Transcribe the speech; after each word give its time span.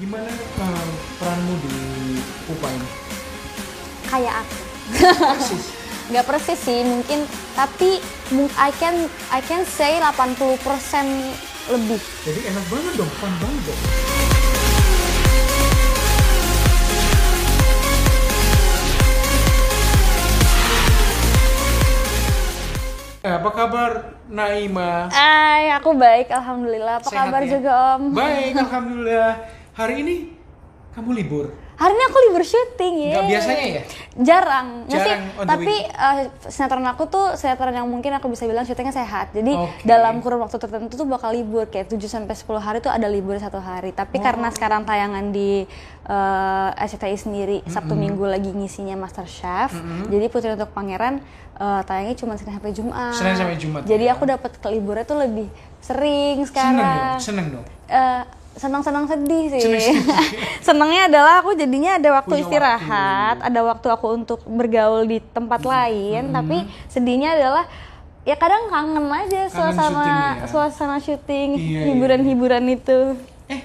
gimana 0.00 0.30
eh, 0.30 0.88
peranmu 1.20 1.54
di 1.60 1.74
UPA 2.48 2.68
ini? 2.70 2.88
kayak 4.08 4.34
aku 4.42 4.56
Persis. 4.90 5.64
nggak 6.10 6.26
persis 6.26 6.58
sih 6.58 6.80
mungkin 6.82 7.22
tapi 7.54 8.02
I 8.58 8.70
can 8.74 8.96
I 9.30 9.38
can 9.40 9.62
say 9.62 10.02
80% 10.02 10.58
lebih 11.70 12.00
Jadi 12.26 12.40
enak 12.50 12.64
banget 12.66 12.92
dong, 12.98 13.12
fun 13.20 13.30
banget 13.38 13.62
dong. 13.64 13.80
Eh, 23.20 23.28
Apa 23.30 23.50
kabar 23.52 23.90
Naima? 24.26 25.12
Ay, 25.12 25.68
aku 25.70 25.92
baik 25.92 26.32
alhamdulillah 26.32 26.98
apa 26.98 27.04
Sehat 27.04 27.28
kabar 27.28 27.42
ya? 27.44 27.50
juga 27.52 27.72
om 27.94 28.16
Baik, 28.16 28.56
alhamdulillah. 28.56 29.34
Hari 29.80 29.94
ini 29.98 30.16
kamu 30.90 31.10
libur. 31.14 31.46
hari 31.72 31.96
ini 31.96 32.04
aku 32.04 32.18
libur 32.20 32.44
syuting 32.44 32.94
ya 33.00 33.12
Nggak 33.14 33.24
biasanya 33.30 33.64
ya? 33.64 33.82
jarang 34.20 34.68
sih, 34.84 34.92
Jarang 34.92 35.20
tapi 35.40 35.74
eh, 35.80 36.20
sinetron 36.44 36.84
aku 36.84 37.08
tuh 37.08 37.32
sinetron 37.32 37.72
yang 37.72 37.88
mungkin 37.88 38.12
aku 38.12 38.28
bisa 38.28 38.44
bilang 38.44 38.68
syutingnya 38.68 38.92
sehat 38.92 39.32
jadi 39.32 39.48
Oke. 39.48 39.86
dalam 39.86 40.20
kurun 40.20 40.44
waktu 40.44 40.58
tertentu 40.58 40.92
tuh 40.92 41.08
bakal 41.08 41.32
libur 41.32 41.64
kayak 41.64 41.88
7 41.88 41.96
sampai 42.04 42.36
10 42.36 42.44
hari 42.58 42.78
tuh 42.78 42.92
ada 42.92 43.08
libur 43.08 43.32
satu 43.38 43.56
hari 43.56 43.94
tapi 43.94 44.18
Oh. 44.18 44.22
karena 44.22 44.50
sekarang 44.50 44.84
tayangan 44.84 45.30
di 45.30 45.64
eh, 46.04 46.70
SCTI 46.76 47.16
sendiri 47.16 47.56
Sabtu 47.64 47.94
Minggu 47.94 48.26
lagi 48.26 48.50
ngisinya 48.50 48.92
Master 48.94 49.24
Chef 49.24 49.72
jadi 50.04 50.26
Putri 50.26 50.52
untuk 50.52 50.68
Pangeran 50.68 51.24
eh, 51.56 51.80
tayangnya 51.82 52.12
cuma 52.14 52.36
Senin 52.36 52.52
sampai 52.52 52.72
Jumat 52.72 53.14
Senin 53.14 53.34
sampai 53.38 53.56
Jumat, 53.56 53.82
jadi 53.86 54.04
ya. 54.04 54.12
aku 54.12 54.28
dapat 54.28 54.52
liburnya 54.68 55.06
tuh 55.06 55.16
lebih 55.16 55.48
sering 55.80 56.44
Seneng 56.44 56.76
dong, 56.76 56.84
sekarang 56.84 57.16
seneng 57.16 57.46
dong. 57.48 57.64
Eh, 57.88 58.22
senang-senang 58.60 59.08
sedih 59.08 59.48
sih. 59.48 59.64
Senangnya 60.60 61.08
adalah 61.08 61.40
aku 61.40 61.56
jadinya 61.56 61.96
ada 61.96 62.12
waktu 62.14 62.28
Punya 62.30 62.44
istirahat, 62.44 63.36
ada 63.40 63.60
waktu 63.64 63.88
aku 63.88 64.06
untuk 64.14 64.44
bergaul 64.44 65.02
di 65.02 65.18
tempat 65.26 65.60
Hmm. 65.60 65.70
lain, 65.70 66.22
tapi 66.28 66.56
sedihnya 66.86 67.32
adalah 67.32 67.64
ya 68.20 68.36
kadang 68.36 68.68
kangen 68.68 69.08
aja 69.08 69.48
Kangen 69.48 69.48
suasana 69.48 69.80
syuting 69.80 70.12
ya. 70.12 70.46
suasana 70.46 70.96
syuting, 70.98 71.48
Iya, 71.56 71.64
iya. 71.72 71.84
hiburan-hiburan 71.88 72.64
itu. 72.68 72.98
Eh, 73.48 73.62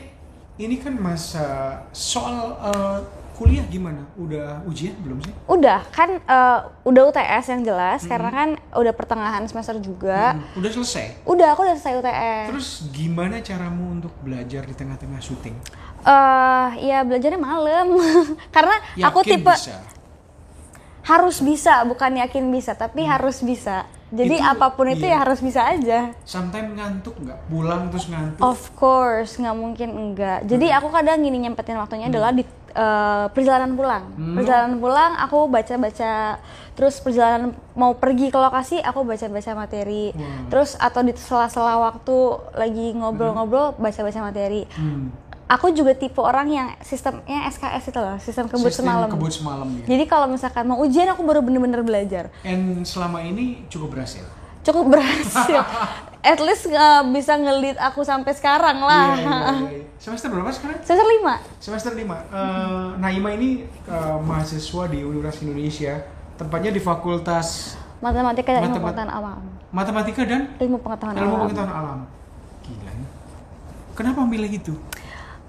ini 0.57 0.79
kan 0.79 0.95
masa 0.95 1.45
soal 1.91 2.39
eh, 2.63 2.99
kuliah 3.35 3.65
gimana? 3.65 4.07
Udah 4.15 4.63
ujian 4.63 4.95
belum 4.97 5.19
sih? 5.19 5.33
Udah 5.45 5.83
kan 5.89 6.17
eh, 6.17 6.59
udah 6.81 7.01
UTS 7.05 7.45
yang 7.49 7.61
jelas 7.61 8.01
Hmm. 8.01 8.09
karena 8.09 8.29
kan 8.31 8.49
udah 8.73 8.91
pertengahan 8.91 9.43
semester 9.43 9.75
juga. 9.77 10.33
Hmm, 10.33 10.55
Udah 10.55 10.71
selesai. 10.71 11.05
Udah 11.23 11.47
aku 11.49 11.61
udah 11.61 11.75
selesai 11.75 11.99
UTS. 11.99 12.45
Terus 12.49 12.67
gimana 12.89 13.39
caramu 13.39 13.91
untuk 13.93 14.15
belajar 14.19 14.63
di 14.63 14.71
tengah-tengah 14.71 15.19
syuting? 15.19 15.55
Eh 16.01 16.67
ya 16.85 17.01
belajarnya 17.01 17.37
malam 17.37 17.99
karena 18.55 18.75
aku 19.03 19.19
Yakin 19.19 19.31
tipe 19.35 19.51
bisa? 19.51 19.77
harus 21.01 21.37
bisa 21.37 21.83
bukan 21.83 22.17
yakin 22.17 22.49
bisa 22.49 22.73
tapi 22.73 23.05
harus 23.05 23.37
bisa 23.39 23.85
jadi 24.09 24.37
Hmm. 24.37 24.41
Itu- 24.43 24.51
apa 24.51 24.67
pun 24.71 24.85
itu 24.87 25.01
iya. 25.03 25.11
ya 25.11 25.21
harus 25.21 25.39
bisa 25.39 25.61
aja 25.63 25.99
Sometimes 26.23 26.73
ngantuk 26.73 27.13
nggak? 27.15 27.39
Pulang 27.45 27.89
terus 27.89 28.05
ngantuk? 28.07 28.41
of 28.41 28.57
course 28.73 29.35
nggak 29.35 29.53
mungkin 29.55 29.89
enggak 29.91 30.45
jadi 30.45 30.77
aku 30.77 30.89
kadang 30.89 31.19
gini 31.19 31.37
nyempetin 31.39 31.75
waktunya 31.75 32.07
adalah 32.07 32.29
di 32.31 32.41
eh, 32.75 33.25
perjalanan 33.29 33.71
pulang 33.71 34.03
Hmm. 34.11 34.35
perjalanan 34.35 34.75
pulang 34.75 35.11
aku 35.17 35.47
baca 35.47 35.73
baca 35.75 36.11
terus 36.71 36.99
perjalanan 36.99 37.49
mau 37.71 37.93
pergi 37.93 38.27
ke 38.27 38.37
lokasi 38.37 38.77
aku 38.79 39.01
baca 39.01 39.25
baca 39.25 39.51
materi 39.55 40.11
Wow. 40.11 40.49
terus 40.49 40.75
atau 40.77 40.99
di 40.99 41.13
sela-sela 41.13 41.79
waktu 41.81 42.17
lagi 42.53 42.91
ngobrol-ngobrol 42.93 43.73
baca 43.75 43.99
baca 44.01 44.19
materi 44.21 44.67
Hmm. 44.69 45.07
aku 45.45 45.71
juga 45.71 45.93
tipe 45.93 46.19
orang 46.19 46.47
yang 46.49 46.67
sistemnya 46.79 47.47
SKS 47.47 47.87
itu 47.87 47.97
loh 47.97 48.17
sistem 48.17 48.45
kebut 48.45 48.67
Sistem 48.67 48.85
semalam 48.85 49.07
kebut 49.09 49.31
semalam 49.31 49.67
ya. 49.77 49.85
jadi 49.87 50.03
kalau 50.05 50.27
misalkan 50.27 50.65
mau 50.65 50.77
ujian 50.77 51.07
aku 51.07 51.21
baru 51.21 51.39
bener-bener 51.39 51.79
belajar 51.79 52.27
And 52.41 52.83
selama 52.83 53.21
ini 53.21 53.63
cukup 53.65 53.93
berhasil. 53.93 54.25
cukup 54.61 54.89
berhasil. 54.89 55.61
At 56.25 56.39
least 56.39 56.65
uh, 56.67 57.05
bisa 57.05 57.33
ngelit 57.35 57.77
aku 57.77 58.01
sampai 58.01 58.33
sekarang 58.33 58.77
lah. 58.79 59.13
Iya, 59.13 59.21
iya, 59.21 59.37
iya. 59.71 59.81
Semester 59.95 60.27
berapa 60.27 60.49
sekarang? 60.49 60.81
Semester 60.81 61.05
5. 61.05 61.61
Semester 61.61 61.91
5. 61.93 62.97
Naima 62.97 63.29
ini 63.31 63.49
eh, 63.65 64.17
mahasiswa 64.19 64.83
di 64.87 64.99
Universitas 65.01 65.41
Indonesia, 65.43 65.93
tempatnya 66.35 66.69
di 66.69 66.79
Fakultas 66.79 67.77
Matematika 67.97 68.51
dan 68.51 68.61
ilmu 68.63 68.75
Matemat- 68.75 68.85
pengetahuan 68.91 69.11
alam. 69.11 69.41
Matematika 69.71 70.21
dan 70.23 70.41
Ilmu 70.57 70.77
pengetahuan 70.79 71.13
Ilmu 71.15 71.25
alam. 71.31 71.41
Pengetahuan 71.43 71.73
Alam. 71.75 71.99
Gila. 72.61 72.91
ya. 72.91 73.07
Kenapa 73.93 74.19
milih 74.23 74.51
itu? 74.51 74.73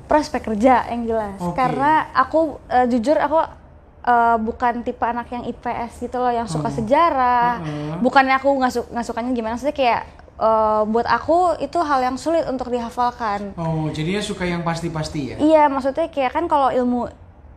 Prospek 0.04 0.40
kerja 0.46 0.86
yang 0.86 1.02
jelas. 1.04 1.36
Oke. 1.38 1.54
Karena 1.54 1.92
aku 2.12 2.60
uh, 2.64 2.86
jujur 2.86 3.16
aku 3.16 3.38
uh, 4.04 4.36
bukan 4.36 4.80
tipe 4.82 5.02
anak 5.02 5.26
yang 5.28 5.44
IPS 5.44 6.00
gitu 6.00 6.16
loh 6.16 6.30
yang 6.30 6.44
suka 6.44 6.68
Oh. 6.68 6.74
sejarah. 6.74 7.58
Heeh. 7.60 7.98
Bukannya 7.98 8.34
aku 8.34 8.48
nggak 8.52 8.72
su- 8.72 8.88
nggak 8.88 9.04
sukanya 9.04 9.30
gimana 9.32 9.52
maksudnya 9.52 9.74
kayak 9.74 10.02
uh, 10.40 10.82
buat 10.88 11.06
aku 11.08 11.60
itu 11.60 11.78
hal 11.80 12.00
yang 12.04 12.16
sulit 12.20 12.44
untuk 12.48 12.68
dihafalkan. 12.72 13.52
Oh, 13.56 13.88
jadinya 13.92 14.22
suka 14.22 14.44
yang 14.44 14.62
pasti-pasti 14.62 15.20
ya? 15.32 15.36
Iya, 15.36 15.62
maksudnya 15.68 16.08
kayak 16.08 16.32
kan 16.32 16.44
kalau 16.46 16.72
ilmu 16.72 17.08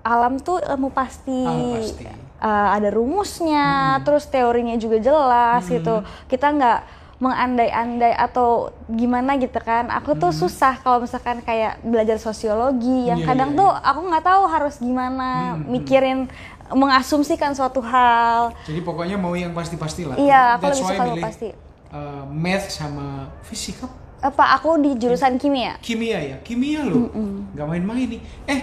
alam 0.04 0.40
tuh 0.40 0.64
ilmu 0.64 0.90
pasti. 0.92 1.46
Alam 1.46 1.80
pasti. 1.80 2.04
Uh, 2.40 2.72
ada 2.72 2.88
rumusnya, 2.88 4.00
terus 4.08 4.24
teorinya 4.32 4.80
juga 4.80 5.04
jelas 5.04 5.68
gitu. 5.68 6.08
Kita 6.32 6.56
nggak 6.56 6.80
mengandai-andai 7.20 8.16
atau 8.16 8.72
gimana 8.88 9.36
gitu 9.36 9.60
kan. 9.60 9.92
Aku 9.92 10.16
tuh 10.16 10.32
susah 10.32 10.80
kalau 10.80 11.04
misalkan 11.04 11.44
kayak 11.44 11.84
belajar 11.84 12.16
sosiologi 12.16 13.12
yang 13.12 13.20
Iya, 13.20 13.28
kadang 13.28 13.52
iya, 13.54 13.60
tuh 13.60 13.70
aku 13.76 14.02
nggak 14.08 14.24
tahu 14.24 14.44
harus 14.48 14.76
gimana 14.80 15.60
Hmm, 15.60 15.68
mikirin 15.68 16.32
mengasumsikan 16.72 17.52
suatu 17.52 17.84
hal. 17.84 18.56
Jadi 18.64 18.80
pokoknya 18.88 19.20
mau 19.20 19.36
yang 19.36 19.52
pasti-pasti 19.52 20.08
lah. 20.08 20.16
Iya, 20.16 20.56
aku 20.56 20.72
That's 20.72 20.80
lebih 20.80 20.96
suka 20.96 21.28
pasti. 21.28 21.50
Eh, 21.94 22.24
math 22.30 22.70
sama 22.70 23.30
fisika. 23.46 23.90
Apa 24.20 24.60
aku 24.60 24.76
di 24.84 25.00
jurusan 25.00 25.40
kimia? 25.40 25.80
Kimia 25.80 26.20
ya? 26.20 26.38
Kimia 26.44 26.84
loh. 26.84 27.08
Nggak 27.56 27.68
main-main 27.68 28.08
nih. 28.20 28.22
Eh, 28.48 28.60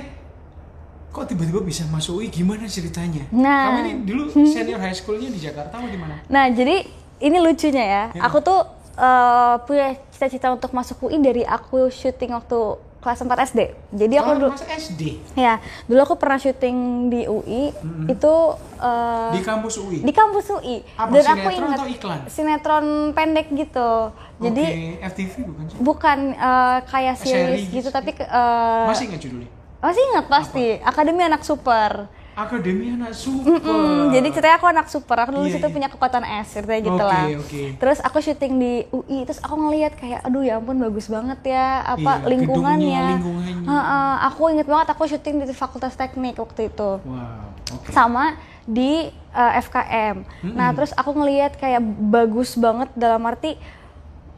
kok 1.09 1.25
tiba-tiba 1.25 1.65
bisa 1.65 1.89
masuk 1.89 2.21
UI? 2.21 2.29
Gimana 2.29 2.69
ceritanya? 2.69 3.25
Nah. 3.33 3.73
Kamu 3.73 3.79
ini 3.89 3.93
dulu 4.05 4.23
senior 4.53 4.77
high 4.77 4.93
schoolnya 4.93 5.33
di 5.33 5.41
Jakarta 5.41 5.81
atau 5.81 5.89
di 5.89 5.97
mana? 5.97 6.21
Nah, 6.29 6.53
jadi 6.53 6.85
ini 7.25 7.39
lucunya 7.41 7.85
ya. 7.85 8.05
Ya. 8.13 8.23
Aku 8.29 8.45
tuh 8.45 8.69
eh, 9.01 9.55
punya 9.65 9.97
cita-cita 10.13 10.53
untuk 10.53 10.77
masuk 10.77 11.09
UI 11.09 11.17
dari 11.25 11.43
aku 11.45 11.89
syuting 11.89 12.37
waktu 12.37 12.61
kelas 13.07 13.23
4 13.23 13.47
SD. 13.47 13.61
Jadi 13.95 14.15
aku 14.17 14.27
Oh, 14.27 14.35
dulu 14.37 14.49
masa 14.51 14.67
SD? 14.67 15.03
ya, 15.33 15.57
dulu 15.87 16.01
aku 16.03 16.15
pernah 16.17 16.37
syuting 16.37 16.77
di 17.07 17.23
UI 17.25 17.71
itu 18.09 18.35
eh, 18.77 19.31
Di 19.31 19.41
kampus 19.41 19.75
UI? 19.79 19.99
di 20.03 20.11
kampus 20.11 20.47
UI. 20.51 20.77
Apa, 20.97 21.11
Dan 21.13 21.25
aku 21.25 21.49
ingat 21.49 21.79
atau 21.79 21.87
iklan? 21.89 22.21
sinetron 22.27 22.87
pendek 23.13 23.47
gitu. 23.49 24.11
Jadi 24.37 24.65
Oke, 24.67 25.07
FTV 25.07 25.33
bukan 25.47 25.65
sih? 25.65 25.77
bukan 25.79 26.19
eh, 26.35 26.79
kayak 26.85 27.15
Series 27.17 27.31
series 27.31 27.63
gitu 27.71 27.79
gitu. 27.79 27.89
tapi 27.89 28.11
eh, 28.13 28.85
Masih 28.85 29.05
nggak 29.07 29.23
judulnya? 29.23 29.51
masih 29.79 30.03
ingat 30.05 30.27
pasti 30.27 30.67
Akademi 30.83 31.23
Anak 31.23 31.41
Super. 31.41 32.11
Akademi 32.37 32.93
Anak 32.93 33.17
Super. 33.17 33.57
Mm, 33.59 34.13
jadi 34.13 34.29
ceritanya 34.29 34.57
aku 34.61 34.69
anak 34.69 34.87
super, 34.87 35.17
aku 35.17 35.31
dulu 35.33 35.49
Iya, 35.49 35.57
situ 35.57 35.67
iya. 35.67 35.73
punya 35.73 35.89
kekuatan 35.89 36.21
es, 36.21 36.53
ceritanya 36.53 36.83
gitu 36.85 37.01
Oke, 37.01 37.09
lah. 37.09 37.25
oke. 37.35 37.63
Terus 37.81 37.99
aku 37.99 38.19
syuting 38.21 38.53
di 38.55 38.73
UI, 38.91 39.25
terus 39.25 39.41
aku 39.41 39.57
ngeliat 39.57 39.97
kayak, 39.97 40.21
aduh 40.21 40.45
ya 40.45 40.61
ampun 40.61 40.77
bagus 40.77 41.09
banget 41.09 41.41
ya, 41.49 41.81
apa 41.83 42.21
Iya, 42.21 42.29
lingkungannya. 42.29 42.85
gedungnya, 42.93 43.17
lingkungannya. 43.17 43.65
Heeh, 43.65 44.13
aku 44.23 44.43
inget 44.53 44.67
banget 44.67 44.89
aku 44.93 45.03
syuting 45.07 45.35
di 45.41 45.55
Fakultas 45.57 45.97
Teknik 45.97 46.37
waktu 46.37 46.69
itu, 46.69 46.91
Wow, 47.01 47.41
oke. 47.73 47.89
sama 47.89 48.37
di 48.63 49.09
eh, 49.09 49.53
FKM. 49.59 50.17
Nah 50.51 50.73
terus 50.73 50.93
aku 50.93 51.13
ngeliat 51.15 51.57
kayak 51.57 51.81
bagus 52.05 52.53
banget 52.55 52.93
dalam 52.93 53.21
arti 53.23 53.57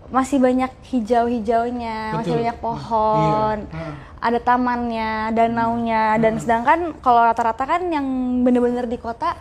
masih 0.09 0.41
banyak 0.41 0.73
hijau-hijaunya, 0.89 2.17
masih 2.17 2.33
banyak 2.41 2.57
Nah, 2.57 2.63
pohon, 2.65 3.57
iya. 3.69 3.91
Ada 4.19 4.39
tamannya, 4.41 5.13
danaunya, 5.31 6.17
dan 6.17 6.41
sedangkan 6.41 6.97
kalau 6.99 7.23
rata-rata 7.23 7.63
kan 7.63 7.87
yang 7.87 8.07
bener-bener 8.43 8.89
di 8.89 8.97
kota 8.97 9.37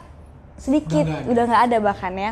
sedikit, 0.58 1.08
Udah 1.26 1.44
nggak 1.48 1.62
ada. 1.66 1.76
ada 1.76 1.78
bahkan 1.80 2.14
ya. 2.14 2.32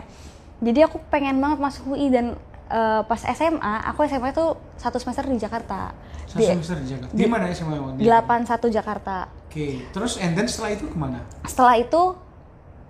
Jadi 0.59 0.79
aku 0.83 0.99
pengen 1.07 1.39
banget 1.39 1.59
masuk 1.59 1.95
UI 1.95 2.11
dan 2.11 2.35
eh, 2.67 3.01
pas 3.03 3.21
SMA, 3.23 3.75
aku 3.87 4.03
SMA 4.03 4.29
tuh 4.31 4.59
satu 4.75 4.99
semester 4.99 5.25
di 5.25 5.37
Jakarta, 5.37 5.95
Satu 6.25 6.37
di 6.37 6.45
semester 6.45 6.77
di 6.81 6.87
Jakarta. 6.91 7.13
Di 7.15 7.25
mana 7.25 7.43
SMA 7.49 7.75
itu? 7.75 8.03
81 8.03 8.67
Jakarta. 8.69 9.17
Oke, 9.47 9.67
terus 9.89 10.19
and 10.19 10.35
then 10.35 10.45
setelah 10.45 10.75
itu 10.75 10.85
ke 10.85 10.97
mana? 10.99 11.23
Setelah 11.47 11.79
itu 11.79 12.01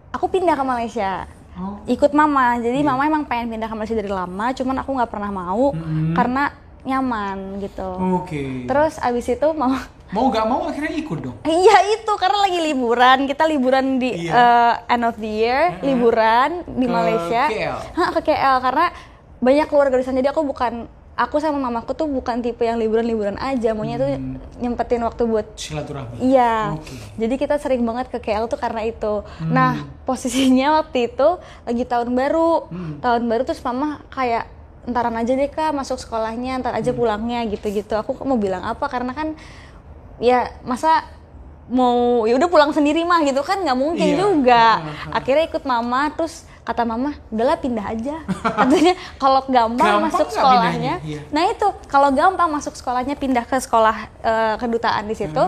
aku 0.09 0.25
pindah 0.25 0.57
ke 0.57 0.63
Malaysia. 0.63 1.29
Oh, 1.55 1.79
ikut 1.85 2.11
mama 2.11 2.57
jadi 2.57 2.75
Iya. 2.75 2.85
mama 2.85 3.01
emang 3.05 3.23
pengen 3.23 3.47
pindah 3.49 3.65
ke 3.65 3.73
Malaysia 3.73 3.95
dari 3.95 4.11
lama 4.11 4.51
cuman 4.51 4.75
aku 4.77 4.91
nggak 4.91 5.07
pernah 5.07 5.31
mau 5.31 5.71
Mm-mm. 5.71 6.11
karena 6.11 6.51
nyaman 6.83 7.37
gitu 7.59 7.89
oke. 8.13 8.43
terus 8.65 8.99
abis 8.99 9.31
itu 9.31 9.47
mau 9.51 9.71
Mau 10.07 10.29
nggak 10.29 10.45
mau 10.45 10.61
akhirnya 10.65 10.93
ikut 10.93 11.17
dong? 11.17 11.37
iya 11.41 11.77
itu 11.91 12.11
karena 12.13 12.37
lagi 12.39 12.59
liburan 12.61 13.25
kita 13.25 13.43
liburan 13.43 13.97
di 13.97 14.13
Iya. 14.21 14.31
eh, 14.31 14.93
end 14.93 15.03
of 15.03 15.15
the 15.15 15.31
year 15.33 15.79
liburan 15.81 16.61
di 16.67 16.85
Ke 16.85 16.91
Malaysia 16.91 17.43
KL? 17.47 17.77
Hah, 17.89 18.09
ke 18.11 18.21
KL 18.21 18.55
karena 18.59 18.85
banyak 19.37 19.65
keluarga 19.65 19.95
di 19.95 20.03
sana 20.03 20.19
jadi 20.19 20.29
aku 20.29 20.43
bukan 20.43 20.85
aku 21.15 21.39
sama 21.39 21.55
mamaku 21.57 21.91
tuh 21.91 22.05
bukan 22.05 22.39
tipe 22.39 22.61
yang 22.61 22.75
liburan-liburan 22.75 23.35
aja, 23.37 23.71
maunya 23.71 23.95
tuh 23.95 24.11
Hmm. 24.11 24.35
nyempetin 24.57 24.99
waktu 24.99 25.23
buat 25.23 25.47
Silaturahmi. 25.55 26.19
Iya. 26.21 26.75
Oke. 26.75 26.91
Jadi 27.15 27.35
kita 27.35 27.55
sering 27.55 27.81
banget 27.81 28.07
ke 28.09 28.19
KL 28.19 28.45
tuh 28.45 28.55
karena 28.55 28.83
itu. 28.83 29.23
Hmm. 29.39 29.47
Nah, 29.47 29.71
posisinya 30.03 30.77
waktu 30.77 31.07
itu 31.09 31.27
lagi 31.63 31.83
tahun 31.83 32.11
baru. 32.11 32.67
Hmm. 32.67 32.99
Tahun 32.99 33.23
baru 33.23 33.43
terus 33.43 33.59
mama 33.59 34.03
kayak 34.09 34.43
entaran 34.83 35.15
aja 35.15 35.33
deh 35.33 35.47
kak 35.47 35.71
masuk 35.71 35.97
sekolahnya, 35.97 36.59
ntar 36.59 36.71
Hmm. 36.71 36.79
aja 36.79 36.91
pulangnya 36.91 37.39
gitu-gitu. 37.47 37.95
Aku 37.95 38.11
mau 38.21 38.35
bilang 38.35 38.61
apa 38.61 38.85
karena 38.85 39.11
kan 39.11 39.33
ya 40.17 40.51
masa 40.61 41.03
mau 41.65 42.23
ya 42.23 42.35
udah 42.35 42.45
pulang 42.45 42.69
sendiri 42.69 43.01
mah 43.01 43.23
gitu 43.23 43.41
kan 43.41 43.57
nggak 43.57 43.73
mungkin 43.73 44.05
Iya. 44.05 44.19
juga. 44.21 44.65
Akhirnya 45.09 45.49
ikut 45.49 45.63
mama 45.63 46.13
terus 46.13 46.45
kata 46.65 46.81
mama 46.81 47.13
udahlah 47.29 47.55
pindah 47.55 47.85
aja 47.87 48.17
katanya 48.59 48.93
kalau 49.15 49.45
gampang, 49.45 49.77
Gampang 49.77 50.03
masuk 50.03 50.27
sekolahnya? 50.27 50.93
Iya. 50.99 51.21
Nah 51.29 51.43
itu 51.47 51.67
kalau 51.85 52.09
gampang 52.09 52.49
masuk 52.49 52.73
sekolahnya 52.73 53.13
pindah 53.13 53.41
ke 53.41 53.55
sekolah 53.55 53.95
eh, 54.19 54.55
kedutaan 54.57 55.05
di 55.05 55.13
situ, 55.13 55.43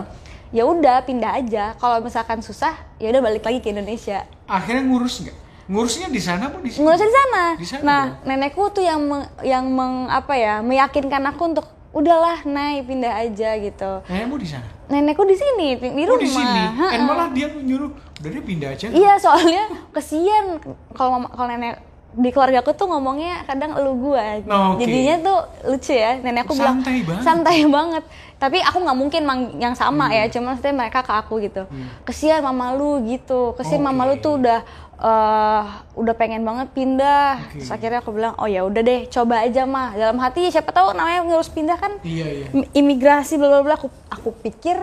ya 0.48 0.62
udah 0.62 1.02
pindah 1.02 1.34
aja. 1.34 1.74
Kalau 1.74 1.98
misalkan 1.98 2.38
susah, 2.38 2.70
ya 2.96 3.10
udah 3.10 3.20
balik 3.20 3.42
lagi 3.42 3.58
ke 3.58 3.68
Indonesia. 3.68 4.24
Akhirnya 4.46 4.82
ngurus 4.84 5.20
nggak? 5.20 5.36
Ngurusnya 5.66 6.06
di 6.06 6.16
sana 6.18 6.48
apa 6.48 6.58
di 6.58 6.70
sini? 6.70 6.80
Ngurusnya 6.80 7.04
di 7.04 7.14
sana. 7.14 7.44
Di 7.52 7.66
sana 7.66 7.82
Nah 7.82 8.02
dong. 8.06 8.24
nenekku 8.24 8.62
tuh 8.70 8.80
yang 8.80 9.00
meng- 9.02 9.28
yang 9.42 9.66
meng, 9.66 10.08
apa 10.08 10.32
ya 10.32 10.54
meyakinkan 10.60 11.20
aku 11.26 11.44
untuk 11.46 11.66
udahlah 11.90 12.40
naik 12.42 12.86
pindah 12.86 13.12
aja 13.18 13.58
gitu. 13.58 13.90
Nenekmu 14.06 14.36
di 14.36 14.46
sana? 14.46 14.64
Nenekku 14.86 15.24
di 15.24 15.34
sini 15.34 15.68
di 15.74 15.88
di 15.90 16.02
Oh 16.04 16.14
rumah. 16.14 16.22
di 16.22 16.28
sini. 16.30 16.62
Eh 16.88 17.00
malah 17.02 17.28
dia 17.28 17.52
nyuruh, 17.52 17.92
udah 18.18 18.30
dia 18.30 18.42
pindah 18.42 18.68
aja. 18.70 18.86
Iya 18.88 19.12
soalnya 19.16 19.62
kesian 19.90 20.58
kalau 20.92 21.10
mama- 21.16 21.30
kalau 21.30 21.48
nenek 21.48 21.78
di 22.10 22.28
keluarga 22.28 22.58
aku 22.58 22.72
tuh 22.72 22.86
ngomongnya 22.86 23.44
kadang 23.44 23.74
elu 23.74 23.92
gua. 23.94 24.40
Oke. 24.40 24.80
Jadinya 24.80 25.16
tuh 25.20 25.38
lucu 25.66 25.92
ya. 25.92 26.16
Nenek 26.16 26.42
aku 26.42 26.54
bilang 26.54 26.80
Santai 26.80 26.98
banget. 27.00 27.22
santai 27.22 27.58
banget. 27.64 28.04
Tapi 28.36 28.58
aku 28.58 28.78
nggak 28.80 28.96
mungkin 28.96 29.22
mang- 29.22 29.54
yang 29.56 29.74
sama 29.74 30.08
Iya. 30.08 30.24
ya, 30.24 30.32
cuma 30.32 30.46
maksudnya 30.50 30.74
mereka 30.74 31.00
ke 31.00 31.12
aku 31.12 31.34
gitu. 31.38 31.62
Kesian 32.02 32.40
mama 32.40 32.72
lu 32.72 33.02
gitu. 33.04 33.54
Kesian 33.54 33.78
Oke. 33.78 33.86
mama 33.86 34.02
lu 34.04 34.18
tuh 34.18 34.34
udah 34.36 34.60
eh, 34.98 35.62
udah 35.94 36.14
pengen 36.16 36.42
banget 36.42 36.72
pindah. 36.72 37.38
Oke. 37.40 37.62
Terus 37.62 37.70
akhirnya 37.70 37.98
aku 38.00 38.10
bilang, 38.10 38.34
"Oh 38.34 38.46
ya 38.46 38.66
udah 38.66 38.82
deh, 38.82 39.06
coba 39.06 39.46
aja 39.46 39.62
mah." 39.64 39.94
Dalam 39.94 40.18
hati 40.18 40.48
siapa 40.48 40.74
tahu 40.74 40.90
namanya 40.90 41.22
ngurus 41.22 41.46
pindah 41.48 41.76
kan 41.76 42.02
Iya 42.02 42.26
iya. 42.26 42.46
im- 42.50 42.66
imigrasi 42.74 43.38
bla 43.38 43.46
bla 43.48 43.62
bla. 43.62 43.74
Aku 43.76 43.86
aku 44.08 44.34
pikir 44.34 44.74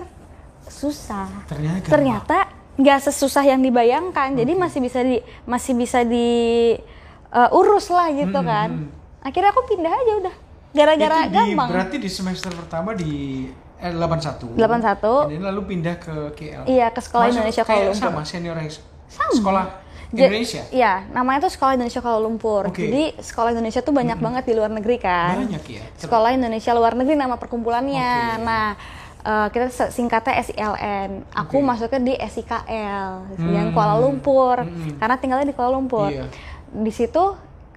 susah 0.66 1.28
Ternyata 1.46 1.84
ternyata 1.86 2.38
nggak 2.76 3.00
sesusah 3.02 3.44
yang 3.44 3.60
dibayangkan 3.60 4.36
jadi 4.36 4.52
masih 4.52 4.80
bisa 4.80 5.00
di 5.00 5.18
masih 5.44 5.74
bisa 5.74 6.04
di 6.04 6.28
uh, 7.32 7.50
urus 7.56 7.88
lah 7.88 8.12
gitu 8.12 8.36
Hmm, 8.36 8.48
kan 8.48 8.70
hmm. 8.70 9.24
akhirnya 9.24 9.52
aku 9.52 9.62
pindah 9.66 9.94
aja 9.94 10.14
udah 10.20 10.36
gara-gara 10.72 11.18
di- 11.24 11.32
gampang 11.32 11.70
Berarti 11.72 11.98
di 11.98 12.10
semester 12.12 12.52
pertama 12.52 12.92
di 12.92 13.48
eh, 13.80 13.92
81. 13.96 14.60
81. 14.60 15.32
Ini 15.32 15.40
lalu 15.40 15.62
pindah 15.66 15.96
ke 15.96 16.16
KL. 16.34 16.64
Iya, 16.68 16.92
ke 16.92 17.00
Sekolah 17.00 17.28
Masuk 17.28 17.36
Indonesia 17.40 17.64
Kuala 17.64 17.84
Lumpur. 17.86 18.04
Sama 18.04 18.22
senior 18.24 18.56
Sama. 19.08 19.32
sekolah 19.32 19.66
Indonesia. 20.12 20.64
Iya, 20.72 20.94
namanya 21.12 21.48
tuh 21.48 21.52
Sekolah 21.52 21.74
Indonesia 21.76 22.00
Kuala 22.00 22.20
Lumpur. 22.20 22.64
Oke. 22.68 22.88
Jadi 22.88 23.04
Sekolah 23.20 23.52
Indonesia 23.52 23.80
tuh 23.80 23.92
banyak 23.92 24.20
banget 24.20 24.44
di 24.48 24.54
luar 24.56 24.72
negeri 24.72 24.98
kan. 25.00 25.36
Banyak 25.44 25.64
ya. 25.64 25.84
Sekolah 25.96 26.32
Indonesia 26.32 26.72
luar 26.72 26.94
negeri 26.96 27.16
nama 27.16 27.36
perkumpulannya. 27.36 28.12
Oke. 28.36 28.44
Nah, 28.44 28.68
eh, 29.26 29.48
kita 29.50 29.66
singkatnya 29.90 30.38
SILN. 30.40 31.10
Aku 31.36 31.58
Oke. 31.58 31.66
masuknya 31.66 32.00
di 32.00 32.14
SIKL 32.16 33.12
yang 33.42 33.68
Hmm. 33.68 33.74
Kuala 33.74 33.98
Lumpur. 33.98 34.62
Hmm. 34.62 34.96
Karena 34.96 35.16
tinggalnya 35.18 35.46
di 35.46 35.52
Kuala 35.52 35.74
Lumpur. 35.74 36.08
Iya. 36.08 36.30
Di 36.70 36.92
situ 36.92 37.34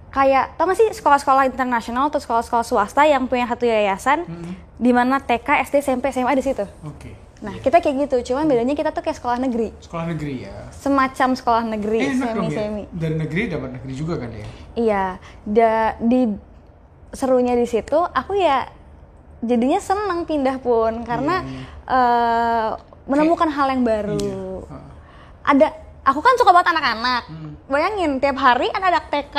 kayak 0.09 0.55
tau 0.55 0.65
gak 0.65 0.73
sih 0.75 0.89
sekolah-sekolah 0.91 1.45
internasional 1.45 2.09
atau 2.09 2.17
sekolah-sekolah 2.17 2.61
swasta 2.63 3.03
yang 3.03 3.25
punya 3.25 3.45
satu 3.45 3.65
yayasan 3.65 4.23
Hmm. 4.23 4.53
di 4.75 4.89
mana 4.89 5.17
TK, 5.19 5.61
SD, 5.63 5.75
SMP, 5.79 6.09
SMA 6.09 6.33
di 6.33 6.41
situ. 6.41 6.65
Oke. 6.81 7.13
Nah, 7.39 7.55
Iya. 7.55 7.61
kita 7.61 7.77
kayak 7.79 7.95
gitu. 8.03 8.33
Cuman 8.33 8.45
bedanya 8.45 8.73
kita 8.73 8.91
tuh 8.91 8.99
kayak 8.99 9.15
sekolah 9.15 9.39
negeri. 9.39 9.71
Sekolah 9.79 10.05
negeri 10.07 10.43
ya. 10.43 10.55
Semacam 10.69 11.29
sekolah 11.33 11.63
negeri, 11.63 11.99
Eh, 11.99 12.11
ya. 12.11 12.25
semi-semi. 12.27 12.83
Dari 12.91 13.15
negeri 13.15 13.41
dapat 13.47 13.69
negeri 13.73 13.93
juga 13.95 14.13
kan 14.17 14.29
ya. 14.29 14.47
Iya, 14.75 15.03
da, 15.45 15.71
di 15.99 16.35
serunya 17.09 17.53
di 17.53 17.65
situ 17.65 17.95
aku 17.95 18.33
ya 18.33 18.69
jadinya 19.39 19.79
senang 19.79 20.27
pindah 20.27 20.59
pun 20.59 21.03
karena 21.07 21.43
Iya, 21.43 21.63
eh, 21.89 22.69
menemukan 23.09 23.49
hal 23.49 23.67
yang 23.73 23.83
baru. 23.83 24.19
Iya. 24.19 24.37
Heeh. 24.69 24.87
Ada 25.49 25.67
aku 26.05 26.19
kan 26.21 26.33
suka 26.37 26.51
banget 26.53 26.69
anak-anak. 26.75 27.23
Hmm. 27.25 27.51
Bayangin 27.65 28.11
tiap 28.21 28.37
hari 28.37 28.69
kan 28.69 28.83
ada 28.83 29.01
TK. 29.01 29.37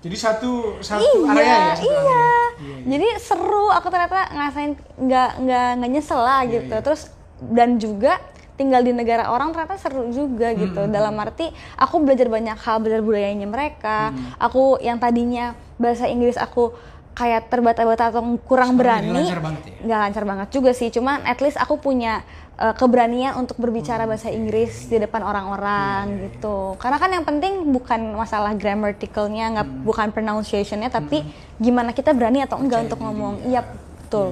Jadi 0.00 0.16
satu 0.16 0.80
satu 0.80 1.04
iya, 1.04 1.28
area 1.28 1.44
ya. 1.44 1.60
satu 1.76 1.84
iya. 1.84 2.00
area. 2.00 2.16
Iya, 2.16 2.36
iya. 2.64 2.76
Jadi 2.88 3.08
seru 3.20 3.66
aku 3.68 3.86
ternyata 3.92 4.20
ngerasain 4.32 4.72
nggak 4.96 5.30
nggak 5.44 5.68
nggak 5.76 5.90
nyesel 5.92 6.20
lah 6.24 6.40
Iya, 6.46 6.52
gitu. 6.56 6.74
iya. 6.76 6.84
Terus 6.84 7.02
dan 7.40 7.70
juga 7.76 8.12
tinggal 8.56 8.84
di 8.84 8.92
negara 8.92 9.32
orang 9.32 9.56
ternyata 9.56 9.76
seru 9.76 10.08
juga 10.08 10.52
gitu. 10.56 10.80
Hmm. 10.88 10.92
Dalam 10.92 11.16
arti 11.20 11.48
aku 11.76 12.00
belajar 12.00 12.28
banyak 12.32 12.56
hal, 12.56 12.76
belajar 12.80 13.00
budayanya 13.04 13.48
mereka. 13.48 14.12
Hmm. 14.12 14.36
Aku 14.40 14.80
yang 14.80 14.96
tadinya 14.96 15.52
bahasa 15.76 16.08
Inggris 16.08 16.36
aku 16.40 16.72
kayak 17.20 17.52
terbata-bata 17.52 18.08
atau 18.08 18.24
kurang 18.40 18.74
Sekarang 18.74 19.04
berani. 19.04 19.28
lancar 19.28 19.40
banget 19.44 19.62
ya? 19.68 19.74
Nggak 19.84 20.00
lancar 20.00 20.24
banget 20.24 20.48
juga 20.48 20.70
sih. 20.72 20.88
Cuman 20.88 21.20
at 21.22 21.38
least 21.38 21.60
aku 21.60 21.76
punya 21.76 22.24
uh, 22.56 22.72
keberanian 22.72 23.36
untuk 23.36 23.60
berbicara 23.60 24.08
bahasa 24.08 24.32
Inggris 24.32 24.88
di 24.88 24.96
depan 24.96 25.20
orang-orang 25.20 26.02
gitu. 26.26 26.80
Karena 26.80 26.96
kan 26.96 27.12
yang 27.12 27.28
penting 27.28 27.68
bukan 27.68 28.16
masalah 28.16 28.56
grammaticalnya, 28.56 29.52
nggak 29.52 29.68
bukan 29.84 30.08
pronunciationnya, 30.10 30.88
tapi 30.88 31.20
gimana 31.56 31.92
kita 31.92 32.16
berani 32.16 32.40
atau 32.40 32.56
enggak 32.56 32.80
Percaya 32.80 32.88
untuk 32.88 32.98
ngomong. 33.04 33.34
ya. 33.38 33.44
Iya 33.46 33.60
betul. 33.68 34.28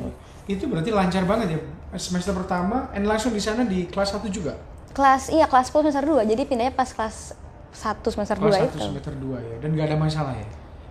Itu 0.48 0.64
berarti 0.64 0.88
lancar 0.88 1.22
banget 1.28 1.48
ya. 1.52 1.60
Semester 1.94 2.32
pertama, 2.32 2.88
and 2.92 3.04
langsung 3.04 3.32
di 3.32 3.40
sana 3.40 3.64
di 3.64 3.84
kelas 3.84 4.16
1 4.16 4.28
juga. 4.28 4.56
Kelas 4.92 5.28
iya 5.28 5.44
kelas 5.44 5.68
10 5.68 5.84
semester 5.84 6.04
2. 6.04 6.24
Jadi 6.24 6.42
pindahnya 6.44 6.72
pas 6.72 6.88
kelas 6.88 7.36
1 7.70 8.00
semester 8.08 8.36
2 8.36 8.42
Kelas 8.42 8.60
1 8.64 8.68
itu. 8.70 8.78
semester 8.82 9.12
2 9.14 9.36
ya. 9.38 9.54
Dan 9.60 9.68
nggak 9.76 9.86
ada 9.86 9.96
masalah 9.96 10.32
ya. 10.32 10.48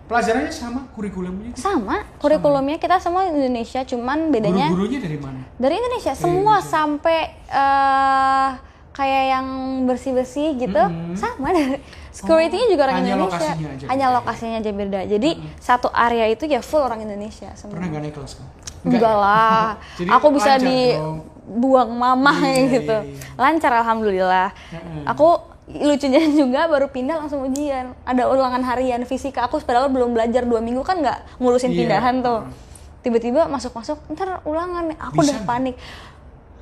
Pelajarannya 0.07 0.49
sama, 0.49 0.87
kurikulumnya. 0.89 1.51
Sama, 1.53 1.99
kurikulumnya 2.15 2.75
kita 2.75 2.95
semua 2.97 3.27
Indonesia, 3.27 3.83
cuman 3.83 4.29
bedanya 4.29 4.67
Guru-gurunya 4.67 4.99
dari 4.99 5.17
mana? 5.17 5.43
dari 5.53 5.75
Indonesia 5.75 6.13
semua 6.13 6.33
Indonesia. 6.57 6.71
sampai 6.71 7.19
eh 7.45 8.49
kayak 8.93 9.23
yang 9.29 9.47
bersih-bersih 9.83 10.57
gitu 10.57 10.73
Mm-mm. 10.81 11.13
sama 11.13 11.51
dari 11.51 11.77
security-nya 12.09 12.65
juga 12.65 12.81
orang 12.83 12.97
hanya 12.97 13.13
Indonesia 13.13 13.37
lokasinya 13.37 13.69
aja 13.69 13.85
hanya 13.85 14.05
ya? 14.05 14.15
lokasinya 14.15 14.57
aja 14.57 14.71
beda 14.73 14.99
jadi 15.05 15.29
satu 15.59 15.87
area 15.91 16.25
itu 16.25 16.43
ya 16.45 16.61
full 16.61 16.81
orang 16.81 17.05
Indonesia 17.05 17.53
semua 17.53 17.77
Pernah 17.77 17.87
nggak 17.87 18.01
naik 18.01 18.15
kelas 18.17 18.33
kan? 18.33 18.47
enggak 18.83 19.15
lah 19.15 19.65
Jadi 20.01 20.09
aku 20.09 20.27
bisa 20.33 20.51
dibuang 20.57 21.93
mama 21.93 22.33
Iya, 22.39 22.63
gitu 22.73 22.97
iya, 22.97 23.05
iya. 23.05 23.21
lancar 23.37 23.71
alhamdulillah 23.75 24.49
Heeh. 24.67 25.03
aku 25.05 25.27
lucunya 25.67 26.23
juga 26.39 26.65
baru 26.65 26.87
pindah 26.87 27.19
langsung 27.19 27.43
ujian. 27.43 27.91
Ada 28.03 28.27
ulangan 28.27 28.63
harian 28.63 29.03
fisika. 29.03 29.45
Aku 29.45 29.59
padahal 29.59 29.91
belum 29.91 30.15
belajar 30.15 30.43
dua 30.43 30.59
minggu 30.59 30.81
kan 30.81 31.03
nggak 31.03 31.39
ngurusin 31.39 31.71
Iya, 31.71 31.77
pindahan 31.83 32.15
tuh. 32.23 32.39
Heeh. 32.43 32.65
tiba-tiba 32.97 33.47
masuk-masuk 33.47 34.03
ntar 34.11 34.43
ulangan 34.43 34.91
aku 34.95 35.23
Bisa. 35.23 35.31
udah 35.31 35.39
panik. 35.43 35.75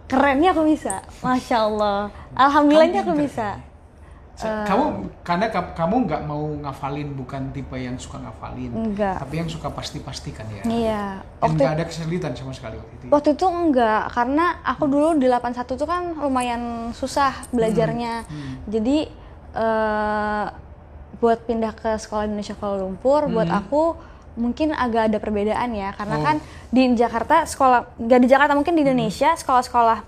Kerennya 0.06 0.54
aku 0.54 0.62
bisa. 0.64 1.02
Masya 1.26 1.58
allah. 1.58 2.14
Alhamdulillahnya 2.38 3.02
aku 3.02 3.18
bisa 3.18 3.58
Eh. 4.38 4.66
kamu 4.66 4.86
karena 5.24 5.48
ka- 5.48 5.72
kamu 5.74 5.96
nggak 6.04 6.22
mau 6.24 6.44
ngafalin 6.60 7.08
bukan 7.14 7.50
tipe 7.50 7.72
yang 7.74 7.96
suka 7.96 8.20
ngafalin, 8.20 8.68
Enggak. 8.68 9.16
tapi 9.18 9.40
yang 9.40 9.48
suka 9.48 9.70
pasti-pastikan 9.70 10.44
ya. 10.50 10.64
iya 10.66 11.04
Dan 11.40 11.56
nggak 11.56 11.72
ada 11.72 11.84
kesulitan 11.84 12.32
sama 12.32 12.52
sekali 12.52 12.76
waktu 12.76 12.94
itu. 12.98 13.06
Waktu 13.08 13.30
itu 13.32 13.46
enggak, 13.46 14.12
karena 14.12 14.46
aku 14.62 14.84
dulu 14.86 15.16
di 15.16 15.26
81 15.26 15.56
tuh 15.74 15.86
kan 15.86 16.12
lumayan 16.14 16.62
susah 16.92 17.32
belajarnya. 17.50 18.14
Hmm. 18.24 18.54
Jadi 18.68 19.08
eh, 19.56 20.46
buat 21.16 21.40
pindah 21.42 21.72
ke 21.72 21.96
sekolah 21.96 22.28
Indonesia 22.28 22.52
Kuala 22.54 22.76
Lumpur, 22.78 23.30
buat 23.30 23.48
Hmm. 23.48 23.56
aku 23.58 23.96
mungkin 24.36 24.76
agak 24.76 25.08
ada 25.08 25.18
perbedaan 25.18 25.72
ya, 25.72 25.96
karena 25.96 26.16
Oh. 26.18 26.24
kan 26.26 26.36
di 26.68 26.92
Jakarta 26.94 27.48
sekolah, 27.48 27.88
nggak 27.96 28.20
di 28.20 28.28
Jakarta 28.28 28.52
mungkin 28.52 28.76
di 28.76 28.84
Hmm. 28.84 28.92
Indonesia 28.92 29.32
sekolah-sekolah 29.34 30.00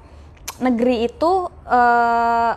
negeri 0.59 1.07
itu 1.07 1.31
eh, 1.63 2.53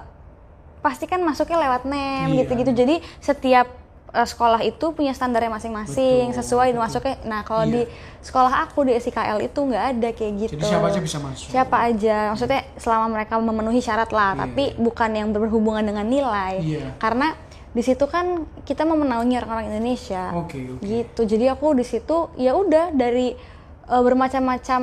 pasti 0.81 1.05
kan 1.05 1.21
masuknya 1.21 1.61
lewat 1.61 1.85
nem 1.85 2.29
Iya. 2.29 2.45
gitu-gitu. 2.45 2.73
Jadi 2.73 2.95
setiap 3.19 3.69
eh, 4.11 4.27
sekolah 4.27 4.59
itu 4.61 4.91
punya 4.91 5.15
standarnya 5.15 5.47
masing-masing, 5.49 6.35
Betul, 6.35 6.39
sesuai 6.43 6.69
betul. 6.71 6.83
masuknya. 6.83 7.15
Nah 7.23 7.41
kalau 7.41 7.63
Iya. 7.63 7.71
di 7.71 7.81
sekolah 8.21 8.53
aku 8.65 8.83
di 8.83 8.93
SIKL 8.95 9.39
itu 9.41 9.61
nggak 9.61 9.85
ada 9.87 10.09
kayak 10.11 10.33
gitu. 10.37 10.53
Jadi 10.59 10.67
siapa 10.67 10.87
aja 10.89 10.99
bisa 10.99 11.19
masuk. 11.23 11.47
Siapa 11.47 11.77
aja, 11.79 12.17
maksudnya 12.29 12.61
selama 12.75 13.07
mereka 13.09 13.39
memenuhi 13.39 13.79
syarat 13.79 14.11
lah, 14.11 14.35
Iya. 14.35 14.41
tapi 14.43 14.65
bukan 14.77 15.11
yang 15.15 15.29
berhubungan 15.31 15.87
dengan 15.87 16.03
nilai. 16.05 16.59
Iya. 16.59 16.99
Karena 16.99 17.39
di 17.71 17.87
situ 17.87 18.03
kan 18.05 18.51
kita 18.67 18.83
mau 18.83 18.99
menaungi 18.99 19.31
orang-orang 19.37 19.71
Indonesia. 19.71 20.35
Oke, 20.35 20.59
oke. 20.59 20.83
Gitu. 20.83 21.21
Jadi 21.23 21.45
aku 21.47 21.71
di 21.73 21.87
situ 21.87 22.17
ya 22.35 22.53
udah 22.53 22.91
dari 22.91 23.39
eh, 23.87 24.03
bermacam-macam 24.03 24.83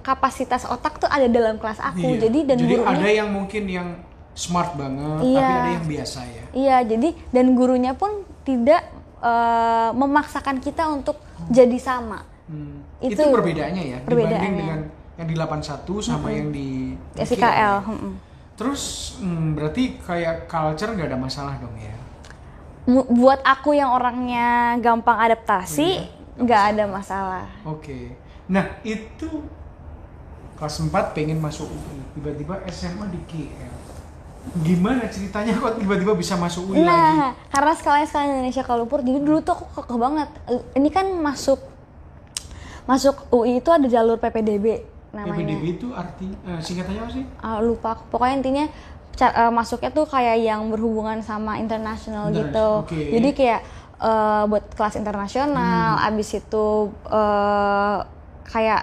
kapasitas 0.00 0.64
otak 0.64 0.96
tuh 0.98 1.08
ada 1.08 1.24
dalam 1.24 1.56
kelas 1.56 1.80
aku. 1.80 2.04
Iya. 2.04 2.28
Jadi 2.28 2.38
dan 2.44 2.56
gurunya 2.60 2.84
ada 2.84 3.08
yang 3.08 3.28
mungkin 3.28 3.64
yang 3.64 3.88
smart 4.38 4.78
banget, 4.78 5.18
Iya. 5.26 5.42
tapi 5.42 5.52
ada 5.58 5.70
yang 5.74 5.86
biasa 5.90 6.20
ya. 6.22 6.44
Iya, 6.54 6.76
jadi 6.86 7.08
dan 7.34 7.46
gurunya 7.58 7.92
pun 7.92 8.22
tidak 8.46 8.86
eh, 9.18 9.90
memaksakan 9.92 10.62
kita 10.62 10.86
untuk 10.86 11.18
jadi 11.50 11.74
sama. 11.76 12.22
Hmm. 12.46 12.86
Itu, 13.02 13.18
Itu 13.18 13.34
perbedaannya 13.34 13.82
ya, 13.82 13.98
dibanding 13.98 14.06
perbedaannya. 14.06 14.54
dengan 14.54 14.80
yang 15.18 15.26
di 15.26 15.34
81 15.34 15.98
sama 15.98 16.30
yang 16.30 16.54
di 16.54 16.94
SIKL. 17.18 17.82
mm-mm. 17.82 18.14
Terus 18.54 18.82
hmm, 19.18 19.58
berarti 19.58 19.98
kayak 19.98 20.46
culture 20.46 20.94
nggak 20.94 21.10
ada 21.10 21.18
masalah 21.18 21.54
dong 21.58 21.74
ya? 21.74 21.94
Buat 22.88 23.42
aku 23.42 23.74
yang 23.74 23.90
orangnya 23.92 24.78
gampang 24.78 25.18
adaptasi 25.18 25.98
Iya, 25.98 26.10
nggak 26.38 26.62
ada 26.72 26.84
masalah 26.86 27.44
Oke. 27.66 28.14
Nah 28.48 28.78
itu 28.80 29.28
kelas 30.54 30.78
4 30.80 31.14
pengen 31.14 31.38
masuk 31.38 31.66
UI, 31.66 31.98
tiba-tiba 32.14 32.58
SMA 32.66 33.06
di 33.10 33.20
KL. 33.26 33.77
Gimana 34.58 35.06
ceritanya 35.06 35.52
kok 35.54 35.76
tiba-tiba 35.76 36.12
bisa 36.12 36.34
masuk 36.34 36.72
UI 36.72 36.80
lagi? 36.80 36.88
nah 36.88 37.30
karena 37.48 37.72
sekalian 37.72 38.06
sekalian 38.06 38.30
Indonesia 38.34 38.62
ke 38.62 38.72
Lumpur 38.72 39.00
jadi 39.00 39.18
dulu 39.18 39.38
tuh 39.38 39.54
aku 39.54 39.64
kekeh 39.76 39.98
banget 39.98 40.28
ini 40.72 40.88
kan 40.88 41.06
masuk 41.14 41.60
masuk 42.84 43.28
UI 43.30 43.58
itu 43.58 43.68
ada 43.68 43.84
jalur 43.84 44.16
PPDB 44.16 44.80
namanya 45.10 45.36
PPDB 45.36 45.64
itu 45.74 45.86
arti 45.92 46.26
eh, 46.42 46.58
singkatannya 46.58 47.00
apa 47.00 47.12
sih? 47.12 47.24
Ah, 47.38 47.60
lupa 47.60 47.94
aku. 47.94 48.02
pokoknya 48.10 48.34
intinya 48.36 48.64
eh, 49.18 49.52
masuknya 49.52 49.90
tuh 49.90 50.04
kayak 50.04 50.36
yang 50.40 50.68
berhubungan 50.68 51.20
sama 51.20 51.56
internasional 51.56 52.28
Internas- 52.28 52.48
gitu 52.48 52.68
oke. 52.82 52.96
jadi 53.12 53.28
kayak 53.30 53.60
eh, 54.00 54.42
buat 54.46 54.64
kelas 54.72 54.94
internasional 54.96 55.92
Hmm. 55.94 56.08
abis 56.08 56.28
itu 56.34 56.66
eh, 57.06 57.98
kayak 58.48 58.82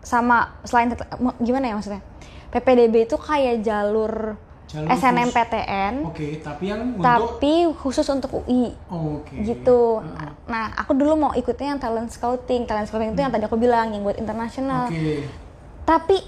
sama 0.00 0.54
selain 0.62 0.92
gimana 1.40 1.64
ya 1.66 1.74
maksudnya 1.74 2.02
PPDB 2.46 3.04
itu 3.04 3.16
kayak 3.18 3.60
jalur, 3.60 4.38
Jalur 4.66 4.90
SNMPTN 4.90 5.92
Oke, 6.02 6.42
tapi 6.42 6.74
yang 6.74 6.82
untuk 6.98 7.06
tapi 7.06 7.70
khusus 7.78 8.06
untuk 8.10 8.42
UI 8.42 8.74
Oh, 8.90 9.22
oke. 9.22 9.34
gitu. 9.46 10.02
Heeh. 10.02 10.30
Nah, 10.50 10.74
aku 10.74 10.92
dulu 10.94 11.14
mau 11.14 11.32
ikutnya 11.34 11.74
yang 11.74 11.80
talent 11.80 12.10
scouting. 12.10 12.66
Talent 12.66 12.90
scouting 12.90 13.14
itu 13.14 13.20
yang 13.22 13.30
tadi 13.30 13.46
aku 13.46 13.54
bilang 13.54 13.94
yang 13.94 14.02
buat 14.02 14.18
internasional. 14.18 14.90
Oke. 14.90 15.22
Tapi 15.86 16.18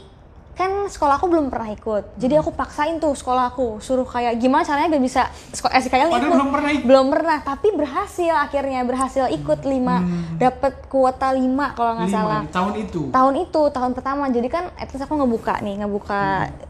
kan 0.58 0.70
sekolah 0.84 1.14
aku 1.14 1.30
belum 1.30 1.46
pernah 1.48 1.70
ikut. 1.70 2.18
Jadi 2.18 2.34
aku 2.34 2.50
paksain 2.50 2.98
tuh 2.98 3.14
sekolah 3.14 3.54
aku 3.54 3.78
suruh 3.78 4.02
kayak 4.02 4.34
gimana 4.36 4.66
caranya 4.66 4.90
biar 4.90 4.98
bisa 4.98 5.22
sekolah 5.54 5.78
SKL 5.78 6.10
ikut. 6.10 6.34
belum 6.34 6.50
pernah 6.50 6.70
ikut. 6.72 6.84
Belum 6.84 7.06
pernah, 7.08 7.38
tapi 7.38 7.68
berhasil 7.70 8.34
akhirnya 8.34 8.82
berhasil 8.82 9.30
ikut 9.30 9.62
lima, 9.62 10.02
dapat 10.34 10.82
kuota 10.84 11.30
lima 11.30 11.70
kalau 11.72 11.94
nggak 11.94 12.10
Hmm. 12.10 12.18
Salah. 12.18 12.42
tahun 12.50 12.74
itu. 12.80 13.00
Tahun 13.08 13.34
itu, 13.38 13.62
tahun 13.70 13.92
pertama. 13.92 14.26
Jadi 14.26 14.48
kan 14.48 14.74
at 14.74 14.90
least 14.90 15.06
aku 15.06 15.14
ngebuka 15.14 15.62
nih, 15.62 15.74
ngebuka 15.78 16.20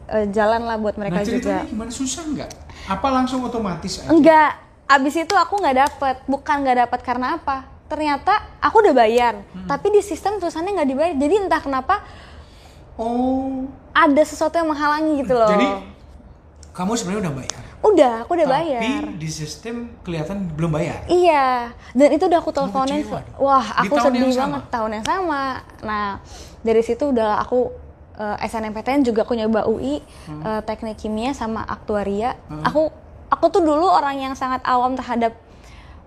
eh, 0.07 0.25
jalan 0.29 0.61
lah 0.63 0.77
buat 0.77 0.93
mereka 0.93 1.19
Hmm. 1.19 1.25
nah 1.25 1.33
juga. 1.33 1.57
gimana 1.65 1.89
susah 1.89 2.23
nggak? 2.23 2.49
Apa 2.87 3.07
langsung 3.09 3.41
otomatis 3.41 3.99
aja? 3.99 4.09
Enggak, 4.09 4.51
abis 4.87 5.15
itu 5.17 5.33
aku 5.33 5.57
nggak 5.57 5.77
dapet. 5.79 6.15
Bukan 6.23 6.55
nggak 6.61 6.77
dapet 6.85 6.99
karena 7.01 7.27
apa? 7.35 7.65
Ternyata 7.85 8.37
aku 8.61 8.85
udah 8.85 8.93
bayar, 8.95 9.33
Hmm. 9.33 9.65
tapi 9.65 9.89
di 9.89 9.97
sistem 9.99 10.37
tulisannya 10.37 10.77
nggak 10.77 10.87
dibayar. 10.87 11.13
Jadi 11.15 11.33
entah 11.39 11.57
kenapa 11.57 12.05
Oh, 12.99 13.63
ada 13.89 14.21
sesuatu 14.21 14.53
yang 14.53 14.67
menghalangi 14.67 15.23
gitu 15.23 15.31
loh. 15.31 15.47
jadi 15.47 15.67
kamu 16.69 16.91
sebenarnya 16.93 17.21
udah 17.21 17.35
bayar. 17.35 17.61
udah, 17.81 18.13
aku 18.21 18.31
udah 18.35 18.47
tapi 18.49 18.55
bayar. 18.75 19.03
di 19.15 19.29
sistem 19.29 19.75
kelihatan 20.01 20.47
belum 20.49 20.67
bayar. 20.69 20.99
Iya, 21.05 21.47
dan 21.93 22.09
itu 22.09 22.23
udah 22.25 22.39
aku 22.39 22.51
teleponin. 22.51 23.03
Wah, 23.35 23.63
Di 23.63 23.87
aku 23.87 23.93
tahun 23.93 24.05
sedih 24.05 24.19
yang 24.21 24.31
sama? 24.33 24.43
banget 24.45 24.63
tahun 24.69 24.89
yang 24.93 25.05
sama. 25.05 25.43
Nah, 25.81 26.07
dari 26.59 26.81
situ 26.81 27.03
udah 27.05 27.39
aku 27.39 27.71
eh, 28.15 28.35
SNMPTN 28.41 29.01
juga 29.01 29.23
aku 29.23 29.31
nyoba 29.33 29.63
UI, 29.65 30.03
Hmm. 30.27 30.43
eh, 30.45 30.61
teknik 30.61 30.99
kimia 30.99 31.31
sama 31.31 31.63
aktuaria. 31.63 32.35
Aku 32.61 32.91
aku 33.27 33.45
tuh 33.47 33.61
dulu 33.61 33.87
orang 33.87 34.19
yang 34.19 34.33
sangat 34.33 34.59
awam 34.61 34.91
terhadap 34.93 35.35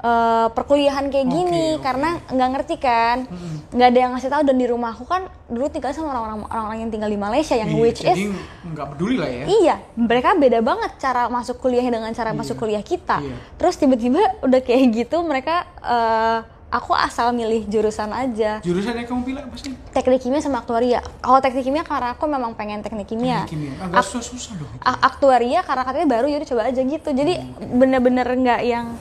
eh, 0.02 0.48
perkuliahan 0.50 1.06
kayak 1.08 1.26
gini 1.26 1.66
oke. 1.74 1.80
karena 1.80 2.18
nggak 2.26 2.50
ngerti 2.52 2.76
kan, 2.76 3.24
nggak 3.70 3.88
ada 3.88 3.98
yang 3.98 4.10
ngasih 4.12 4.30
tahu 4.30 4.42
dan 4.42 4.56
di 4.56 4.66
rumah 4.66 4.90
aku 4.90 5.06
kan 5.06 5.22
dulu 5.46 5.66
tinggal 5.68 5.90
sama 5.90 6.10
orang-orang 6.10 6.38
orang-orang 6.44 6.78
yang 6.80 6.90
tinggal 6.90 7.06
di 7.06 7.16
Malaysia 7.16 7.54
yang 7.54 7.70
Iya, 7.70 7.78
which 7.78 8.00
is 8.00 8.10
jadi 8.10 8.24
nggak 8.66 8.86
peduli 8.92 9.16
lah 9.16 9.30
ya. 9.30 9.44
Iya, 9.46 9.74
mereka 9.94 10.34
beda 10.34 10.58
banget 10.60 10.90
cara 10.98 11.30
masuk 11.30 11.56
kuliahnya 11.58 11.92
dengan 11.92 12.10
cara 12.10 12.34
masuk 12.34 12.58
kuliah 12.58 12.82
kita. 12.82 13.22
Iya. 13.22 13.36
Terus 13.56 13.74
tiba-tiba 13.76 14.20
udah 14.42 14.60
kayak 14.60 14.84
gitu 14.92 15.22
mereka 15.22 15.62
eh, 15.78 16.38
aku 16.72 16.96
asal 16.96 17.36
milih 17.36 17.68
jurusan 17.68 18.08
aja. 18.10 18.64
Jurusan 18.64 18.96
yang 18.96 19.04
kamu 19.04 19.22
pilih 19.22 19.42
apa 19.44 19.56
sih? 19.60 19.76
Teknik 19.92 20.24
kimia 20.24 20.40
sama 20.40 20.64
aktuaria. 20.64 21.04
Kalau 21.20 21.38
teknik 21.38 21.68
kimia 21.68 21.84
karena 21.84 22.16
aku 22.16 22.24
memang 22.24 22.56
pengen 22.56 22.80
teknik 22.80 23.06
kimia. 23.06 23.44
Teknik 23.44 23.70
kimia. 23.70 23.72
Agak 23.86 24.08
susah-susah 24.08 24.56
dong. 24.56 24.72
itu. 24.72 24.80
A- 24.80 25.02
aktuaria 25.04 25.60
karena 25.60 25.84
katanya 25.84 26.08
baru 26.08 26.26
jadi 26.26 26.44
coba 26.48 26.62
aja 26.66 26.80
gitu. 26.80 27.08
Jadi 27.12 27.32
bener-bener 27.70 28.24
nggak 28.24 28.60
yang 28.64 28.96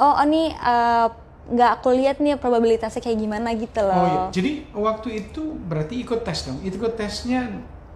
oh 0.00 0.16
ini 0.18 0.50
eh, 0.50 1.06
nggak 1.50 1.70
aku 1.76 1.88
lihat 1.92 2.16
nih 2.18 2.34
probabilitasnya 2.34 2.98
kayak 2.98 3.18
gimana 3.18 3.52
gitu 3.52 3.80
loh. 3.80 3.92
Oh 3.92 4.06
iya. 4.06 4.22
Jadi 4.30 4.50
waktu 4.72 5.08
itu 5.20 5.42
berarti 5.60 5.98
ikut 5.98 6.22
tes 6.22 6.46
dong. 6.46 6.62
Ikut 6.62 6.94
tesnya 6.94 7.50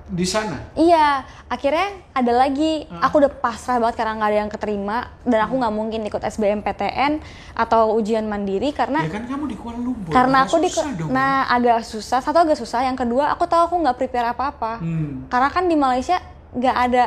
di 0.05 0.27
sana. 0.29 0.61
Iya, 0.75 1.23
akhirnya 1.49 1.87
ada 2.13 2.33
lagi. 2.35 2.85
Aku 3.01 3.25
udah 3.25 3.31
pasrah 3.31 3.81
banget 3.81 3.97
karena 3.97 4.13
nggak 4.19 4.29
ada 4.29 4.39
yang 4.39 4.53
keterima 4.53 4.97
dan 5.23 5.39
aku 5.41 5.55
nggak 5.57 5.71
mungkin 5.73 6.01
ikut 6.03 6.21
SBMPTN 6.21 7.25
atau 7.55 7.95
ujian 7.95 8.27
mandiri 8.27 8.75
karena 8.75 9.01
Ya 9.01 9.09
kan 9.09 9.25
kamu 9.25 9.49
di 9.49 9.57
Kuala 9.57 9.79
Lumpur. 9.79 10.13
karena 10.13 10.45
aku 10.45 10.61
di 10.61 10.69
dong. 10.69 11.09
nah 11.09 11.47
agak 11.47 11.87
susah. 11.87 12.21
Satu 12.21 12.37
agak 12.37 12.59
susah. 12.59 12.85
Yang 12.85 13.07
kedua 13.07 13.33
aku 13.33 13.47
tahu 13.47 13.71
aku 13.71 13.77
nggak 13.81 13.97
prepare 13.97 14.29
apa-apa. 14.29 14.83
Hmm, 14.83 15.31
Karena 15.31 15.49
kan 15.49 15.65
di 15.65 15.77
Malaysia 15.79 16.19
nggak 16.53 16.77
ada 16.77 17.05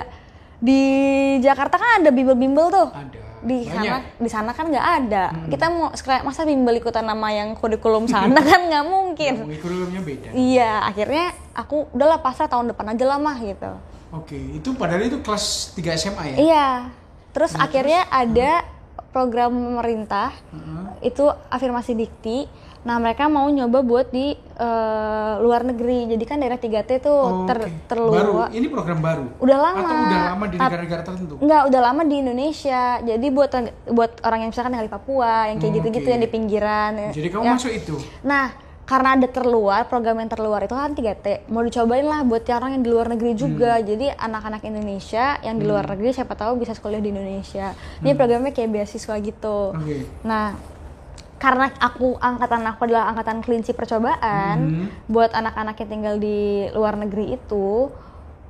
di 0.57 0.81
Jakarta 1.37 1.77
kan 1.77 2.01
ada 2.01 2.09
bimbel-bimbel 2.09 2.71
tuh. 2.71 2.87
ada. 2.89 3.26
Di 3.43 3.69
Banyak. 3.69 3.73
sana 3.73 3.97
di 4.17 4.29
sana 4.29 4.51
kan 4.53 4.65
nggak 4.69 4.87
ada. 5.03 5.23
Kita 5.51 5.65
mau 5.69 5.93
masa 6.25 6.41
bimbel 6.41 6.81
ikutan 6.81 7.05
nama 7.05 7.27
yang 7.29 7.53
kurikulum 7.53 8.09
sana 8.09 8.41
kan 8.41 8.65
nggak 8.65 8.85
mungkin. 8.89 9.33
Ya, 9.37 9.45
kurikulumnya 9.45 10.01
beda. 10.01 10.29
Iya, 10.33 10.71
akhirnya 10.87 11.25
aku 11.53 11.89
udahlah 11.93 12.19
pasrah 12.21 12.49
tahun 12.49 12.73
depan 12.73 12.97
aja 12.97 13.05
lah 13.05 13.17
mah 13.21 13.37
gitu. 13.37 13.71
Oke, 14.15 14.39
itu 14.39 14.71
padahal 14.73 15.05
itu 15.05 15.19
kelas 15.19 15.75
3 15.75 15.99
SMA 15.99 16.23
ya? 16.33 16.37
Iya. 16.39 16.69
Terus 17.35 17.53
akhirnya 17.53 18.07
ada 18.09 18.65
program 19.13 19.53
pemerintah 19.53 20.33
Heeh. 20.53 21.13
itu 21.13 21.25
afirmasi 21.53 21.93
dikti. 21.93 22.49
Nah, 22.87 22.95
mereka 22.97 23.27
mau 23.27 23.43
nyoba 23.45 23.83
buat 23.83 24.07
di 24.09 24.31
eh, 24.33 25.33
luar 25.37 25.61
negeri. 25.61 26.07
Jadi 26.07 26.23
kan 26.23 26.39
daerah 26.39 26.55
3T 26.55 26.97
tuh 26.97 27.11
Oh, 27.13 27.43
ter 27.43 27.59
oke. 27.61 27.85
terluar. 27.85 28.15
Baru, 28.17 28.33
ini 28.49 28.67
program 28.67 28.99
baru? 28.99 29.25
Udah 29.37 29.57
lama. 29.59 29.83
Atau 29.83 29.95
udah 29.99 30.21
lama 30.31 30.45
di 30.47 30.55
negara-negara 30.55 31.01
tertentu? 31.03 31.35
Enggak, 31.37 31.61
udah 31.67 31.81
lama 31.83 32.01
di 32.01 32.15
Indonesia. 32.17 32.83
Jadi 32.99 33.27
buat 33.29 33.51
buat 33.87 34.11
orang 34.23 34.39
yang 34.41 34.49
misalkan 34.49 34.71
tinggal 34.71 34.87
di 34.87 34.95
Papua, 34.95 35.51
yang 35.51 35.59
kayak 35.59 35.67
Oh, 35.67 35.77
gitu-gitu 35.77 36.07
oke. 36.07 36.13
yang 36.15 36.23
di 36.23 36.31
pinggiran. 36.31 36.91
Jadi 37.11 37.27
kamu 37.27 37.43
Ya. 37.43 37.53
masuk 37.53 37.71
itu? 37.71 37.95
Nah, 38.23 38.45
karena 38.81 39.09
ada 39.13 39.27
terluar, 39.27 39.83
program 39.85 40.15
yang 40.17 40.31
terluar 40.31 40.63
itu 40.63 40.71
kan 40.71 40.95
3T. 40.95 41.43
Mau 41.49 41.59
dicobain 41.59 42.01
lah 42.01 42.23
buat 42.23 42.41
yang 42.41 42.57
orang 42.57 42.71
yang 42.73 42.83
di 42.83 42.89
luar 42.89 43.07
negeri 43.11 43.31
juga. 43.35 43.77
Jadi 43.77 44.07
anak-anak 44.09 44.63
Indonesia 44.63 45.35
yang 45.43 45.59
di 45.59 45.67
luar 45.67 45.85
negeri 45.85 46.15
siapa 46.15 46.33
tahu 46.33 46.55
bisa 46.57 46.71
sekolah 46.71 46.97
di 46.97 47.11
Indonesia. 47.11 47.75
Ini 47.99 48.15
programnya 48.15 48.49
kayak 48.49 48.71
beasiswa 48.71 49.11
gitu. 49.19 49.75
Oke. 49.75 50.07
Nah, 50.23 50.55
karena 51.37 51.69
aku 51.77 52.17
angkatan 52.17 52.65
aku 52.65 52.89
adalah 52.89 53.13
angkatan 53.13 53.45
kelinci 53.45 53.71
percobaan 53.73 54.57
Hmm. 54.57 54.85
buat 55.05 55.31
anak-anak 55.31 55.77
yang 55.79 55.89
tinggal 55.89 56.15
di 56.17 56.65
luar 56.73 56.97
negeri 56.97 57.37
itu 57.37 57.93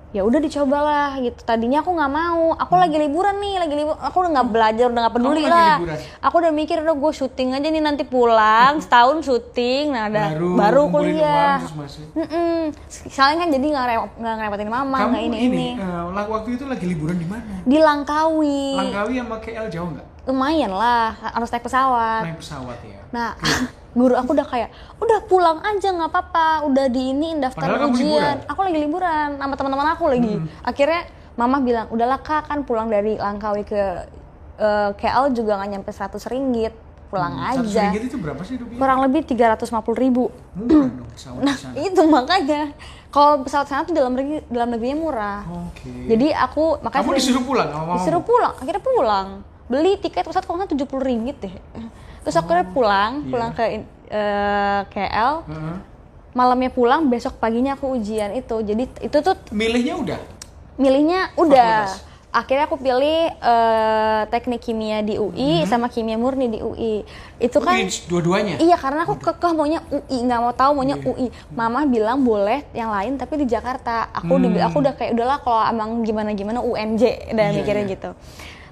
ya 0.09 0.23
udah 0.23 0.39
dicobalah 0.39 1.19
gitu 1.19 1.35
tadinya 1.41 1.79
aku 1.79 1.91
nggak 1.91 2.09
mau 2.09 2.55
aku 2.55 2.73
lagi 2.73 2.95
liburan 2.95 3.37
nih 3.37 3.55
lagi 3.57 3.75
libur 3.75 3.91
aku 3.93 4.17
udah 4.17 4.31
nggak 4.33 4.49
belajar 4.49 4.85
udah 4.87 5.01
nggak 5.03 5.15
peduli 5.15 5.41
Hmm. 5.41 5.51
lah 5.51 5.75
liburan? 5.77 5.97
aku 6.17 6.35
udah 6.37 6.51
mikir 6.53 6.77
udah 6.79 6.95
gue 6.95 7.11
syuting 7.13 7.49
aja 7.51 7.67
nih 7.67 7.81
nanti 7.81 8.03
pulang 8.03 8.79
setahun 8.83 9.19
syuting 9.21 9.85
nah 9.89 10.07
ada 10.07 10.31
Baru, 10.31 10.55
baru, 10.55 10.81
kuliah. 10.89 11.59
Mm-mm. 12.13 12.71
soalnya 12.87 13.37
kan 13.37 13.49
jadi 13.51 13.65
nggak 13.67 13.85
nggak 14.15 14.33
ngerepotin 14.37 14.69
mama 14.69 14.97
nggak 15.07 15.21
ini 15.21 15.37
ini, 15.37 15.45
ini 15.45 15.67
lah- 15.75 16.23
waktu 16.25 16.49
itu 16.53 16.63
lagi 16.63 16.85
liburan 16.87 17.15
di 17.15 17.27
mana? 17.27 17.53
di 17.61 17.77
Langkawi 17.77 18.63
Langkawi 18.73 19.13
sama 19.17 19.37
KL 19.37 19.67
jauh 19.67 19.89
nggak? 19.91 20.07
lumayan 20.25 20.71
lah 20.71 21.11
harus 21.13 21.47
naik 21.49 21.63
pesawat 21.63 22.21
Naik 22.21 22.39
pesawat 22.39 22.79
ya? 22.81 22.99
Nah, 23.09 23.31
guru 23.97 24.13
aku 24.13 24.29
udah 24.31 24.45
kayak, 24.45 24.69
udah 24.95 25.19
pulang 25.25 25.57
aja 25.59 25.89
nggak 25.89 26.05
apa-apa, 26.07 26.47
udah 26.63 26.85
diiniin 26.85 27.41
daftar 27.41 27.65
Padahal 27.67 27.89
ujian. 27.89 28.35
Hmm. 28.37 28.49
Aku 28.53 28.59
lagi 28.61 28.77
liburan 28.77 29.29
sama 29.35 29.53
teman-teman 29.53 29.87
aku 29.89 30.03
lagi. 30.07 30.33
Akhirnya 30.61 31.01
mama 31.33 31.57
bilang, 31.59 31.89
udahlah 31.89 32.19
kak 32.19 32.45
kan 32.45 32.61
pulang 32.61 32.87
dari 32.87 33.15
Langkawi 33.15 33.63
ke 33.63 33.81
eh, 34.55 34.89
KL 34.91 35.29
juga 35.31 35.53
nggak 35.55 35.69
nyampe 35.71 35.89
100 35.89 36.13
ringgit, 36.27 36.73
pulang 37.07 37.33
Hmm, 37.35 37.61
aja. 37.61 37.89
ringgit 37.89 38.05
itu 38.05 38.17
berapa 38.17 38.41
sih 38.41 38.55
rupiah? 38.55 38.77
Kurang 38.77 38.99
lebih 39.01 39.21
350 39.23 39.65
ribu. 39.95 40.29
Murah 40.51 40.89
dong 40.91 41.09
pesawat 41.11 41.41
Nah, 41.41 41.55
sana. 41.55 41.73
itu 41.75 42.01
makanya. 42.03 42.61
Kalau 43.07 43.41
pesawat 43.41 43.65
sana 43.65 43.81
tuh 43.81 43.93
dalam 43.93 44.13
negeri 44.13 44.45
dalam 44.47 44.69
negerinya 44.69 44.97
murah. 44.99 45.41
Oke. 45.63 45.89
Jadi 46.05 46.27
aku 46.31 46.77
makanya 46.79 47.01
Kamu 47.01 47.11
sering- 47.11 47.21
disuruh 47.23 47.43
pulang 47.43 47.67
sama 47.67 47.81
mamamu? 47.83 47.97
disuruh 47.97 48.23
pulang 48.23 48.53
akhirnya 48.55 48.83
pulang 48.83 49.27
beli 49.67 49.93
tiket 49.95 50.23
pesawat 50.23 50.43
kalau 50.43 50.57
nggak 50.57 50.71
tujuh 50.71 50.85
puluh 50.85 51.03
ringgit 51.03 51.37
deh 51.39 51.53
terus 52.27 52.35
akhirnya 52.35 52.67
pulang 52.67 53.11
iya. 53.17 53.31
pulang 53.31 53.51
ke 53.53 53.63
eh, 54.09 54.79
KL 54.85 55.33
Heeh. 55.43 55.75
malamnya 56.33 56.67
pulang 56.69 57.07
besok 57.07 57.39
paginya 57.39 57.73
aku 57.73 57.95
ujian 57.95 58.35
itu 58.35 58.55
jadi 58.61 58.83
itu 58.99 59.17
tuh 59.17 59.39
Milihnya 59.49 59.95
udah? 59.95 60.19
milihnya 60.75 61.31
udah 61.33 61.71
Fakultas? 61.87 62.05
akhirnya 62.29 62.65
aku 62.67 62.77
pilih 62.77 63.19
eh, 63.31 64.21
teknik 64.27 64.61
kimia 64.61 65.01
di 65.01 65.15
UI 65.15 65.63
sama 65.63 65.87
kimia 65.87 66.13
murni 66.13 66.47
di 66.47 66.59
UI 66.59 67.01
itu 67.37 67.57
kan 67.57 67.79
dua-duanya. 68.05 68.57
Iya 68.57 68.75
karena 68.75 69.01
aku 69.01 69.15
kekeh 69.15 69.53
maunya 69.53 69.81
UI 69.87 70.17
nggak 70.21 70.39
mau 70.39 70.53
tahu 70.53 70.71
maunya 70.75 70.97
Iya. 70.97 71.05
UI. 71.07 71.27
Mama 71.49 71.85
bilang 71.85 72.21
boleh 72.21 72.61
yang 72.71 72.89
lain 72.89 73.15
tapi 73.15 73.41
di 73.41 73.47
Jakarta. 73.47 74.09
Aku 74.11 74.37
di- 74.37 74.49
Hmm. 74.51 74.67
aku 74.67 74.81
udah 74.81 74.93
kayak 74.93 75.13
udahlah 75.13 75.37
kalau 75.39 75.61
emang 75.63 76.01
gimana 76.01 76.33
gimana 76.33 76.59
UNJ 76.59 77.01
dan 77.31 77.49
Iya, 77.49 77.57
mikirnya 77.57 77.85
iya. 77.85 77.93
gitu. 77.95 78.09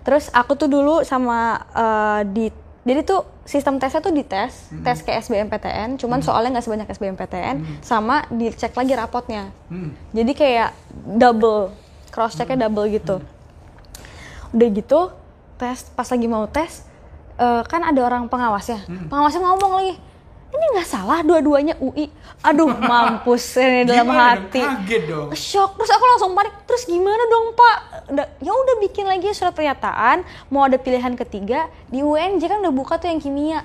Terus 0.01 0.29
aku 0.29 0.53
tuh 0.53 0.67
dulu 0.67 1.01
sama 1.01 1.39
eh, 1.73 2.21
di 2.27 2.45
jadi 2.85 3.01
tuh 3.01 3.25
sistem 3.49 3.81
tesnya 3.81 3.97
tuh 3.97 4.13
dites, 4.13 4.69
Hmm. 4.69 4.85
tes 4.85 5.01
ke 5.01 5.09
SBMPTN, 5.09 5.97
cuman 5.97 6.21
soalnya 6.21 6.57
nggak 6.57 6.65
sebanyak 6.65 6.87
SBMPTN, 6.87 7.81
sama 7.81 8.29
dicek 8.29 8.77
lagi 8.77 8.93
rapotnya. 8.93 9.49
Hmm. 9.73 9.97
Jadi 10.13 10.31
kayak 10.31 10.69
double, 10.93 11.73
cross 12.13 12.37
checknya 12.37 12.69
double 12.69 12.85
gitu. 12.93 13.25
Udah 14.53 14.67
gitu, 14.69 14.99
tes 15.57 15.89
pas 15.91 16.05
lagi 16.05 16.27
mau 16.29 16.45
tes, 16.45 16.85
eh, 17.35 17.61
kan 17.65 17.81
ada 17.81 17.99
orang 18.05 18.29
pengawasnya. 18.29 18.85
Pengawasnya 19.09 19.41
ngomong 19.41 19.71
lagi, 19.81 19.93
ini 20.55 20.65
nggak 20.73 20.87
salah 20.87 21.19
dua-duanya 21.19 21.75
UI. 21.77 22.07
Aduh, 22.41 22.71
mampus 22.89 23.43
ini 23.55 23.83
dalam 23.83 24.05
Gimana 24.05 24.15
dong? 24.33 24.47
hati. 24.47 24.61
Kaget 24.61 25.03
dong. 25.05 25.27
Shock, 25.31 25.75
terus 25.75 25.91
aku 25.91 26.03
langsung 26.07 26.31
panik. 26.31 26.55
Terus 26.65 26.83
gimana 26.83 27.23
dong 27.25 27.45
Pak? 27.51 27.77
Ya 28.39 28.51
udah 28.51 28.75
bikin 28.79 29.03
lagi 29.03 29.29
surat 29.31 29.51
pernyataan. 29.51 30.21
Mau 30.47 30.63
ada 30.63 30.75
pilihan 30.75 31.13
ketiga 31.15 31.59
di 31.85 31.99
UNJ 31.99 32.41
kan 32.41 32.59
udah 32.59 32.73
buka 32.73 32.95
tuh 32.95 33.07
yang 33.07 33.19
kimia. 33.19 33.61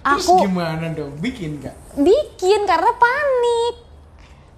Terus 0.00 0.24
Aku 0.24 0.40
gimana 0.42 0.88
dong? 0.90 1.12
Bikin 1.16 1.58
nggak? 1.58 1.76
bikin 1.94 2.64
karena 2.64 2.92
panik. 2.92 3.74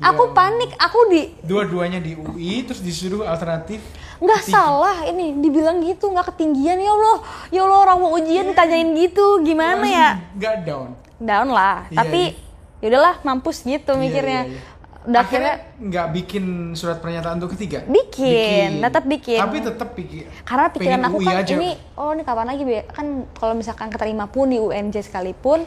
Aku 0.01 0.23
Ya. 0.25 0.33
panik. 0.33 0.71
Aku 0.77 0.99
di 1.07 1.23
Dua-duanya 1.41 1.99
di 1.99 2.13
UI, 2.13 2.63
terus 2.63 2.79
disuruh 2.79 3.23
alternatif. 3.23 3.79
Nggak 4.23 4.43
salah 4.45 5.03
ini 5.03 5.35
dibilang 5.37 5.83
gitu 5.83 6.07
nggak 6.07 6.31
ketinggian 6.31 6.79
ya 6.79 6.91
Allah 6.91 7.17
ya 7.51 7.61
Allah 7.61 7.79
orang 7.83 7.99
mau 7.99 8.15
ujian 8.15 8.47
ditanyain 8.47 8.95
gitu 8.95 9.43
gimana 9.43 9.83
ya 9.83 10.09
Nggak 10.33 10.55
down. 10.63 10.89
down 11.19 11.49
lah 11.51 11.87
Iya, 11.87 11.99
tapi 11.99 12.23
ya 12.79 12.87
udahlah 12.89 13.15
mampus 13.21 13.63
gitu 13.63 13.93
Iya, 13.93 13.99
mikirnya 13.99 14.41
iya, 14.45 14.55
iya. 14.55 14.71
udah 15.03 15.21
Akhirnya 15.21 15.55
nggak 15.77 16.07
bikin 16.13 16.45
surat 16.73 16.99
pernyataan 16.99 17.37
untuk 17.37 17.53
ketiga? 17.53 17.83
Bikin, 17.83 18.79
tetap 18.79 19.03
bikin. 19.05 19.35
Tapi 19.37 19.57
tetap 19.59 19.89
bikin. 19.93 20.25
karena 20.41 20.67
pikiran 20.71 21.01
aku 21.03 21.19
kan 21.21 21.35
aja. 21.37 21.53
ini 21.53 21.71
oh 21.93 22.11
ini 22.13 22.23
kapan 22.23 22.47
lagi 22.47 22.63
Be? 22.63 22.87
kan 22.87 23.07
kalau 23.35 23.55
misalkan 23.55 23.89
keterima 23.89 24.27
pun 24.27 24.47
di 24.47 24.57
UNJ 24.57 25.03
sekalipun 25.03 25.67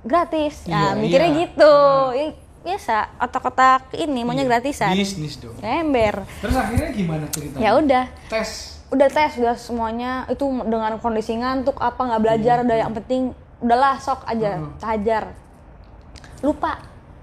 gratis 0.00 0.64
Iya, 0.64 0.72
ya 0.72 0.96
mikirnya 0.96 1.28
iya. 1.28 1.38
gitu 1.42 1.74
ya, 2.10 2.26
biasa 2.66 2.96
otak-otak 3.16 3.94
ini 3.94 4.20
maunya 4.20 4.42
Iya, 4.42 4.50
gratisan 4.50 4.90
Bisnis 4.92 5.38
dong. 5.38 5.54
ember 5.60 6.26
Terus 6.36 6.54
akhirnya 6.54 6.90
gimana 6.90 7.24
ceritanya? 7.28 7.62
ya 7.62 7.70
udah 7.72 8.04
Tes. 8.26 8.50
udah 8.86 9.08
tes 9.08 9.32
udah 9.36 9.54
semuanya 9.54 10.12
itu 10.26 10.42
dengan 10.64 10.98
kondisi 10.98 11.34
ngantuk 11.34 11.74
apa 11.76 11.98
nggak 11.98 12.20
belajar 12.20 12.56
udah 12.60 12.76
yang 12.76 12.92
penting 12.92 13.22
udahlah 13.58 13.96
sok 13.96 14.22
aja 14.24 14.58
Hmm. 14.58 14.74
hajar 14.80 15.30
lupa 16.40 16.78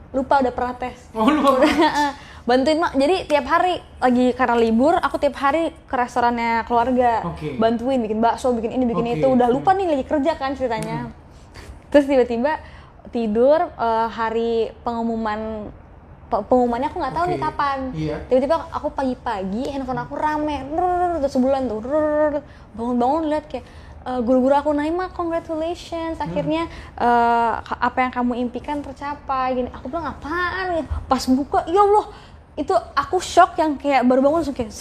lupa 0.09 0.39
udah 0.39 0.51
pernah 0.51 0.73
tes 0.73 0.97
Oh 1.11 1.25
lu 1.25 1.39
apa? 1.41 1.63
bantuin 2.43 2.75
mak 2.75 2.91
jadi 2.93 3.23
tiap 3.23 3.45
hari 3.45 3.73
lagi 3.97 4.31
karena 4.31 4.55
libur 4.57 4.93
aku 4.95 5.15
tiap 5.15 5.35
hari 5.37 5.71
ke 5.81 5.95
restorannya 5.95 6.63
keluarga 6.63 7.23
Oke. 7.25 7.55
bantuin 7.55 7.97
bikin 7.97 8.19
bakso 8.19 8.51
bikin 8.51 8.71
ini 8.73 8.83
bikin 8.85 9.05
Oke. 9.05 9.15
itu 9.17 9.27
udah 9.29 9.47
lupa 9.47 9.71
nih 9.71 9.87
lagi 9.89 10.03
kerja 10.03 10.35
kan 10.35 10.51
ceritanya 10.51 11.07
terus 11.87 12.03
tiba-tiba 12.03 12.59
tidur 13.13 13.69
eh, 13.69 14.07
hari 14.09 14.53
pengumuman 14.81 15.69
pe- 16.27 16.43
pengumumannya 16.43 16.89
aku 16.89 16.97
nggak 16.97 17.13
tahu 17.13 17.25
nih 17.27 17.37
Oke. 17.37 17.45
kapan. 17.45 17.77
Iya. 17.93 18.15
tiba-tiba 18.25 18.55
aku 18.67 18.87
pagi-pagi 18.89 19.69
handphone 19.69 20.01
aku 20.01 20.17
rame 20.17 20.65
udah 20.73 21.29
sebulan 21.29 21.69
tuh 21.69 21.77
bangun-bangun 22.73 23.29
lihat 23.29 23.45
kayak 23.45 23.65
eh, 24.03 24.19
guru-guru 24.19 24.51
aku 24.51 24.73
Naima 24.73 25.07
congratulations. 25.09 26.17
Akhirnya 26.17 26.65
eh, 26.97 27.53
ka- 27.59 27.79
apa 27.79 27.97
yang 27.99 28.11
kamu 28.11 28.33
impikan 28.41 28.81
tercapai 28.81 29.55
gini. 29.55 29.69
Aku 29.71 29.87
bilang 29.87 30.09
apaan 30.09 30.81
ya? 30.81 30.83
Pas 31.05 31.23
buka 31.23 31.63
ya 31.65 31.79
Allah. 31.79 32.09
Itu 32.53 32.73
aku 32.93 33.17
shock 33.17 33.57
yang 33.57 33.77
kayak 33.77 34.01
baru 34.03 34.21
bangun 34.21 34.41
langsung 34.41 34.53
kayak 34.53 34.73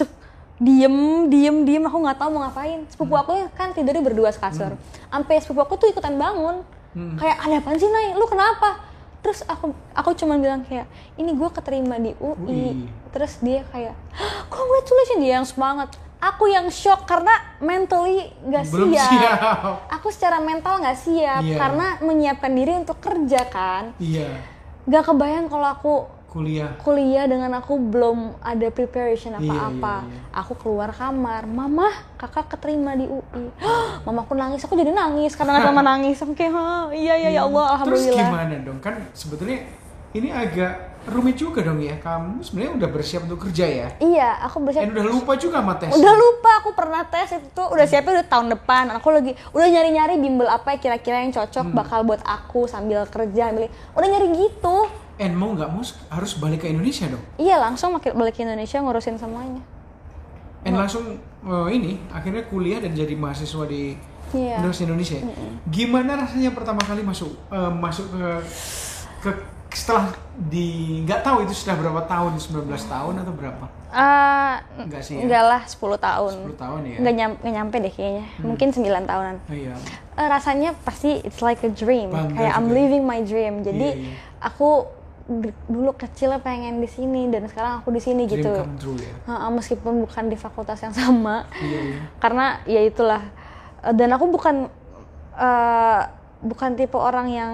diem 0.58 0.96
diem 1.28 1.56
diem. 1.62 1.82
Aku 1.82 1.98
nggak 1.98 2.16
tahu 2.16 2.28
mau 2.30 2.44
ngapain. 2.44 2.84
Sepupu 2.86 3.12
aku 3.12 3.32
kan 3.52 3.72
tidurnya 3.72 4.00
berdua 4.00 4.28
sekasur. 4.28 4.76
Sampai 5.06 5.36
sepupu 5.38 5.60
aku 5.60 5.74
tuh 5.76 5.88
ikutan 5.88 6.16
bangun 6.16 6.60
kayak 6.92 7.36
ada 7.38 7.54
apaan 7.58 7.76
sih 7.76 7.88
Nay 7.88 8.12
lu 8.12 8.24
kenapa 8.24 8.84
terus 9.18 9.40
aku 9.44 9.70
aku 9.90 10.10
cuman 10.14 10.38
bilang 10.38 10.60
kayak 10.62 10.84
ini 11.14 11.30
gue 11.30 11.48
keterima 11.48 11.96
di 11.96 12.10
UI 12.16 12.36
UI. 12.36 12.70
terus 13.08 13.38
dia 13.38 13.62
kayak 13.64 13.94
"Hah, 14.10 14.44
congratulations 14.46 15.20
dia 15.20 15.32
yang 15.36 15.46
semangat 15.46 15.88
aku 16.18 16.46
yang 16.46 16.66
shock 16.68 17.02
karena 17.02 17.30
mentally 17.58 18.30
gak 18.44 18.66
Belum 18.68 18.90
siap. 18.90 19.08
siap. 19.08 19.38
aku 19.88 20.08
secara 20.08 20.38
mental 20.38 20.78
nggak 20.78 20.94
siap 20.96 21.40
Iya. 21.40 21.56
karena 21.56 21.86
menyiapkan 21.98 22.52
diri 22.52 22.72
untuk 22.76 22.98
kerja 22.98 23.40
kan 23.44 23.94
Iya. 23.96 24.42
gak 24.84 25.04
kebayang 25.04 25.46
kalau 25.46 25.68
aku 25.68 25.94
Kuliah. 26.32 26.70
kuliah 26.78 27.24
dengan 27.24 27.52
aku 27.52 27.76
belum 27.76 28.40
ada 28.40 28.64
preparation 28.68 29.36
Iya, 29.36 29.44
apa-apa. 29.44 29.96
iya, 30.00 30.08
iya. 30.08 30.20
Aku 30.34 30.56
keluar 30.56 30.88
kamar, 30.88 31.44
mama, 31.44 31.88
kakak 32.16 32.48
keterima 32.48 32.96
di 32.96 33.04
UI. 33.04 33.52
mama 34.02 34.20
aku 34.20 34.32
nangis, 34.32 34.60
aku 34.60 34.72
jadi 34.72 34.90
nangis 34.90 35.36
karena 35.36 35.54
nggak 35.54 35.68
sama 35.68 35.82
nangis. 35.92 36.16
Aku 36.18 36.32
kayak, 36.32 36.50
"Hah, 36.50 36.88
iya 36.90 37.14
iya 37.18 37.30
ya 37.30 37.40
Allah, 37.42 37.76
Hmm. 37.76 37.84
Terus 37.84 38.08
alhamdulillah. 38.08 38.26
gimana 38.26 38.54
dong? 38.58 38.78
Kan 38.80 38.94
sebetulnya 39.12 39.58
ini 40.10 40.28
agak 40.28 40.72
rumit 41.04 41.34
juga 41.34 41.60
dong 41.60 41.78
ya. 41.78 41.98
Kamu 41.98 42.40
sebenarnya 42.40 42.72
udah 42.76 42.88
bersiap 42.90 43.20
untuk 43.22 43.42
kerja 43.42 43.64
ya. 43.66 43.88
Iya, 43.98 44.40
aku 44.40 44.56
bersiap. 44.62 44.82
Dan 44.82 44.94
udah 44.94 45.06
lupa 45.06 45.32
juga 45.34 45.58
sama 45.58 45.74
tes. 45.74 45.90
Udah 45.90 46.14
lupa 46.14 46.50
aku 46.58 46.70
pernah 46.72 47.02
tes 47.02 47.28
itu 47.30 47.46
tuh 47.50 47.66
udah 47.66 47.84
siapnya 47.84 48.12
udah 48.14 48.28
tahun 48.30 48.48
depan. 48.50 48.84
Aku 48.94 49.10
lagi 49.10 49.36
udah 49.50 49.66
nyari-nyari 49.66 50.16
bimbel 50.16 50.46
apa 50.46 50.72
ya 50.72 50.78
kira-kira 50.80 51.20
yang 51.20 51.30
cocok 51.30 51.66
Hmm. 51.66 51.74
bakal 51.74 52.00
buat 52.02 52.22
aku 52.22 52.64
sambil 52.64 53.04
kerja, 53.06 53.50
sambil 53.50 53.66
udah 53.92 54.08
nyari 54.08 54.28
gitu. 54.32 54.76
And 55.22 55.32
mau 55.32 55.54
nggak 55.54 55.70
mau 55.70 55.82
harus 56.10 56.34
balik 56.34 56.60
ke 56.60 56.68
Indonesia 56.68 57.06
dong. 57.06 57.22
Iya 57.36 57.56
langsung 57.56 57.94
balik 57.94 58.34
ke 58.34 58.42
Indonesia 58.42 58.76
ngurusin 58.76 59.16
semuanya. 59.16 59.62
And 60.62 60.74
langsung 60.74 61.16
eh, 61.40 61.68
ini 61.70 62.02
akhirnya 62.08 62.42
kuliah 62.44 62.78
dan 62.78 62.92
jadi 62.92 63.14
mahasiswa 63.14 63.64
di 63.64 63.94
Iya. 64.32 64.58
Universitas 64.58 64.88
Indonesia. 64.88 65.18
Gimana 65.68 66.16
rasanya 66.16 66.50
pertama 66.50 66.80
kali 66.80 67.02
masuk 67.02 67.30
eh, 67.48 67.72
masuk 67.72 68.06
ke 68.08 68.26
ke 69.20 69.30
setelah 69.72 70.08
di 70.42 71.00
nggak 71.02 71.20
tahu 71.22 71.44
itu 71.44 71.54
sudah 71.54 71.74
berapa 71.74 72.04
tahun 72.04 72.36
19 72.36 72.64
tahun 72.66 73.14
atau 73.18 73.32
berapa? 73.32 73.64
Eh, 73.88 74.54
Enggak 74.78 75.02
sih 75.02 75.16
ya? 75.16 75.22
enggak 75.22 75.44
lah 75.44 75.62
10 75.62 75.76
tahun. 75.98 76.32
10 76.48 76.56
tahun 76.56 76.80
ya. 76.82 76.96
Nggak, 76.98 77.14
nyam- 77.14 77.38
nggak 77.38 77.54
nyampe 77.54 77.76
deh 77.78 77.92
kayaknya. 77.92 78.24
Mungkin 78.40 78.68
9 78.68 79.04
tahunan. 79.04 79.36
Oh, 79.42 79.52
iya. 79.52 79.72
Eh, 80.12 80.28
rasanya 80.28 80.70
pasti 80.80 81.20
it's 81.20 81.40
like 81.40 81.60
a 81.60 81.68
dream. 81.68 82.08
Bangga 82.08 82.32
Kayak 82.34 82.52
I'm 82.52 82.66
juga. 82.66 82.76
living 82.78 83.02
my 83.02 83.20
dream. 83.20 83.54
Jadi 83.60 83.88
Iya, 83.90 84.00
iya. 84.02 84.14
aku 84.40 84.68
dulu 85.70 85.94
kecil 85.94 86.34
pengen 86.42 86.82
di 86.82 86.88
sini 86.90 87.30
dan 87.30 87.46
sekarang 87.46 87.80
aku 87.82 87.94
di 87.94 88.02
sini 88.02 88.26
gitu. 88.26 88.50
true 88.78 88.98
ya. 88.98 89.48
Meskipun 89.48 90.02
bukan 90.02 90.24
di 90.26 90.36
fakultas 90.36 90.82
yang 90.82 90.94
sama. 90.94 91.46
Iya, 91.58 91.80
iya. 91.80 92.00
Karena 92.18 92.46
ya 92.66 92.80
itulah. 92.82 93.22
Eh, 93.86 93.94
Dan 93.94 94.10
aku 94.14 94.30
bukan 94.30 94.66
eh, 95.38 96.00
bukan 96.42 96.74
tipe 96.74 96.98
orang 96.98 97.30
yang 97.30 97.52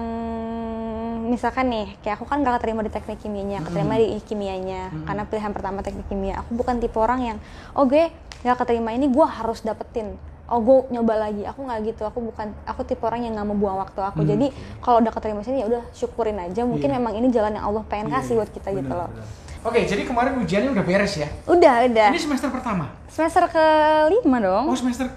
misalkan 1.29 1.69
nih 1.69 1.93
kayak 2.01 2.17
aku 2.17 2.25
kan 2.25 2.41
gak 2.41 2.57
keterima 2.57 2.81
di 2.81 2.89
teknik 2.89 3.21
kimianya, 3.21 3.61
keterima 3.61 4.01
di 4.01 4.17
kimianya 4.25 4.89
karena 5.05 5.23
pilihan 5.29 5.53
pertama 5.53 5.85
teknik 5.85 6.09
kimia. 6.09 6.41
Aku 6.41 6.57
bukan 6.57 6.81
tipe 6.81 6.97
orang 6.97 7.21
yang 7.21 7.37
oh 7.77 7.85
gue 7.85 8.09
gak 8.41 8.57
keterima 8.65 8.97
ini 8.97 9.05
gue 9.05 9.25
harus 9.25 9.61
dapetin. 9.61 10.17
Oh 10.49 10.59
gue 10.59 10.89
nyoba 10.89 11.13
lagi. 11.19 11.45
Aku 11.45 11.61
nggak 11.61 11.79
gitu. 11.85 12.03
Aku 12.03 12.19
bukan 12.19 12.49
aku 12.63 12.81
tipe 12.81 13.01
orang 13.01 13.21
yang 13.21 13.33
nggak 13.33 13.45
mau 13.45 13.55
buang 13.55 13.77
waktu 13.79 14.01
aku. 14.01 14.21
Jadi 14.23 14.49
kalau 14.79 14.97
udah 14.99 15.13
keterima 15.13 15.39
sini 15.39 15.61
ya 15.61 15.69
udah 15.69 15.83
syukurin 15.91 16.35
aja. 16.35 16.61
Mungkin 16.63 16.89
Iya. 16.89 16.97
memang 16.97 17.13
ini 17.13 17.29
jalan 17.29 17.53
yang 17.53 17.65
Allah 17.65 17.85
pengen 17.85 18.09
Iya, 18.09 18.15
kasih 18.15 18.33
iya. 18.33 18.39
buat 18.39 18.49
kita 18.49 18.69
gitu 18.71 18.83
Benar, 18.83 18.97
loh. 18.97 19.09
benar. 19.09 19.27
Oke, 19.59 19.79
jadi 19.83 20.01
kemarin 20.03 20.39
ujiannya 20.39 20.71
udah 20.71 20.81
beres 20.81 21.13
ya? 21.15 21.27
Udah, 21.43 21.83
udah. 21.85 22.07
Ini 22.09 22.17
semester 22.17 22.47
pertama. 22.47 22.95
Semester 23.05 23.43
kelima 23.45 24.37
dong. 24.39 24.65
Oh, 24.65 24.73
semester 24.73 25.11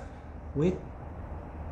Wait. 0.53 0.77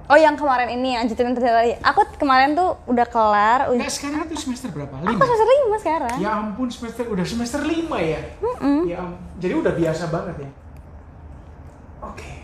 Oh 0.07 0.19
yang 0.19 0.35
kemarin 0.35 0.73
ini 0.73 0.99
yang 0.99 1.07
ceritain 1.07 1.37
tadi. 1.37 1.77
Aku 1.79 2.03
kemarin 2.17 2.59
tuh 2.59 2.75
udah 2.87 3.07
kelar. 3.07 3.71
Enggak, 3.71 3.93
sekarang 3.93 4.27
itu 4.27 4.35
semester 4.41 4.67
berapa? 4.73 4.91
aku 4.91 5.07
Lima. 5.07 5.23
semester 5.23 5.47
lima 5.47 5.77
sekarang. 5.79 6.17
Ya 6.19 6.31
ampun, 6.33 6.67
semester 6.67 7.07
udah 7.07 7.23
semester 7.23 7.61
lima 7.63 7.99
ya. 8.01 8.19
Ya, 8.89 8.97
am- 8.99 9.21
jadi 9.37 9.55
udah 9.55 9.71
biasa 9.71 10.11
banget 10.11 10.37
ya. 10.43 10.51
Oke. 12.03 12.40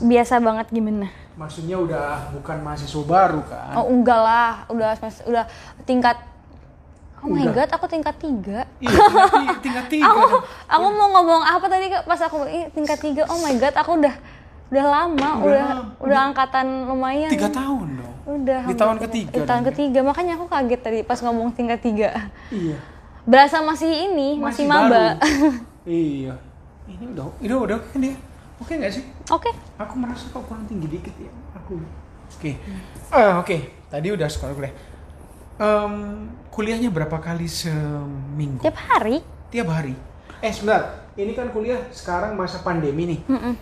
Biasa 0.00 0.38
banget 0.38 0.66
gimana? 0.68 1.08
Maksudnya 1.34 1.76
udah 1.76 2.06
bukan 2.32 2.56
mahasiswa 2.60 3.02
baru 3.02 3.42
kan? 3.42 3.74
Oh 3.74 3.86
enggak 3.86 4.16
lah, 4.16 4.66
udah 4.68 4.94
udah 5.24 5.44
tingkat. 5.82 6.14
Oh 7.18 7.26
my 7.26 7.40
Udah. 7.40 7.56
god, 7.56 7.70
aku 7.72 7.86
tingkat 7.86 8.14
tiga. 8.16 8.68
Iya, 8.78 8.92
tingkat, 8.92 9.32
ti- 9.32 9.60
tingkat 9.64 9.86
tiga. 9.88 10.04
Aku 10.06 10.20
aku 10.66 10.86
mau 10.92 11.08
ngomong 11.10 11.40
apa 11.40 11.66
tadi 11.66 11.88
Kak? 11.88 12.04
pas 12.04 12.20
aku 12.20 12.44
tingkat 12.70 12.98
tiga. 13.00 13.24
Oh 13.26 13.40
my 13.40 13.56
god, 13.56 13.72
aku 13.72 13.96
udah 13.96 14.14
udah 14.68 14.84
lama, 14.84 15.28
Udah 15.34 15.40
udah 15.40 15.64
lama. 15.64 15.82
udah, 16.00 16.18
angkatan 16.22 16.66
lumayan. 16.84 17.30
Tiga 17.30 17.48
tahun 17.48 17.88
dong. 17.96 18.14
Udah. 18.26 18.60
Di 18.62 18.74
tahun 18.74 18.96
tiga- 18.96 19.04
ketiga 19.04 19.30
Di 19.30 19.40
tahun 19.40 19.48
dong 19.48 19.62
ya? 19.62 19.68
ketiga, 19.70 19.98
makanya 20.02 20.32
aku 20.34 20.46
kaget 20.46 20.80
tadi 20.80 20.98
pas 21.00 21.18
ngomong 21.18 21.48
tingkat 21.50 21.80
tiga. 21.80 22.08
Iya. 22.50 22.76
Berasa 23.24 23.56
masih 23.58 23.88
ini, 23.88 24.36
masih, 24.36 24.68
baru. 24.68 24.84
maba. 24.84 25.04
iya. 25.88 26.36
Ini 26.84 27.04
udah, 27.08 27.24
udah, 27.40 27.56
udah 27.64 27.76
oke 27.78 27.96
dia. 27.96 28.16
Oke 28.62 28.78
nggak 28.78 28.92
sih? 28.94 29.04
Oke. 29.34 29.50
Aku 29.80 29.94
merasa 29.98 30.30
kok 30.30 30.46
kurang 30.46 30.66
tinggi 30.70 30.86
dikit 30.86 31.14
ya. 31.18 31.30
Aku. 31.58 31.80
Oke. 32.38 32.54
Ah, 33.10 33.42
oke. 33.42 33.56
Tadi 33.90 34.06
udah 34.14 34.28
sekolah 34.30 34.52
kuliah. 34.54 34.74
Em, 35.54 35.94
kuliahnya 36.50 36.90
berapa 36.90 37.18
kali 37.18 37.46
seminggu? 37.46 38.62
Tiap 38.62 38.78
hari. 38.78 39.22
Tiap 39.50 39.68
hari. 39.70 39.94
Eh 40.42 40.50
sebentar. 40.50 41.10
Ini 41.14 41.30
kan 41.34 41.50
kuliah 41.54 41.78
sekarang 41.94 42.34
masa 42.34 42.62
pandemi 42.66 43.06
nih. 43.06 43.20
Mm-mm. 43.30 43.54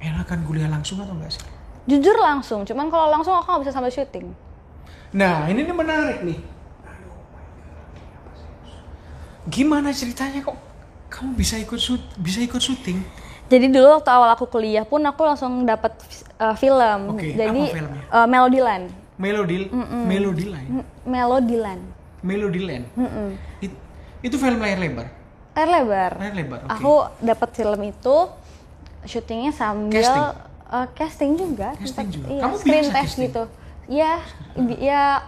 Enakan 0.00 0.44
kuliah 0.44 0.68
langsung 0.68 1.00
atau 1.00 1.16
enggak 1.16 1.32
sih? 1.32 1.44
Jujur 1.88 2.16
langsung. 2.20 2.64
Cuman 2.68 2.92
kalau 2.92 3.08
langsung 3.08 3.32
aku 3.32 3.48
nggak 3.48 3.62
bisa 3.64 3.72
sambil 3.72 3.92
syuting. 3.92 4.36
Nah, 5.16 5.48
ini 5.48 5.64
nih 5.64 5.76
menarik 5.76 6.20
nih. 6.24 6.38
Gimana 9.46 9.94
ceritanya 9.94 10.42
kok 10.42 10.58
kamu 11.08 11.38
bisa 11.38 11.54
ikut 11.56 11.78
bisa 12.18 12.42
ikut 12.42 12.58
syuting? 12.60 13.00
Jadi 13.46 13.70
dulu 13.70 13.86
waktu 13.94 14.10
awal 14.10 14.30
aku 14.32 14.46
kuliah 14.46 14.82
pun 14.82 14.98
aku 15.00 15.22
langsung 15.22 15.62
dapat 15.62 15.94
uh, 16.36 16.54
film. 16.54 17.14
Oke, 17.14 17.30
Jadi 17.32 17.60
apa 17.62 17.72
filmnya? 17.72 18.02
uh, 18.10 18.26
Melodyland. 18.26 18.86
Melody 19.16 19.70
Melody 20.04 20.46
Line. 20.46 20.68
M- 20.74 20.88
Melodyland. 21.02 21.82
Melody 22.20 22.60
Land. 22.60 22.84
Mm-mm. 22.92 23.28
It- 23.60 23.80
itu 24.20 24.36
film 24.36 24.58
layar 24.58 24.76
lebar. 24.76 25.08
Layar 25.54 25.68
lebar. 25.72 26.10
Layar 26.18 26.34
lebar. 26.34 26.60
Oke. 26.62 26.72
Aku 26.74 26.92
dapat 27.18 27.48
film 27.54 27.80
itu 27.82 28.16
syutingnya 29.04 29.54
sambil 29.54 30.02
Casting? 30.02 30.26
uh, 30.68 30.86
casting 30.92 31.32
juga. 31.34 31.68
Casting 31.76 32.08
juga? 32.10 32.26
Iya, 32.28 32.40
Kamu 32.42 32.54
screen 32.58 32.82
test 32.82 32.92
casting? 32.92 33.24
gitu. 33.24 33.42
Ya, 33.86 34.12
bi- 34.52 34.80
ya 34.82 35.22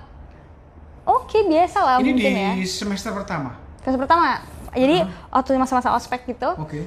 oke 1.04 1.38
biasa 1.46 1.78
lah 1.78 1.96
ini 1.98 2.12
mungkin 2.12 2.32
di 2.34 2.42
ya. 2.42 2.52
semester 2.68 3.14
pertama. 3.14 3.54
Kelas 3.80 3.96
pertama. 3.96 4.42
Jadi 4.68 5.00
waktu 5.32 5.50
masa-masa 5.56 5.88
ospek 5.90 6.28
gitu, 6.28 6.52
Oke. 6.60 6.84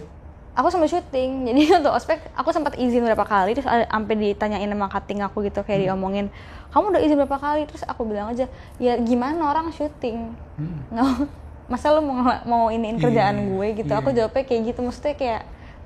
Aku 0.52 0.68
sambil 0.68 0.88
syuting. 0.88 1.32
Jadi 1.48 1.62
untuk 1.74 1.92
ospek 1.92 2.20
aku 2.34 2.50
sempat 2.50 2.76
izin 2.76 3.02
berapa 3.02 3.24
kali 3.24 3.54
terus 3.54 3.66
sampai 3.66 4.16
ditanyain 4.16 4.66
sama 4.66 4.88
cutting 4.88 5.20
aku 5.20 5.44
gitu 5.44 5.62
kayak 5.62 5.86
diomongin, 5.86 6.28
"Kamu 6.70 6.92
udah 6.92 7.02
izin 7.02 7.18
berapa 7.18 7.38
kali?" 7.38 7.64
Terus 7.66 7.84
aku 7.84 8.04
bilang 8.04 8.30
aja, 8.30 8.46
"Ya 8.78 8.96
gimana 8.98 9.48
orang 9.48 9.72
syuting?" 9.72 10.36
Hmm. 10.56 10.80
nggak 10.90 11.08
masa 11.72 11.88
lu 11.90 12.04
mau 12.04 12.20
mau 12.44 12.64
iniin 12.68 12.96
Iya, 12.96 13.02
kerjaan 13.02 13.38
gue 13.48 13.68
gitu 13.78 13.88
iya. 13.88 13.98
aku 13.98 14.12
jawabnya 14.12 14.44
kayak 14.44 14.62
gitu 14.66 14.80
maksudnya 14.82 15.16
kayak 15.16 15.42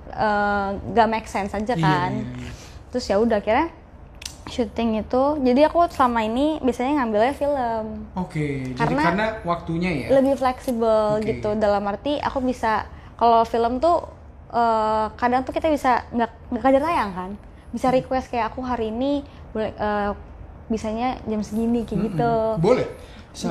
eh, 0.07 0.67
gak 0.91 1.07
make 1.07 1.25
sense 1.25 1.53
aja 1.53 1.61
Iya, 1.71 1.77
kan 1.77 2.11
iya, 2.11 2.25
iya. 2.25 2.49
terus 2.89 3.05
ya 3.05 3.17
udah 3.17 3.37
kira 3.37 3.69
syuting 4.45 4.97
itu 4.99 5.23
jadi 5.41 5.67
aku 5.67 5.85
selama 5.87 6.21
ini 6.21 6.57
biasanya 6.57 7.01
ngambilnya 7.01 7.33
film 7.33 7.85
Oke, 8.13 8.65
jadi 8.67 8.77
Karena- 8.77 9.05
karena 9.05 9.27
waktunya 9.43 9.89
ya. 9.95 10.07
lebih 10.11 10.33
fleksibel 10.35 11.17
Oke. 11.17 11.37
gitu 11.37 11.53
dalam 11.53 11.81
arti 11.83 12.17
aku 12.17 12.41
bisa 12.41 12.85
kalau 13.13 13.41
film 13.43 13.77
tuh 13.77 14.05
eh, 14.55 15.05
kadang 15.19 15.43
tuh 15.43 15.51
kita 15.51 15.67
bisa 15.67 16.07
nggak 16.09 16.31
nggak 16.49 16.63
kejar 16.63 16.81
tayang 16.81 17.11
kan 17.11 17.31
bisa 17.69 17.91
request 17.91 18.31
kayak 18.31 18.49
aku 18.49 18.63
hari 18.63 18.87
ini 18.87 19.21
boleh 19.51 19.75
eh, 19.75 20.11
bisanya 20.65 21.19
jam 21.27 21.43
segini 21.43 21.83
kayak 21.83 21.99
Mm-mm. 21.99 22.07
gitu 22.09 22.33
Boleh. 22.57 22.87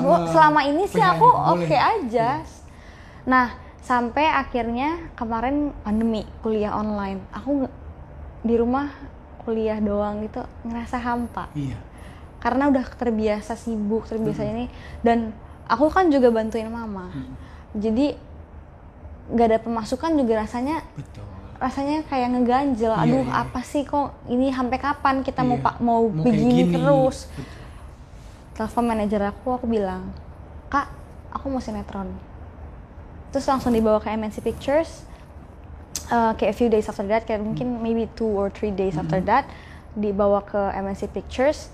Gua- 0.00 0.24
selama 0.24 0.64
ini 0.64 0.88
sih 0.88 0.98
aku 0.98 1.28
oke 1.28 1.76
aja. 1.76 2.40
Nah, 3.28 3.52
sampai 3.84 4.24
akhirnya 4.24 5.12
kemarin 5.12 5.76
pandemi 5.84 6.24
kuliah 6.40 6.72
online. 6.72 7.20
Aku 7.36 7.68
di 8.40 8.56
rumah 8.56 8.88
kuliah 9.44 9.76
doang 9.78 10.24
gitu 10.24 10.40
ngerasa 10.64 10.96
hampa. 10.96 11.52
Iya. 11.52 11.76
Karena 12.40 12.72
udah 12.72 12.80
terbiasa 12.80 13.60
sibuk, 13.60 14.08
terbiasa 14.08 14.48
ini 14.48 14.72
dan 15.04 15.36
aku 15.68 15.92
kan 15.92 16.08
juga 16.08 16.32
bantuin 16.32 16.72
mama. 16.72 17.12
Mm. 17.12 17.32
Jadi 17.76 18.06
gak 19.26 19.46
ada 19.46 19.58
pemasukan 19.58 20.10
juga 20.14 20.32
rasanya 20.38 20.84
Betul. 20.92 21.24
rasanya 21.56 22.04
kayak 22.04 22.28
ngeganjel. 22.30 22.92
Iya, 22.92 23.02
Aduh, 23.02 23.24
iya. 23.24 23.40
apa 23.42 23.60
sih 23.60 23.82
kok 23.82 24.12
ini 24.26 24.50
sampai 24.50 24.76
kapan 24.76 25.20
kita 25.20 25.40
mau 25.40 25.56
Iya. 25.56 25.64
pak 25.64 25.76
mau, 25.78 26.02
kayak 26.04 26.20
begini 26.20 26.52
gini. 26.62 26.74
terus? 26.74 27.28
Betul. 27.30 27.62
telepon 28.54 28.86
manajer 28.86 29.18
aku 29.24 29.50
aku 29.52 29.66
bilang 29.66 30.14
kak 30.68 30.86
aku 31.28 31.48
mau 31.48 31.58
sinetron 31.58 32.06
terus 33.28 33.42
langsung 33.44 33.70
dibawa 33.70 33.98
ke 33.98 34.06
MNC 34.08 34.38
Pictures 34.40 35.02
eh, 36.06 36.32
kayak 36.32 36.52
a 36.52 36.56
few 36.56 36.68
days 36.68 36.86
after 36.86 37.02
that 37.02 37.24
kayak 37.24 37.42
mungkin 37.42 37.80
maybe 37.80 38.06
two 38.12 38.30
or 38.30 38.46
three 38.48 38.70
days 38.70 38.94
after 38.94 39.18
Hmm. 39.18 39.26
that 39.26 39.44
dibawa 39.92 40.38
ke 40.40 40.54
MNC 40.76 41.10
Pictures 41.10 41.66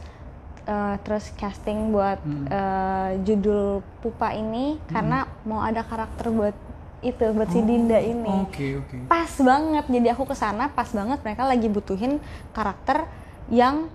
eh, 0.63 0.97
terus 1.03 1.29
casting 1.35 1.91
buat 1.91 2.17
Hmm. 2.19 2.49
eh, 2.49 3.11
judul 3.21 3.85
Pupa 3.99 4.33
ini 4.33 4.81
karena 4.87 5.29
mau 5.43 5.61
ada 5.61 5.83
karakter 5.83 6.33
buat 6.33 6.57
itu 7.01 7.25
buat 7.31 7.49
si 7.49 7.61
Dinda 7.61 7.97
ini 7.97 8.29
Oh, 8.29 8.45
Oke, 8.45 8.77
oke. 8.77 8.97
pas 9.07 9.31
banget 9.31 9.85
jadi 9.87 10.09
aku 10.11 10.25
ke 10.25 10.35
sana 10.35 10.69
pas 10.69 10.87
banget 10.87 11.19
mereka 11.19 11.43
lagi 11.43 11.67
butuhin 11.67 12.21
karakter 12.51 13.09
yang 13.49 13.89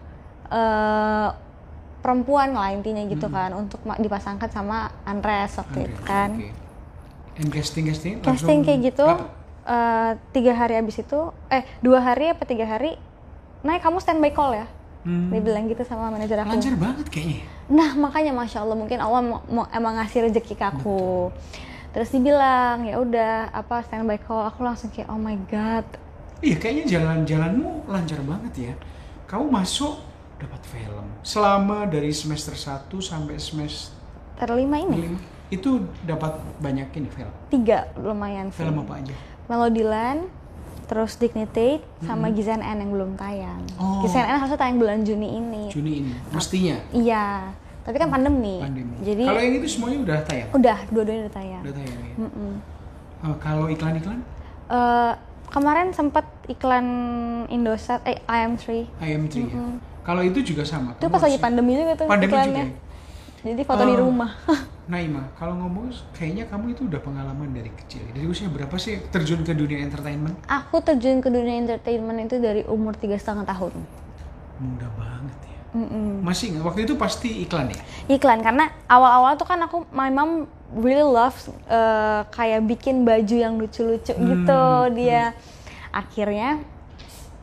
eh, 0.48 1.30
perempuan 2.00 2.54
lah 2.54 2.70
intinya 2.70 3.02
gitu 3.04 3.26
kan 3.28 3.50
untuk 3.56 3.78
dipasangkan 3.82 4.46
sama 4.48 4.78
Andres 5.04 5.54
waktu 5.56 5.86
itu 5.86 6.00
Oke, 6.00 6.06
kan 6.06 6.30
oke. 6.34 6.50
And 7.36 7.50
casting 7.50 7.84
casting 7.86 8.14
casting 8.22 8.62
kayak 8.62 8.80
gitu 8.86 9.06
eh, 9.66 10.12
tiga 10.32 10.54
hari 10.54 10.78
abis 10.78 11.00
itu 11.00 11.20
eh 11.48 11.66
dua 11.80 12.00
hari 12.00 12.30
apa 12.30 12.42
tiga 12.44 12.64
hari 12.64 12.98
naik 13.62 13.82
kamu 13.82 13.98
standby 13.98 14.30
call 14.32 14.54
ya 14.56 14.68
Hmm. 15.06 15.30
dia 15.30 15.38
bilang 15.38 15.70
gitu 15.70 15.86
sama 15.86 16.10
manajer 16.10 16.34
aku 16.36 16.50
Lancar 16.50 16.74
banget 16.82 17.06
kayaknya. 17.14 17.46
Nah 17.70 17.94
makanya 17.94 18.34
masya 18.34 18.66
Allah 18.66 18.74
mungkin 18.74 18.98
Allah 18.98 19.22
mau, 19.22 19.38
mau- 19.46 19.70
emang 19.70 20.02
ngasih 20.02 20.26
rezeki 20.26 20.58
ke 20.58 20.66
aku. 20.66 21.30
Terus 21.96 22.12
dibilang 22.12 22.84
ya 22.84 23.00
udah 23.00 23.56
apa 23.56 23.80
standby 23.88 24.20
call 24.20 24.52
aku 24.52 24.68
langsung 24.68 24.92
kayak 24.92 25.08
oh 25.08 25.16
my 25.16 25.40
god 25.48 25.88
Iya, 26.44 26.60
kayaknya 26.60 27.00
jalan-jalanmu 27.00 27.88
lancar 27.88 28.20
banget 28.28 28.54
ya. 28.70 28.74
Kamu 29.26 29.48
masuk 29.48 29.98
dapat 30.36 30.60
film 30.68 31.08
selama 31.24 31.88
dari 31.88 32.12
semester 32.12 32.52
1 32.52 32.92
sampai 33.00 33.40
semester 33.40 33.96
terlima 34.36 34.84
ini 34.84 35.16
5 35.48 35.56
itu 35.56 35.88
dapat 36.04 36.36
banyak 36.60 36.92
ini 37.00 37.08
film. 37.08 37.32
tiga 37.48 37.88
lumayan 37.96 38.52
sih. 38.52 38.60
Film 38.60 38.84
apa 38.84 39.00
aja? 39.00 39.16
Melodyland, 39.48 40.28
terus 40.92 41.16
Dignitate 41.16 41.86
sama 42.04 42.34
Gizen 42.36 42.60
N 42.60 42.84
yang 42.84 42.92
belum 42.92 43.12
tayang. 43.16 43.64
Oh. 43.80 44.04
Gizen 44.04 44.26
N 44.28 44.36
harusnya 44.42 44.60
tayang 44.60 44.82
bulan 44.82 45.08
Juni 45.08 45.40
ini. 45.40 45.72
Juni 45.72 45.92
ini 46.04 46.14
mestinya 46.34 46.76
Iya, 46.92 47.56
tapi 47.86 47.96
kan 47.96 48.10
pandemi. 48.10 48.58
pandemi. 48.58 48.96
Jadi 49.00 49.24
kalau 49.24 49.40
yang 49.40 49.56
itu 49.56 49.68
semuanya 49.70 49.98
udah 50.02 50.20
tayang. 50.26 50.50
udah 50.52 50.78
dua-duanya 50.90 51.22
udah 51.22 51.34
tayang. 51.34 51.62
Udah 51.62 51.74
tayang 51.74 52.00
ya. 52.02 52.16
Mm-mm. 52.18 52.52
Eh, 53.24 53.36
kalau 53.40 53.66
iklan-iklan 53.68 54.20
Eh, 54.66 55.14
kemarin 55.48 55.94
sempat 55.94 56.26
iklan 56.48 56.86
Indosat 57.48 58.02
eh 58.04 58.18
IM3 58.20 58.66
IM3 58.98 59.36
ya. 59.46 59.62
Kalau 60.02 60.22
itu 60.22 60.42
juga 60.44 60.62
sama. 60.62 60.94
itu 60.94 61.06
pas 61.06 61.18
lagi 61.20 61.38
pandemi 61.38 61.74
juga 61.74 61.94
tuh 61.96 62.06
Pandemi 62.06 62.30
juga 62.30 62.42
iklannya. 62.42 62.66
ya? 62.66 62.84
Jadi 63.46 63.62
foto 63.62 63.84
di 63.84 63.94
Oh. 63.94 64.02
rumah. 64.04 64.34
Naima, 64.86 65.30
kalau 65.34 65.54
ngomong 65.56 65.90
kayaknya 66.12 66.46
kamu 66.46 66.74
itu 66.74 66.86
udah 66.86 66.98
pengalaman 67.00 67.50
dari 67.52 67.70
kecil. 67.72 68.02
Dari 68.08 68.26
usia 68.26 68.46
berapa 68.48 68.74
sih 68.76 69.02
terjun 69.08 69.42
ke 69.42 69.54
dunia 69.54 69.82
entertainment? 69.82 70.34
Aku 70.48 70.78
terjun 70.80 71.22
ke 71.22 71.30
dunia 71.30 71.54
entertainment 71.56 72.22
itu 72.22 72.38
dari 72.38 72.66
umur 72.66 72.94
tiga 72.94 73.14
setengah 73.16 73.46
tahun. 73.48 73.74
Muda 74.56 74.90
banget 74.92 75.38
ya. 75.44 75.45
Mm-mm. 75.76 76.24
Masih? 76.24 76.56
Waktu 76.58 76.88
itu 76.88 76.96
pasti 76.96 77.44
iklan 77.44 77.68
ya? 77.68 77.80
Iklan 78.08 78.40
karena 78.40 78.72
awal-awal 78.88 79.36
tuh 79.36 79.44
kan 79.44 79.60
aku 79.60 79.84
my 79.92 80.08
mom 80.08 80.48
really 80.74 81.04
loves 81.04 81.52
uh, 81.66 82.24
kayak 82.30 82.64
bikin 82.64 83.04
baju 83.04 83.36
yang 83.36 83.54
lucu-lucu 83.56 84.10
Hmm, 84.10 84.24
gitu 84.26 84.64
dia. 84.96 85.36
Akhirnya 85.92 86.64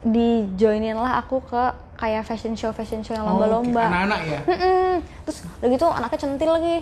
di 0.03 0.49
joinin 0.55 0.97
lah 0.97 1.21
aku 1.21 1.40
ke 1.40 1.62
kayak 1.95 2.25
fashion 2.25 2.53
show 2.53 2.68
fashion 2.71 3.01
show 3.01 3.12
yang 3.12 3.23
Oh, 3.23 3.37
lomba-lomba. 3.37 3.85
Anak-anak 3.87 4.21
ya? 4.25 4.40
Mm-mm. 4.45 4.90
Terus 5.23 5.38
udah 5.55 5.68
gitu 5.68 5.87
anaknya 5.87 6.18
centil 6.18 6.51
lagi. 6.51 6.77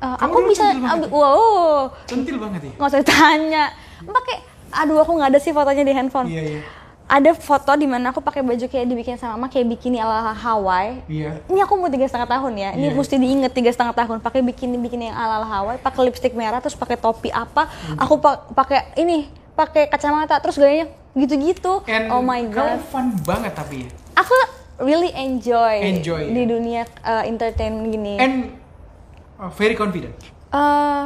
Uh, 0.00 0.16
Kamu 0.16 0.26
aku 0.26 0.38
bisa, 0.48 0.64
ambil- 0.72 1.06
ya? 1.06 1.12
wow, 1.12 1.76
Centil 2.04 2.36
banget 2.36 2.60
ya? 2.62 2.72
nggak 2.74 2.88
usah 2.88 3.00
ditanya. 3.00 3.64
Pakai, 4.02 4.36
aduh 4.74 4.96
aku 4.98 5.12
nggak 5.12 5.28
ada 5.28 5.38
sih 5.38 5.52
fotonya 5.52 5.84
di 5.84 5.92
handphone. 5.92 6.24
Iya, 6.26 6.42
iya. 6.42 6.60
Ada 7.10 7.34
foto 7.34 7.74
di 7.74 7.84
mana 7.84 8.08
aku 8.08 8.22
pakai 8.22 8.38
baju 8.38 8.62
kayak 8.62 8.86
dibikin 8.86 9.18
sama 9.18 9.34
mama 9.34 9.50
kayak 9.50 9.66
bikini 9.68 9.98
ala 9.98 10.30
Hawaii. 10.30 11.02
Iya. 11.04 11.42
Ini 11.44 11.58
aku 11.60 11.74
mau 11.74 11.90
tiga 11.90 12.06
setengah 12.06 12.30
tahun 12.30 12.52
ya. 12.54 12.70
Ini 12.72 12.86
Iya. 12.86 12.94
mesti 12.94 13.16
diinget 13.16 13.50
tiga 13.50 13.66
setengah 13.68 13.94
tahun. 13.96 14.16
Pakai 14.20 14.40
bikini 14.40 14.78
bikini 14.78 15.10
yang 15.10 15.18
ala 15.18 15.36
ala 15.36 15.48
Hawaii, 15.48 15.76
pakai 15.76 16.06
lipstick 16.06 16.32
merah, 16.32 16.62
terus 16.62 16.72
pakai 16.72 16.94
topi 16.94 17.28
apa? 17.28 17.66
Hmm. 17.66 17.98
Aku 17.98 18.14
pa- 18.16 18.46
pakai 18.48 18.94
ini, 18.94 19.26
pakai 19.52 19.90
kacamata, 19.90 20.38
terus 20.38 20.54
gayanya 20.54 20.86
gitu-gitu. 21.12 21.82
Oh 22.08 22.22
my 22.22 22.46
god. 22.46 22.78
kamu 22.78 22.86
fun 22.86 23.06
banget 23.20 23.52
tapi 23.52 23.76
ya? 23.84 23.90
Aku 24.14 24.30
really 24.78 25.10
enjoy, 25.10 25.82
Enjoy, 25.82 26.30
di 26.30 26.40
ya. 26.40 26.48
dunia 26.48 26.82
uh, 27.02 27.26
entertainment 27.26 27.90
gini. 27.90 28.14
And 28.16 28.54
uh, 29.34 29.50
very 29.50 29.74
confident. 29.74 30.14
Eh, 30.50 31.04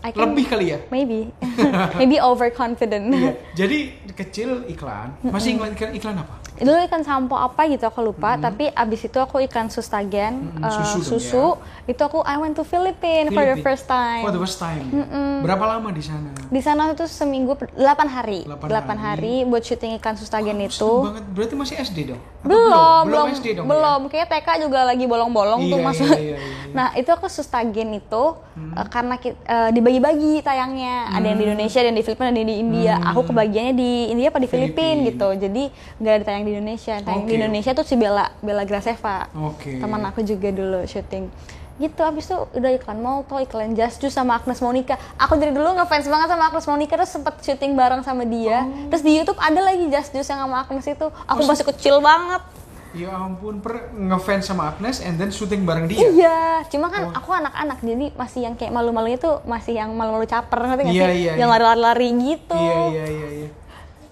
I 0.00 0.10
can- 0.10 0.32
Lebih 0.32 0.44
kali 0.48 0.66
ya? 0.72 0.78
maybe 0.88 1.28
maybe 2.00 2.16
overconfident 2.16 3.12
Iya. 3.12 3.32
Jadi 3.52 3.78
kecil 4.10 4.64
iklan. 4.66 5.12
Masih 5.22 5.60
iklan, 5.60 5.92
iklan 5.92 6.16
apa? 6.16 6.39
Dulu 6.60 6.76
ikan 6.82 7.00
sampo 7.00 7.34
apa 7.34 7.64
gitu 7.66 7.82
aku 7.82 8.00
lupa 8.02 8.36
tapi 8.36 8.68
abis 8.68 9.00
itu 9.02 9.16
aku 9.16 9.40
ikan 9.42 9.66
sustagen 9.66 10.32
eh, 10.54 10.68
susu 10.68 10.98
dong 10.98 11.08
susu 11.10 11.46
itu 11.86 11.98
aku 11.98 12.20
I 12.22 12.36
went 12.36 12.52
to 12.52 12.62
Philippines 12.62 13.28
for 13.28 13.40
the 13.40 13.54
Filipina. 13.54 13.64
first 13.64 13.84
time 13.86 14.20
For 14.20 14.30
the 14.30 14.38
first 14.38 14.58
time. 14.58 14.84
ya? 14.86 15.04
Berapa 15.40 15.64
lama 15.66 15.88
di 15.88 16.00
sana? 16.00 16.28
di 16.30 16.60
sana 16.60 16.88
itu 16.88 17.04
seminggu 17.04 17.54
per- 17.54 17.72
8 17.72 17.80
hari 18.06 18.44
Delapan 18.44 18.68
8 18.94 19.06
hari. 19.08 19.34
buat 19.42 19.62
syuting 19.62 19.96
ikan 19.96 20.14
sustagen 20.14 20.56
Seru 20.62 20.68
itu 20.68 20.90
banget. 21.06 21.24
Berarti 21.30 21.54
masih 21.54 21.74
SD 21.78 21.98
dong? 22.06 22.20
Apa 22.20 22.46
belum 22.46 23.02
belum 23.06 23.26
SD 23.34 23.46
dong. 23.54 23.66
belum 23.66 24.00
kayak 24.06 24.26
TK 24.30 24.48
juga 24.60 24.80
lagi 24.82 25.04
bolong-bolong 25.04 25.60
tuh 25.62 25.76
Iya, 25.76 25.86
masuk 25.86 26.06
iya, 26.08 26.20
iya, 26.20 26.36
iya. 26.36 26.70
nah 26.70 26.88
itu 26.92 27.08
aku 27.08 27.26
sustagen 27.26 27.90
itu 27.94 28.24
eh, 28.54 28.86
karena 28.86 29.14
ki- 29.16 29.36
eh, 29.38 29.70
dibagi-bagi 29.70 30.40
tayangnya 30.40 31.08
ada 31.10 31.24
yang 31.24 31.34
di 31.34 31.40
Hmm. 31.40 31.48
Indonesia 31.50 31.78
ada 31.78 31.88
yang 31.88 31.96
di 31.96 32.04
Filipina 32.04 32.28
ada 32.28 32.38
yang 32.38 32.46
di 32.46 32.58
India 32.58 32.94
aku 33.02 33.20
kebagiannya 33.24 33.74
di 33.74 33.90
India 34.08 34.28
apa 34.28 34.36
di 34.36 34.46
Filipina 34.46 34.68
Filipina. 34.92 35.08
gitu 35.08 35.28
jadi 35.38 35.62
nggak 35.96 36.12
ada 36.12 36.22
tayang 36.22 36.42
di 36.42 36.49
Indonesia 36.52 36.94
tayang 36.98 37.22
di 37.22 37.26
Oke. 37.26 37.38
Indonesia 37.38 37.70
tuh 37.72 37.82
si 37.82 37.94
Bella 37.94 38.30
Bella 38.38 38.62
Graceva 38.62 39.26
Oke. 39.32 39.76
teman 39.76 40.02
aku 40.02 40.20
juga 40.20 40.48
dulu 40.48 40.82
syuting 40.84 41.30
gitu 41.76 42.00
abis 42.02 42.26
itu 42.26 42.36
udah 42.36 42.70
iklan 42.72 42.98
Molto, 42.98 43.36
iklan 43.36 43.72
Just 43.72 43.98
Juice 43.98 44.12
sama 44.12 44.36
Agnes 44.36 44.60
Monica 44.60 45.00
aku 45.16 45.34
dari 45.34 45.48
dulu 45.48 45.72
ngefans 45.72 46.04
banget 46.04 46.28
sama 46.28 46.44
Agnes 46.46 46.66
Monica 46.66 46.92
terus 46.94 47.08
sempet 47.08 47.34
syuting 47.40 47.72
bareng 47.72 48.00
sama 48.00 48.22
dia 48.22 48.62
Oh. 48.62 48.88
terus 48.88 49.00
di 49.00 49.14
YouTube 49.14 49.38
ada 49.38 49.56
lagi 49.58 49.88
Just 49.88 50.10
Juice 50.10 50.28
yang 50.28 50.40
sama 50.40 50.60
Agnes 50.60 50.84
itu 50.84 51.06
aku 51.24 51.40
masih 51.42 51.64
kecil 51.66 51.98
banget 51.98 52.44
Ya 52.90 53.06
ampun, 53.14 53.62
per 53.62 53.86
ngefans 53.92 54.44
sama 54.44 54.66
Agnes 54.68 54.98
and 54.98 55.14
then 55.14 55.30
syuting 55.30 55.62
bareng 55.62 55.86
dia. 55.86 56.02
iya 56.04 56.38
cuma 56.66 56.90
kan 56.90 57.06
aku 57.08 57.30
anak-anak 57.30 57.78
jadi 57.78 58.10
masih 58.12 58.40
yang 58.42 58.54
kayak 58.54 58.74
malu-malunya 58.74 59.14
tuh 59.14 59.38
masih 59.44 59.72
yang 59.74 59.88
malu-malu 59.90 60.26
caper 60.26 60.58
ngerti 60.66 60.82
nggak 60.82 60.92
Iya, 60.92 61.06
sih 61.06 61.18
iya, 61.22 61.32
yang 61.38 61.48
iya. 61.48 61.56
lari-lari 61.56 62.08
gitu 62.12 62.58
Iya, 62.58 62.76
iya, 62.90 63.04
iya, 63.06 63.28
iya. 63.38 63.48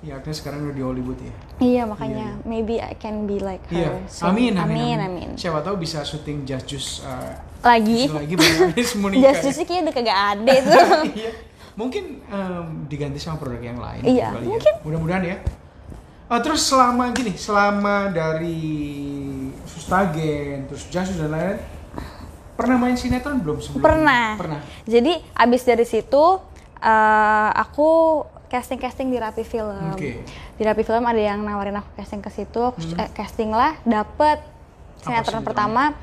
Ya 0.01 0.12
Agnes 0.14 0.38
sekarang 0.38 0.62
udah 0.62 0.72
di 0.72 0.81
Hollywood 0.81 1.18
ya. 1.18 1.35
Iya, 1.59 1.83
makanya 1.85 2.38
maybe 2.47 2.79
I 2.79 2.94
can 2.94 3.27
be 3.27 3.42
like 3.42 3.66
Iya. 3.66 3.99
her 3.99 4.07
soon. 4.07 4.31
Amin, 4.31 4.55
amin, 4.55 4.94
amin, 4.94 4.99
amin. 5.03 5.29
Siapa 5.35 5.59
tahu 5.59 5.83
bisa 5.83 6.07
syuting 6.07 6.47
Just 6.47 6.66
Juice 6.66 6.90
uh, 7.03 7.35
lagi 7.66 8.07
lagi 8.07 8.35
Agnes 8.38 8.94
Monica. 9.03 9.23
Just 9.27 9.42
Juice 9.42 9.59
kayaknya 9.66 9.90
udah 9.90 9.94
kagak 9.94 10.18
ada 10.38 10.53
itu 10.55 10.71
Iya. 11.18 11.31
Mungkin 11.75 12.05
em, 12.27 12.66
diganti 12.87 13.18
sama 13.18 13.38
produk 13.38 13.62
yang 13.62 13.79
lain. 13.79 14.03
Iya, 14.03 14.35
ya. 14.35 14.38
mungkin. 14.38 14.73
Mudah-mudahan 14.83 15.23
ya. 15.27 15.37
Oh, 16.29 16.38
terus 16.38 16.62
selama 16.62 17.11
gini, 17.11 17.35
selama 17.35 18.11
dari 18.11 18.61
Sustagen, 19.64 20.66
terus 20.66 20.87
Just 20.87 21.11
Juice 21.11 21.18
dan 21.18 21.31
lain-lain, 21.31 21.59
pernah 22.55 22.77
main 22.77 22.94
sinetron 22.94 23.38
belum 23.38 23.59
sebelum? 23.59 23.83
Pernah. 23.83 24.35
Pernah. 24.35 24.61
Jadi 24.87 25.23
abis 25.35 25.62
dari 25.62 25.87
situ 25.87 26.25
eh, 26.79 27.51
aku 27.55 28.23
casting 28.48 28.80
casting 28.80 29.08
di 29.12 29.20
Rapi 29.20 29.44
Film. 29.44 29.92
Oke. 29.94 30.24
Di 30.56 30.62
Rapi 30.64 30.82
Film 30.82 31.04
ada 31.04 31.20
yang 31.20 31.44
nawarin 31.44 31.76
aku 31.78 31.88
casting 32.00 32.24
ke 32.24 32.32
situ, 32.32 32.61
aku 32.61 32.80
eh, 32.96 33.08
casting 33.12 33.52
lah, 33.52 33.76
dapet 33.84 34.40
sinetron 35.04 35.44
pertama 35.46 35.94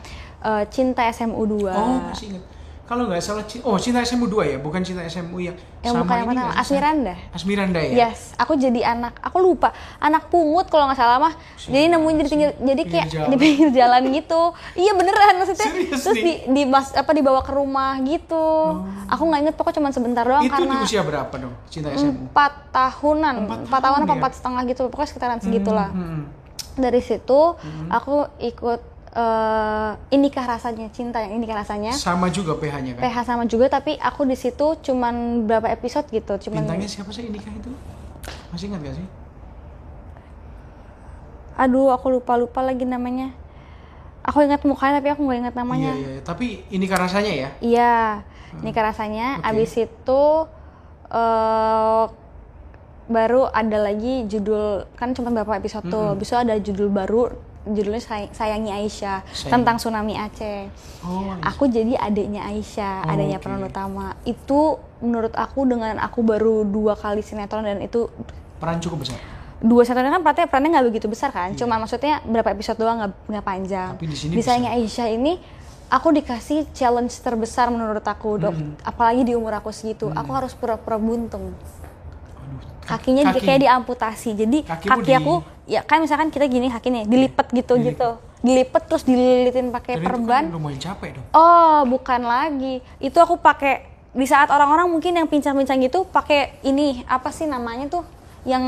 eh, 0.46 0.64
Cinta 0.72 1.04
SMU 1.10 1.44
2 1.44 1.68
Oh, 1.74 2.00
masih 2.14 2.32
ingat. 2.32 2.55
Kalau 2.86 3.10
nggak 3.10 3.18
salah, 3.18 3.42
oh 3.66 3.82
Cinta 3.82 4.06
SMU 4.06 4.30
2 4.30 4.46
ya, 4.46 4.58
bukan 4.62 4.86
Cinta 4.86 5.02
SMU 5.10 5.42
yang, 5.42 5.58
yang 5.82 5.98
sama 5.98 6.06
bukan 6.06 6.16
yang 6.22 6.28
ini 6.30 6.38
pertama? 6.38 6.62
Asmiranda. 6.62 7.14
Asmiranda 7.34 7.80
ya? 7.82 7.94
Yes, 7.98 8.38
aku 8.38 8.54
jadi 8.62 8.94
anak, 8.94 9.18
aku 9.26 9.42
lupa 9.42 9.74
anak 9.98 10.30
pungut 10.30 10.70
kalau 10.70 10.86
nggak 10.86 11.02
salah 11.02 11.18
mah. 11.18 11.34
Jadi 11.58 11.90
nemuin 11.90 12.16
di 12.22 12.24
pinggir, 12.30 12.54
jadi 12.62 12.82
kayak 12.86 13.08
jalan. 13.10 13.30
di 13.34 13.38
pinggir 13.42 13.70
jalan 13.74 14.02
gitu. 14.14 14.42
Iya 14.78 14.92
beneran 14.94 15.34
maksudnya. 15.42 15.66
Serius 15.66 16.02
Terus 16.06 16.14
nih? 16.14 16.22
di, 16.22 16.34
di 16.54 16.64
bas, 16.70 16.94
apa 16.94 17.10
dibawa 17.10 17.42
ke 17.42 17.58
rumah 17.58 17.98
gitu. 18.06 18.46
Aku 19.10 19.22
nggak 19.34 19.40
inget 19.50 19.56
pokoknya 19.58 19.82
cuma 19.82 19.90
sebentar 19.90 20.22
doang 20.22 20.46
Itu 20.46 20.54
karena 20.54 20.78
di 20.78 20.86
usia 20.86 21.02
berapa 21.02 21.34
dong, 21.42 21.54
Cinta 21.74 21.90
SMU? 21.90 22.30
empat 22.30 22.70
tahunan, 22.70 23.36
Empat 23.66 23.82
tahun 23.82 23.82
tahun 23.82 24.00
apa 24.06 24.14
ya? 24.14 24.18
empat 24.22 24.32
setengah 24.38 24.62
gitu, 24.70 24.82
pokoknya 24.94 25.10
sekitaran 25.10 25.40
segitulah. 25.42 25.90
Hmm, 25.90 26.22
hmm. 26.22 26.24
Dari 26.86 27.02
situ 27.02 27.42
aku 27.90 28.30
ikut 28.38 28.94
eh, 29.16 29.92
inikah 30.12 30.46
rasanya 30.46 30.92
cinta 30.92 31.24
yang 31.24 31.40
inikah 31.40 31.64
rasanya. 31.64 31.96
Sama 31.96 32.28
juga 32.28 32.60
PH-nya 32.60 33.00
kan? 33.00 33.02
PH 33.08 33.18
sama 33.24 33.44
juga 33.48 33.72
tapi 33.72 33.96
aku 33.96 34.28
di 34.28 34.36
situ 34.36 34.76
cuman 34.84 35.48
berapa 35.48 35.72
episode 35.72 36.06
gitu, 36.12 36.52
cuman 36.52 36.68
Bintangnya 36.68 36.90
siapa 36.92 37.10
sih 37.16 37.32
Inika 37.32 37.48
itu? 37.50 37.72
Masih 38.52 38.68
ingat 38.70 38.82
gak 38.84 38.96
sih? 39.00 39.08
aduh 41.56 41.88
aku 41.96 42.20
lupa 42.20 42.36
lupa 42.36 42.60
lagi 42.60 42.84
namanya. 42.84 43.32
Aku 44.26 44.42
ingat 44.42 44.66
mukanya 44.68 45.00
tapi 45.00 45.08
aku 45.14 45.22
nggak 45.24 45.40
ingat 45.48 45.56
namanya. 45.56 45.94
Iya, 45.96 46.10
iya. 46.18 46.22
Tapi 46.26 46.68
Inika 46.74 46.98
rasanya 46.98 47.32
ya? 47.32 47.50
Iya, 47.62 47.96
nikah 48.60 48.84
rasanya. 48.92 49.40
Oke. 49.40 49.48
Abis 49.54 49.72
itu 49.80 50.24
eh 51.14 52.04
baru 53.06 53.46
ada 53.54 53.78
lagi 53.86 54.26
judul 54.26 54.90
kan 54.98 55.14
cuma 55.14 55.30
beberapa 55.32 55.56
episode 55.56 55.86
tuh. 55.88 56.18
Abis 56.18 56.34
itu 56.34 56.38
ada 56.42 56.56
judul 56.58 56.90
baru 56.90 57.32
judulnya 57.68 57.98
Say- 57.98 58.30
Sayangi 58.30 58.70
Aisyah 58.70 59.26
Sayangi. 59.26 59.52
tentang 59.52 59.76
tsunami 59.76 60.14
Aceh. 60.14 60.70
Oh, 61.02 61.34
Aku 61.44 61.66
jadi 61.66 61.94
adiknya 61.96 62.46
Aisyah, 62.46 63.02
Oh, 63.02 63.12
adiknya 63.12 63.36
oke. 63.36 63.44
peran 63.44 63.62
utama. 63.62 64.08
Itu 64.24 64.60
menurut 64.98 65.34
aku 65.34 65.64
dengan 65.64 65.98
aku 65.98 66.22
baru 66.22 66.62
dua 66.64 66.94
kali 66.94 67.20
sinetron 67.20 67.62
dan 67.62 67.78
itu 67.80 68.06
peran 68.56 68.78
cukup 68.78 69.02
besar. 69.02 69.18
dua 69.58 69.82
sinetron 69.82 70.10
kan 70.10 70.22
perannya 70.22 70.46
perannya 70.46 70.70
nggak 70.72 70.88
begitu 70.88 71.08
besar 71.08 71.30
kan, 71.30 71.52
cuma 71.54 71.76
maksudnya 71.76 72.22
berapa 72.22 72.50
episode 72.50 72.78
doang 72.78 72.98
nggak 73.00 73.12
nggak 73.30 73.46
panjang. 73.46 73.90
Iya. 73.92 73.98
Tapi 73.98 74.06
di 74.06 74.16
sini. 74.16 74.34
Sayangi 74.38 74.70
Aisyah 74.72 75.08
ini 75.10 75.34
aku 75.88 76.08
dikasih 76.12 76.70
challenge 76.72 77.14
terbesar 77.18 77.68
menurut 77.68 78.04
aku, 78.04 78.38
dok. 78.38 78.52
Hmm. 78.52 78.78
Apalagi 78.82 79.24
di 79.24 79.34
umur 79.34 79.54
aku 79.56 79.70
segitu, 79.70 80.08
aku 80.08 80.32
harus 80.32 80.52
pura-pura 80.52 80.98
buntung. 80.98 81.50
Aduh, 81.50 82.62
Kakinya 82.84 83.26
di- 83.26 83.36
kaki. 83.36 83.42
kayak 83.44 83.62
diamputasi, 83.64 84.30
jadi 84.36 84.58
Kakimu 84.62 84.92
kaki 84.92 85.08
di- 85.08 85.16
aku 85.16 85.34
ya 85.66 85.82
kan 85.82 86.02
misalkan 86.02 86.30
kita 86.30 86.46
gini 86.46 86.70
kakinya 86.70 87.02
dilipet 87.04 87.50
gitu 87.52 87.74
gitu, 87.78 88.10
dilipet 88.40 88.84
terus 88.86 89.02
dililitin 89.02 89.70
pakai 89.70 89.98
itu 89.98 90.06
perban. 90.06 90.46
kan 90.46 90.54
lumayan 90.54 90.78
capek 90.78 91.18
dong. 91.18 91.26
Oh, 91.32 91.82
bukan 91.86 92.22
lagi. 92.22 92.80
Itu 92.98 93.18
aku 93.18 93.38
pakai 93.38 93.86
di 94.12 94.24
saat 94.24 94.48
orang-orang 94.48 94.88
mungkin 94.88 95.12
yang 95.12 95.28
pincang-pincang 95.28 95.82
gitu 95.82 96.08
pakai 96.08 96.64
ini 96.64 97.04
apa 97.04 97.36
sih 97.36 97.44
namanya 97.44 97.92
tuh 97.92 98.04
yang 98.48 98.64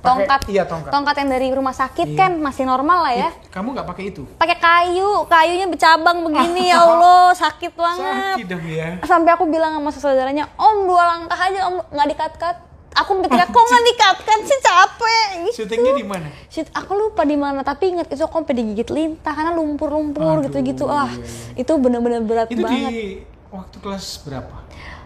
tongkat 0.00 0.46
iya, 0.46 0.62
tongkat. 0.62 1.18
yang 1.18 1.28
dari 1.28 1.50
rumah 1.50 1.74
sakit 1.74 2.14
Iya. 2.14 2.16
kan 2.16 2.30
masih 2.38 2.62
normal 2.62 3.02
lah 3.02 3.14
ya. 3.18 3.30
Ih, 3.34 3.50
Kamu 3.50 3.74
nggak 3.74 3.88
pakai 3.90 4.04
itu? 4.14 4.22
Pakai 4.38 4.56
kayu, 4.56 5.26
kayunya 5.26 5.66
bercabang 5.66 6.22
begini 6.22 6.70
ya 6.70 6.78
Allah, 6.86 7.34
sakit 7.34 7.74
banget. 7.74 8.38
Sakit 8.38 8.46
dong 8.46 8.64
ya. 8.64 8.88
Sampai 9.02 9.34
aku 9.34 9.44
bilang 9.50 9.74
sama 9.74 9.90
saudaranya, 9.90 10.46
"Om, 10.54 10.76
dua 10.86 11.02
langkah 11.04 11.34
aja 11.36 11.60
Om, 11.66 11.76
nggak 11.90 12.08
dikat-kat." 12.14 12.56
Aku 12.96 13.12
mikirnya 13.14 13.44
kok 13.46 13.60
nggak 13.60 13.84
dikat-kat 13.86 14.40
sih 14.42 14.58
capek 14.58 15.26
gitu. 15.42 15.56
Syutingnya 15.58 15.92
di 15.94 16.04
mana? 16.04 16.28
Shit, 16.46 16.68
aku 16.70 16.92
lupa 16.92 17.22
di 17.22 17.36
mana 17.36 17.60
tapi 17.60 17.92
inget 17.92 18.08
itu 18.08 18.20
aku 18.20 18.40
sampai 18.40 18.54
digigit 18.54 18.88
lintah 18.88 19.30
karena 19.30 19.52
lumpur-lumpur 19.52 20.40
gitu-gitu. 20.42 20.84
Ah, 20.86 21.06
iya, 21.06 21.20
itu 21.58 21.72
bener-bener 21.74 22.20
berat 22.20 22.48
Itu 22.48 22.60
banget. 22.60 22.90
di 22.90 23.20
waktu 23.48 23.76
kelas 23.78 24.06
berapa? 24.22 24.56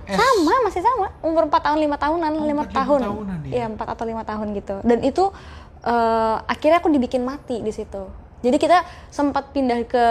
S. 0.03 0.17
sama 0.17 0.55
masih 0.65 0.81
sama 0.81 1.07
umur 1.21 1.47
4 1.47 1.55
tahun 1.61 1.79
lima 1.81 1.95
tahunan 1.95 2.31
Oh, 2.33 2.43
lima 2.43 2.63
empat, 2.63 2.73
lima 2.73 2.81
tahun 2.83 3.01
tahunan 3.01 3.39
ya? 3.41 3.51
iya 3.53 3.65
empat 3.65 3.87
atau 3.89 4.05
lima 4.05 4.23
tahun 4.25 4.47
gitu 4.53 4.77
dan 4.83 4.99
itu 5.01 5.25
eh, 5.81 6.37
akhirnya 6.45 6.79
aku 6.79 6.91
dibikin 6.91 7.23
mati 7.23 7.63
di 7.63 7.71
situ 7.71 8.11
jadi 8.41 8.57
kita 8.57 8.79
sempat 9.07 9.55
pindah 9.55 9.87
ke 9.87 10.05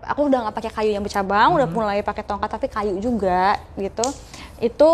aku 0.00 0.30
udah 0.30 0.46
nggak 0.46 0.54
pakai 0.54 0.70
kayu 0.72 0.90
yang 0.92 1.02
bercabang 1.02 1.48
udah 1.52 1.66
Hmm. 1.66 1.74
mulai 1.74 1.98
pakai 2.00 2.22
tongkat 2.22 2.50
tapi 2.52 2.66
kayu 2.66 2.94
juga 2.98 3.58
gitu 3.74 4.06
itu 4.58 4.90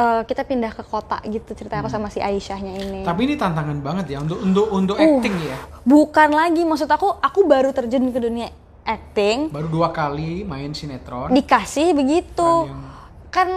eh, 0.00 0.22
kita 0.24 0.42
pindah 0.42 0.72
ke 0.72 0.82
kota 0.82 1.20
gitu 1.24 1.52
cerita 1.52 1.76
aku 1.76 1.88
sama 1.88 2.08
si 2.08 2.18
Aisyahnya 2.18 2.72
ini 2.74 2.98
Hmm. 2.98 3.06
Tapi 3.06 3.20
ini 3.22 3.34
tantangan 3.34 3.78
banget 3.78 4.06
ya 4.08 4.18
untuk 4.18 4.40
untuk 4.40 4.66
untuk 4.70 4.96
Uh. 4.96 5.04
acting 5.18 5.36
ya. 5.38 5.56
bukan 5.82 6.28
lagi 6.32 6.62
maksud 6.62 6.88
aku 6.88 7.12
aku 7.14 7.40
baru 7.44 7.70
terjun 7.70 8.04
ke 8.06 8.18
dunia 8.18 8.48
acting 8.82 9.48
Baru 9.48 9.68
dua 9.68 9.88
kali 9.90 10.42
main 10.42 10.72
sinetron. 10.72 11.30
dikasih 11.30 11.92
begitu 11.92 12.66
yang- 12.66 12.88
kan 13.28 13.48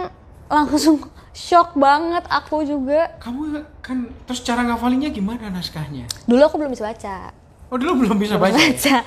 langsung 0.46 1.00
shock 1.34 1.74
banget 1.74 2.22
aku 2.28 2.62
juga 2.62 3.10
Kamu 3.16 3.42
kan 3.80 3.96
terus 4.22 4.40
cara 4.40 4.62
ngafalinnya 4.62 5.08
gimana 5.08 5.48
naskahnya? 5.48 6.06
dulu 6.22 6.42
aku 6.42 6.56
belum 6.56 6.70
bisa 6.70 6.84
baca 6.84 7.32
Oh 7.66 7.76
dulu 7.76 8.04
belum 8.04 8.16
bisa 8.16 8.36
baca. 8.36 8.54
ya? 8.54 9.00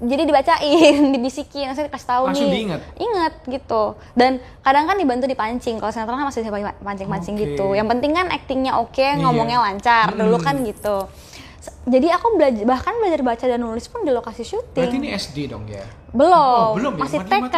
Jadi 0.00 0.22
dibacain 0.24 0.94
dibisikin 1.14 1.70
saya 1.72 1.86
kasih 1.86 2.08
tahu 2.08 2.24
Langsung 2.26 2.46
nih 2.46 2.54
diingat? 2.54 2.80
ingat 2.96 3.32
gitu 3.44 3.82
dan 4.14 4.32
kadang 4.60 4.86
kan 4.86 4.94
dibantu 4.94 5.26
dipancing 5.26 5.76
kalau 5.76 5.90
sinetron 5.90 6.16
kan 6.16 6.26
masih 6.26 6.40
bisa 6.40 6.54
pancing-pancing 6.78 7.34
Oke. 7.34 7.42
gitu 7.44 7.66
yang 7.72 7.86
penting 7.86 8.12
kan 8.12 8.26
aktingnya 8.28 8.76
oke 8.76 8.94
Iya. 8.94 9.18
ngomongnya 9.18 9.58
lancar 9.60 10.12
dulu 10.12 10.38
Mm. 10.38 10.44
kan 10.44 10.54
gitu 10.62 10.96
jadi 11.84 12.14
aku 12.14 12.26
belajar 12.32 12.62
bahkan 12.64 12.94
belajar 12.96 13.20
baca 13.20 13.44
dan 13.44 13.58
nulis 13.58 13.86
pun 13.86 14.00
di 14.00 14.10
lokasi 14.10 14.42
syuting 14.42 14.86
Berarti 14.86 14.96
ini 14.96 15.10
SD 15.10 15.36
dong 15.48 15.66
ya? 15.66 15.82
belum, 16.08 16.32
Oh, 16.32 16.72
belum 16.74 16.94
ya? 16.94 17.00
masih 17.02 17.18
TK 17.20 17.56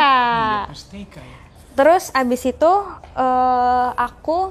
masih 0.67 0.89
TK 0.89 1.15
ya. 1.17 1.39
Terus 1.71 2.05
abis 2.11 2.43
itu 2.47 2.73
eh, 3.15 3.89
aku 3.95 4.51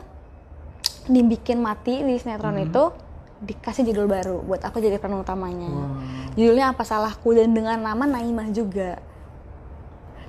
dibikin 1.06 1.58
mati 1.58 2.00
di 2.00 2.16
sinetron 2.16 2.54
Hmm. 2.54 2.64
itu 2.64 2.84
dikasih 3.40 3.84
judul 3.86 4.06
baru 4.06 4.42
buat 4.42 4.60
aku 4.62 4.78
jadi 4.78 4.96
peran 4.96 5.18
utamanya. 5.18 5.66
Wah. 5.66 5.96
Judulnya 6.34 6.72
apa 6.72 6.84
salahku 6.84 7.32
dan 7.32 7.50
dengan 7.50 7.78
nama 7.78 8.04
Naimah 8.04 8.50
juga. 8.50 9.00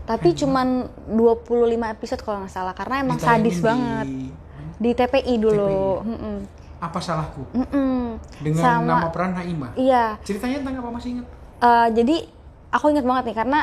tapi 0.01 0.35
cuman 0.35 0.91
25 1.07 1.47
episode 1.89 2.19
kalau 2.21 2.43
nggak 2.43 2.51
salah 2.51 2.75
karena 2.75 2.99
emang 2.99 3.15
Ditayangin 3.15 3.31
sadis 3.39 3.55
di- 3.55 3.63
banget 3.63 4.07
di 4.77 4.91
TPI 4.91 5.35
dulu 5.39 6.03
Mm-mm. 6.03 6.37
Apa 6.81 6.99
salahku? 6.99 7.47
Mm-mm. 7.53 8.19
Dengan 8.41 8.59
Sama- 8.61 8.91
nama 8.91 9.09
peran 9.09 9.31
Naima. 9.33 9.71
iya 9.77 10.19
Ceritanya 10.21 10.59
tentang 10.59 10.83
apa 10.83 10.91
masih 10.91 11.09
ingat? 11.15 11.27
Eh, 11.61 11.89
jadi 11.95 12.17
aku 12.71 12.91
ingat 12.91 13.05
banget 13.05 13.23
nih 13.25 13.37
karena 13.37 13.59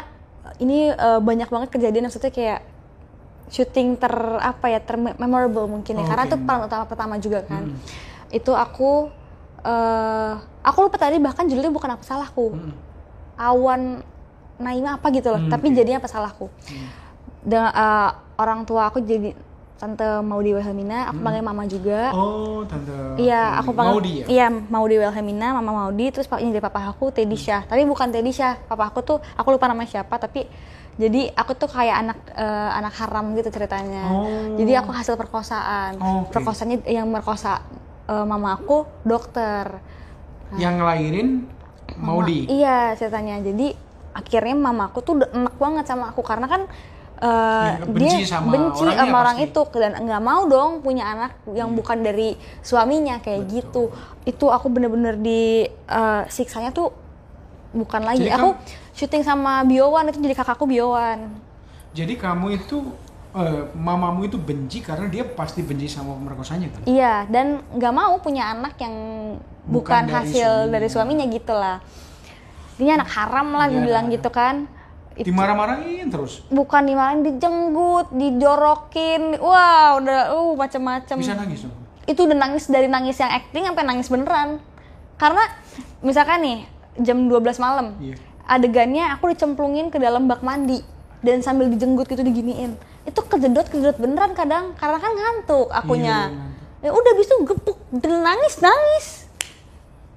ini 0.57 0.87
eh, 0.87 1.19
banyak 1.19 1.49
banget 1.49 1.67
kejadian 1.69 2.07
maksudnya 2.07 2.31
kayak 2.31 2.63
syuting 3.47 3.97
ter 3.97 4.13
apa 4.37 4.65
ya 4.67 4.79
ter 4.79 4.95
memorable 4.95 5.67
mungkin 5.67 5.93
ya 5.93 6.03
Oh, 6.03 6.07
karena 6.07 6.23
oke. 6.23 6.29
itu 6.29 6.37
peran 6.39 6.61
utama 6.63 6.83
pertama 6.85 7.15
juga 7.17 7.43
kan 7.43 7.63
Hmm. 7.65 7.75
itu 8.29 8.51
aku 8.51 9.11
eh 9.59 10.31
aku 10.61 10.77
lupa 10.81 10.97
tadi 10.97 11.17
bahkan 11.17 11.43
judulnya 11.43 11.69
bukan 11.69 11.89
apa 11.91 12.03
salahku 12.03 12.53
Mm-mm. 12.53 12.73
awan 13.35 14.01
Naima 14.57 14.97
apa 14.97 15.07
gitu 15.09 15.29
loh 15.29 15.37
Hmm, 15.37 15.49
tapi 15.49 15.69
jadinya 15.69 15.97
apa 15.97 16.09
salahku 16.09 16.49
dengan 17.41 17.69
eh, 17.69 18.09
orang 18.35 18.65
tua 18.65 18.89
aku 18.89 18.99
jadi 18.99 19.37
tante 19.77 20.01
Maudi 20.19 20.51
Wilhelmina 20.51 21.05
aku 21.07 21.21
panggil 21.21 21.45
mama 21.45 21.63
juga 21.65 22.09
Oh, 22.09 22.65
tante. 22.65 22.89
Iya, 23.15 23.61
aku 23.61 23.69
panggil. 23.71 23.93
Maudi 23.93 24.11
ya. 24.17 24.25
Iya, 24.25 24.47
Maudi 24.49 24.95
Wilhelmina, 24.97 25.53
Mama 25.53 25.71
Maudi, 25.75 26.09
terus 26.09 26.25
papanya 26.25 26.49
jadi 26.49 26.65
papa 26.65 26.81
aku 26.87 27.13
Teddy 27.13 27.37
Syah. 27.37 27.61
Tapi 27.61 27.85
bukan 27.85 28.09
Teddy 28.09 28.33
Syah, 28.33 28.57
papa 28.57 28.89
aku 28.89 29.05
tuh 29.05 29.17
aku 29.37 29.53
lupa 29.53 29.69
nama 29.69 29.85
siapa, 29.85 30.17
tapi 30.17 30.49
jadi 30.97 31.29
aku 31.29 31.53
tuh 31.53 31.69
kayak 31.69 31.93
anak 31.95 32.17
eh, 32.33 32.69
anak 32.73 32.93
haram 32.97 33.37
gitu 33.37 33.53
ceritanya. 33.53 34.01
Oh. 34.09 34.57
Jadi 34.57 34.73
aku 34.73 34.89
hasil 34.89 35.13
perkosaan. 35.13 36.01
Oh, 36.01 36.25
oke. 36.25 36.33
Perkosanya 36.33 36.81
yang 36.89 37.05
merkosa 37.05 37.61
eh, 38.07 38.25
mama 38.25 38.55
aku 38.55 38.87
dokter. 39.03 39.83
Yang 40.53 40.73
ngelahirin 40.75 41.29
Mama- 41.93 42.19
Maudi. 42.19 42.47
Iya 42.47 42.93
ceritanya. 42.93 43.39
Jadi 43.39 43.75
akhirnya 44.11 44.55
mamaku 44.55 44.97
tuh 44.99 45.13
udah 45.15 45.29
enak 45.29 45.55
banget 45.55 45.85
sama 45.85 46.09
aku 46.09 46.21
karena 46.21 46.47
kan 46.47 46.63
Ya, 47.17 47.81
benci 47.83 48.21
dia 48.21 48.29
sama 48.29 48.53
benci 48.53 48.85
orangnya 48.85 49.01
sama 49.01 49.17
orang 49.17 49.37
pasti. 49.39 49.49
itu 49.49 49.61
dan 49.75 49.91
nggak 49.97 50.21
mau 50.21 50.45
dong 50.45 50.71
punya 50.79 51.03
anak 51.07 51.33
yang 51.49 51.73
bukan 51.73 51.97
dari 51.99 52.33
suaminya 52.61 53.17
kayak 53.17 53.41
gitu. 53.47 53.89
Itu 54.21 54.47
aku 54.47 54.69
bener-bener 54.69 55.17
di 55.17 55.65
eh, 55.65 56.23
siksanya 56.27 56.69
tuh 56.69 56.93
bukan 57.73 58.05
lagi. 58.05 58.21
Jadi 58.21 58.31
aku 58.31 58.53
kamu- 58.53 58.61
syuting 58.93 59.23
sama 59.23 59.65
Biowan 59.65 60.05
itu 60.07 60.19
jadi 60.19 60.35
kakakku 60.35 60.63
Biowan. 60.63 61.41
Jadi 61.91 62.13
kamu 62.15 62.53
itu 62.55 62.85
eh, 63.39 63.63
mamamu 63.73 64.23
itu 64.23 64.35
benci 64.35 64.79
karena 64.79 65.05
dia 65.05 65.23
pasti 65.23 65.61
benci 65.61 65.85
sama 65.85 66.13
pemerkosanya 66.13 66.67
kan? 66.69 66.81
Iya, 66.83 67.25
dan 67.27 67.45
nggak 67.71 67.93
mau 67.93 68.17
punya 68.17 68.49
anak 68.49 68.75
yang 68.77 68.95
Bukan 69.63 69.73
bukan, 69.73 70.01
dari 70.03 70.15
hasil 70.15 70.47
suaminya. 70.49 70.71
dari 70.71 70.87
suaminya 70.87 71.25
gitu 71.27 71.51
lah. 71.51 71.77
Dia 72.75 72.95
anak 72.95 73.09
haram 73.09 73.47
lah 73.51 73.67
dibilang 73.67 74.05
anak 74.05 74.15
gitu 74.15 74.29
kan. 74.29 74.55
Itu- 75.13 75.27
Dimarah-marahin 75.27 76.07
terus. 76.07 76.45
bukan 76.47 76.81
dimarahin 76.83 77.21
dijenggut 77.21 78.05
dijorokin 78.11 79.37
wah 79.37 79.97
udah 79.97 80.29
uh 80.31 80.53
macem-macem 80.53 81.17
Bisa 81.17 81.33
nangis 81.33 81.65
dong. 81.65 81.73
itu 82.05 82.21
udah 82.21 82.37
nangis 82.37 82.65
dari 82.65 82.85
nangis 82.85 83.17
yang 83.17 83.31
acting 83.31 83.65
sampai 83.65 83.81
nangis 83.83 84.07
beneran 84.07 84.61
karena 85.15 85.41
misalkan 85.99 86.39
nih 86.39 86.59
jam 86.97 87.25
12 87.25 87.33
malam 87.57 87.97
Iya. 87.97 88.13
adegannya 88.45 89.09
aku 89.09 89.27
dicemplungin 89.27 89.89
ke 89.89 89.97
dalam 89.97 90.23
bak 90.23 90.39
mandi 90.39 90.85
dan 91.19 91.41
sambil 91.41 91.65
dijenggut 91.65 92.05
gitu 92.05 92.21
diginiin 92.21 92.77
itu 93.07 93.19
kejedot 93.23 93.65
kejedot 93.65 93.97
beneran 93.97 94.35
kadang. 94.35 94.75
Karena 94.75 94.97
kan 94.99 95.11
ngantuk 95.11 95.71
akunya. 95.71 96.17
Iya, 96.77 96.89
ya 96.89 96.89
udah 96.91 97.11
abis 97.15 97.25
itu 97.25 97.35
gepuk 97.47 97.77
dan 97.95 98.21
nangis 98.21 98.55
nangis. 98.59 99.07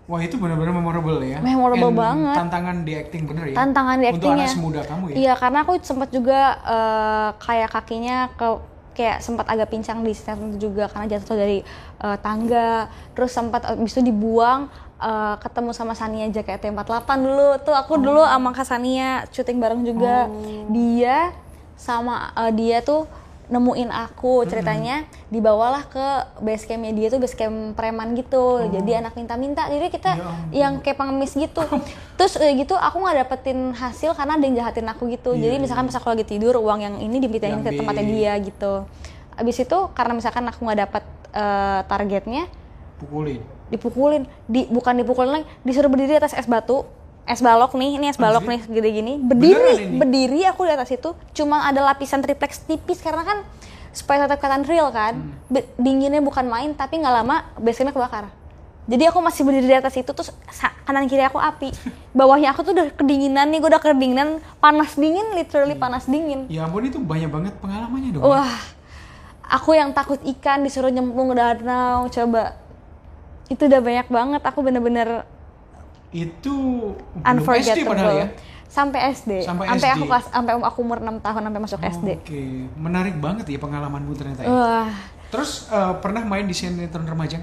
Wah 0.05 0.19
itu 0.19 0.35
benar-benar 0.37 0.75
memorable 0.75 1.23
ya. 1.23 1.39
Memorable 1.39 1.95
And 1.95 2.01
banget. 2.03 2.35
Tantangan 2.35 2.77
di 2.83 2.93
acting 2.99 3.23
bener 3.31 3.45
ya. 3.47 3.55
tantangan 3.55 3.97
di 3.97 4.07
Untuk 4.11 4.19
actingnya. 4.19 4.43
anak 4.43 4.57
semuda 4.59 4.81
kamu 4.83 5.05
ya. 5.07 5.15
iya 5.15 5.33
karena 5.39 5.59
aku 5.63 5.73
sempat 5.81 6.09
juga 6.11 6.41
eh, 6.61 7.29
kayak 7.39 7.69
kakinya 7.71 8.17
ke 8.35 8.49
kayak 8.91 9.23
sempat 9.23 9.47
agak 9.47 9.71
pincang 9.71 10.03
di 10.03 10.11
stand 10.11 10.51
itu 10.51 10.67
juga 10.67 10.91
karena 10.91 11.15
jatuh 11.15 11.39
dari 11.39 11.63
eh, 12.03 12.17
tangga. 12.19 12.91
Terus 13.15 13.31
sempat 13.31 13.63
abis 13.71 13.95
itu 13.95 14.11
dibuang 14.11 14.67
eh, 14.99 15.35
ketemu 15.39 15.71
sama 15.71 15.95
Sania 15.95 16.27
JKT48 16.27 17.07
dulu. 17.23 17.49
Tuh 17.63 17.75
aku 17.79 17.95
dulu 17.95 18.27
sama 18.27 18.51
Kak 18.51 18.67
Sania 18.67 19.31
syuting 19.31 19.63
bareng 19.63 19.87
juga. 19.87 20.27
Dia 20.75 21.31
sama 21.81 22.37
eh, 22.37 22.53
dia 22.53 22.85
tuh 22.85 23.09
nemuin 23.51 23.91
aku 23.91 24.47
ceritanya 24.47 25.03
dibawalah 25.27 25.83
ke 25.91 26.07
base 26.39 26.71
campnya. 26.71 26.95
Dia 26.95 27.07
tuh 27.11 27.19
base 27.19 27.35
camp 27.35 27.75
preman 27.75 28.15
gitu. 28.15 28.63
Jadi 28.71 28.91
anak 28.95 29.19
minta-minta. 29.19 29.67
Jadi 29.67 29.91
kita 29.91 30.13
Ya 30.15 30.65
yang 30.65 30.79
kayak 30.79 30.97
pengemis 30.97 31.35
gitu. 31.35 31.63
Terus 32.19 32.39
eh, 32.39 32.55
gitu 32.63 32.79
aku 32.79 33.03
nggak 33.03 33.27
dapetin 33.27 33.75
hasil 33.75 34.15
karena 34.15 34.39
ada 34.39 34.45
yang 34.47 34.57
jahatin 34.63 34.87
aku 34.87 35.11
gitu. 35.11 35.35
Iya, 35.35 35.51
jadi 35.51 35.57
misalkan 35.59 35.91
pas 35.91 35.99
aku 35.99 36.09
lagi 36.15 36.25
tidur 36.31 36.55
uang 36.63 36.81
yang 36.81 36.95
ini 37.03 37.19
dipindahin 37.19 37.61
ke 37.67 37.75
tempatnya 37.75 38.07
dia 38.07 38.33
gitu. 38.39 38.87
Abis 39.35 39.57
itu 39.59 39.79
karena 39.99 40.13
misalkan 40.15 40.47
aku 40.47 40.61
nggak 40.63 40.81
dapet 40.87 41.05
eh, 41.35 41.81
targetnya 41.91 42.45
Pukulin. 43.03 43.43
dipukulin. 43.73 44.23
Di 44.47 44.71
bukan 44.71 44.95
dipukulin 45.03 45.31
lagi 45.43 45.47
disuruh 45.67 45.91
berdiri 45.91 46.23
atas 46.23 46.39
es 46.39 46.47
batu 46.47 46.87
es 47.31 47.39
balok 47.39 47.79
nih 47.79 47.97
ini 47.97 48.07
es 48.11 48.19
balok 48.19 48.43
Anjir. 48.43 48.51
nih 48.51 48.61
segede 48.67 48.91
gini 48.91 49.13
berdiri 49.23 49.75
berdiri 49.95 50.41
aku 50.51 50.67
di 50.67 50.73
atas 50.75 50.91
itu. 50.91 51.15
Cuma 51.31 51.63
ada 51.63 51.81
lapisan 51.87 52.19
triplex 52.19 52.67
tipis 52.67 52.99
karena 52.99 53.23
kan 53.23 53.39
supaya 53.95 54.27
tetap 54.27 54.43
kelihatan 54.43 54.67
real 54.67 54.91
kan. 54.91 55.15
Hmm. 55.15 55.35
Be- 55.47 55.71
dinginnya 55.79 56.19
bukan 56.19 56.51
main 56.51 56.75
tapi 56.75 56.99
nggak 56.99 57.15
lama 57.23 57.47
basecampnya 57.57 57.95
kebakar. 57.95 58.27
Jadi 58.91 59.07
aku 59.07 59.23
masih 59.23 59.47
berdiri 59.47 59.71
di 59.71 59.77
atas 59.79 59.95
itu 59.95 60.11
terus 60.11 60.35
kanan 60.83 61.07
kiri 61.07 61.23
aku 61.23 61.39
api. 61.39 61.71
Bawahnya 62.11 62.51
aku 62.51 62.67
tuh 62.67 62.75
udah 62.75 62.91
kedinginan 62.91 63.47
nih 63.55 63.63
gue 63.63 63.71
udah 63.71 63.79
kedinginan. 63.79 64.43
Panas 64.59 64.99
dingin 64.99 65.31
literally 65.39 65.79
panas 65.79 66.11
dingin. 66.11 66.51
Ya 66.51 66.67
ampun 66.67 66.83
itu 66.83 66.99
banyak 66.99 67.31
banget 67.31 67.55
pengalamannya 67.63 68.19
dong. 68.19 68.27
Wah, 68.27 68.51
aku 69.47 69.79
yang 69.79 69.95
takut 69.95 70.19
ikan 70.19 70.67
disuruh 70.67 70.91
nyemplung 70.91 71.31
ke 71.31 71.39
danau, 71.39 72.11
coba. 72.11 72.59
Itu 73.47 73.71
udah 73.71 73.79
banyak 73.79 74.07
banget, 74.11 74.43
aku 74.43 74.59
bener-bener 74.63 75.23
Itu 76.11 76.55
belum 77.15 77.23
SD 77.23 77.29
unforgettable. 77.33 77.89
padahal 77.89 78.15
ya. 78.17 78.29
Sampai 78.67 79.01
SD. 79.11 79.31
Sampai 79.43 79.67
aku 79.67 79.79
SD. 79.79 80.07
kelas 80.07 80.25
sampai 80.29 80.53
aku 80.57 80.79
umur 80.81 80.99
6 80.99 81.19
tahun 81.21 81.41
sampai 81.45 81.61
masuk 81.61 81.81
SD. 81.81 82.09
Oke, 82.17 82.43
menarik 82.77 83.15
banget 83.17 83.47
ya 83.47 83.59
pengalamanmu 83.59 84.13
ternyata 84.15 84.43
ya. 84.43 84.49
Wah. 84.49 84.91
Terus 85.29 85.67
eh, 85.69 85.95
pernah 85.99 86.23
main 86.23 86.43
di 86.43 86.53
sinetron 86.53 87.03
remaja? 87.05 87.39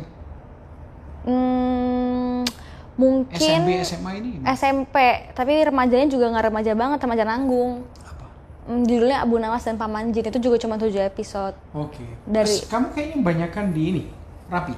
Hmm, 1.24 2.48
mungkin 2.96 3.36
SMP, 3.36 3.84
SMA 3.84 4.12
ini 4.16 4.28
gimana? 4.36 4.48
SMP, 4.54 4.96
tapi 5.34 5.54
remajanya 5.62 6.08
juga 6.08 6.26
nggak 6.30 6.46
remaja 6.48 6.72
banget, 6.74 7.00
remaja 7.02 7.24
nanggung. 7.24 7.84
apa? 8.02 8.26
Hmm, 8.66 8.84
judulnya 8.84 9.18
Abu 9.22 9.36
Nawas 9.36 9.64
dan 9.64 9.76
Paman 9.76 10.12
Jin 10.12 10.24
itu 10.26 10.40
juga 10.40 10.56
cuma 10.58 10.76
7 10.76 10.96
episode. 11.02 11.56
Oke. 11.74 12.04
Dari- 12.24 12.48
Terus 12.48 12.64
kamu 12.66 12.88
kayaknya 12.90 13.18
banyakan 13.22 13.66
di 13.70 13.82
ini, 13.86 14.04
rapi. 14.48 14.72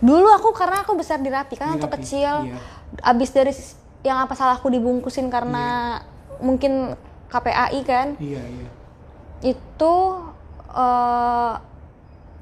Dulu 0.00 0.28
aku 0.32 0.52
karena 0.52 0.84
aku 0.84 0.96
besar 0.96 1.20
di 1.20 1.30
Rapi 1.32 1.54
kan 1.56 1.76
waktu 1.76 1.88
kecil. 2.00 2.50
iya. 2.52 2.58
Abis 3.02 3.30
dari 3.32 3.52
yang 4.04 4.22
apa 4.22 4.36
salahku 4.36 4.70
dibungkusin 4.70 5.26
karena 5.32 5.98
mungkin 6.38 6.94
KPAI 7.28 7.80
kan. 7.82 8.08
Iya, 8.20 8.42
iya. 8.44 8.68
Itu 9.42 9.94
eh 10.76 11.54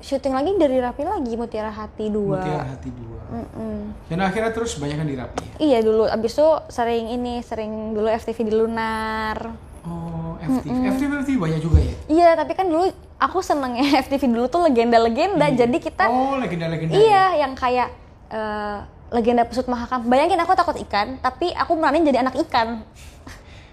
syuting 0.04 0.36
lagi 0.36 0.52
dari 0.60 0.76
Rapi 0.84 1.00
lagi 1.00 1.32
Mutiara 1.32 1.72
Hati 1.72 2.12
2. 2.12 2.12
Mutiara 2.12 2.66
Hati 2.68 2.90
dua. 2.92 3.20
Mm-mm. 3.32 3.78
Dan 4.12 4.20
akhirnya 4.20 4.52
terus 4.52 4.76
banyakan 4.76 5.08
di 5.08 5.16
rapi. 5.16 5.40
ya? 5.40 5.54
Iya 5.64 5.78
dulu 5.80 6.04
abis 6.04 6.36
itu 6.36 6.48
sering 6.68 7.08
ini 7.08 7.40
sering 7.40 7.96
dulu 7.96 8.12
FTV 8.12 8.38
di 8.44 8.52
Lunar. 8.52 9.38
Oh, 9.84 10.40
FTV. 10.40 10.72
FTV, 10.90 11.12
FTV 11.20 11.36
banyak 11.38 11.60
juga 11.60 11.78
ya? 11.78 11.94
Iya 12.06 12.28
tapi 12.34 12.52
kan 12.52 12.64
dulu 12.64 12.88
aku 13.16 13.38
seneng 13.40 13.76
ya 13.76 13.84
FTV 14.02 14.22
dulu 14.26 14.46
tuh 14.46 14.60
legenda-legenda 14.62 15.46
jadi 15.46 15.76
kita 15.78 16.04
Oh, 16.06 16.36
legenda-legenda. 16.36 16.88
ya? 16.90 16.98
Iya, 16.98 17.24
yang 17.38 17.52
kayak 17.52 17.88
eh, 18.28 18.78
legenda 19.10 19.44
pesut 19.44 19.66
mahakam. 19.66 20.02
Bayangin 20.04 20.36
aku 20.38 20.52
takut 20.52 20.76
ikan, 20.80 21.16
tapi 21.18 21.52
aku 21.52 21.72
meranin 21.74 22.02
jadi 22.02 22.18
anak 22.20 22.34
ikan. 22.42 22.80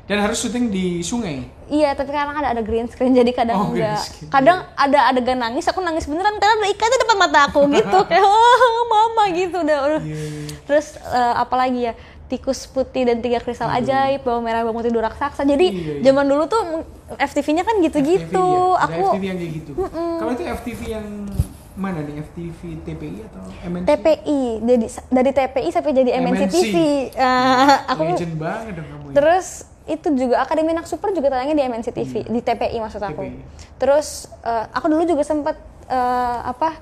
Dan 0.01 0.19
harus 0.19 0.37
syuting 0.37 0.67
di 0.67 0.99
sungai. 0.99 1.47
Iya, 1.65 1.95
tapi 1.95 2.11
kadang 2.11 2.35
ada 2.35 2.51
ada 2.51 2.59
green 2.59 2.83
screen, 2.85 3.15
jadi 3.15 3.31
kadang 3.31 3.55
Oh, 3.55 3.67
enggak. 3.71 3.95
screen. 3.97 4.27
Kadang 4.27 4.67
ada 4.75 4.99
adegan 5.07 5.39
nangis, 5.39 5.63
aku 5.65 5.79
nangis 5.79 6.03
beneran 6.03 6.35
karena 6.35 6.59
ada 6.59 6.67
ikan 6.69 6.89
di 6.89 6.99
depan 6.99 7.17
mata 7.17 7.39
aku 7.47 7.61
gitu. 7.71 7.99
Kayak, 8.11 8.19
oh, 8.21 8.81
mama 8.85 9.23
gitu 9.31 9.63
udah. 9.63 9.77
udah. 9.87 10.01
Iya, 10.03 10.17
iya. 10.19 10.55
Terus 10.67 10.87
eh, 10.99 11.33
apa 11.37 11.55
lagi 11.55 11.79
ya? 11.81 11.93
Tikus 12.31 12.63
putih 12.65 13.03
dan 13.03 13.19
tiga 13.19 13.37
kristal 13.37 13.67
ajaib, 13.67 14.23
bawang 14.23 14.39
merah, 14.41 14.63
bawang 14.63 14.79
putih, 14.79 14.87
dua 14.89 15.11
raksasa. 15.11 15.43
Jadi 15.43 15.67
Iya, 15.67 15.91
iya. 15.99 16.03
zaman 16.07 16.23
dulu 16.23 16.43
tuh 16.47 16.63
FTV-nya 17.11 17.67
kan 17.67 17.75
gitu-gitu. 17.83 18.31
FTV, 18.31 18.55
ya? 18.71 18.79
Ada 18.79 18.85
Aku 18.87 19.01
FTV 19.11 19.23
yang 19.27 19.37
kayak 19.37 19.51
gitu. 19.59 19.71
Kalau 19.91 20.31
itu 20.31 20.43
FTV 20.47 20.79
yang 20.87 21.07
mana 21.71 21.99
nih? 21.99 22.15
FTV 22.21 22.59
TPI 22.83 23.17
atau 23.27 23.43
MNC? 23.65 23.85
TPI, 23.85 24.41
jadi 24.61 24.85
dari 25.09 25.31
TPI 25.33 25.69
sampai 25.69 25.91
jadi 25.91 26.11
MNC, 26.15 26.39
MNC. 26.39 26.53
TV. 26.53 26.75
Ah, 27.19 27.83
aku 27.89 28.01
Legend 28.07 28.35
banget 28.37 28.73
dong 28.75 28.87
kamu 28.87 29.05
ya. 29.07 29.13
Terus 29.13 29.47
itu 29.83 30.07
juga 30.15 30.35
Akademi 30.39 30.71
Anak 30.71 30.87
Super 30.87 31.11
juga 31.11 31.27
tayangnya 31.27 31.57
di 31.57 31.63
MNC 31.67 31.87
TV, 31.91 32.13
di 32.23 32.39
TPI 32.39 32.77
maksud 32.79 33.01
aku. 33.01 33.23
TPI. 33.23 33.39
Terus 33.75 34.07
eh, 34.41 34.65
aku 34.71 34.85
dulu 34.87 35.03
juga 35.03 35.23
sempat 35.23 35.59
eh, 35.87 36.39
apa 36.47 36.79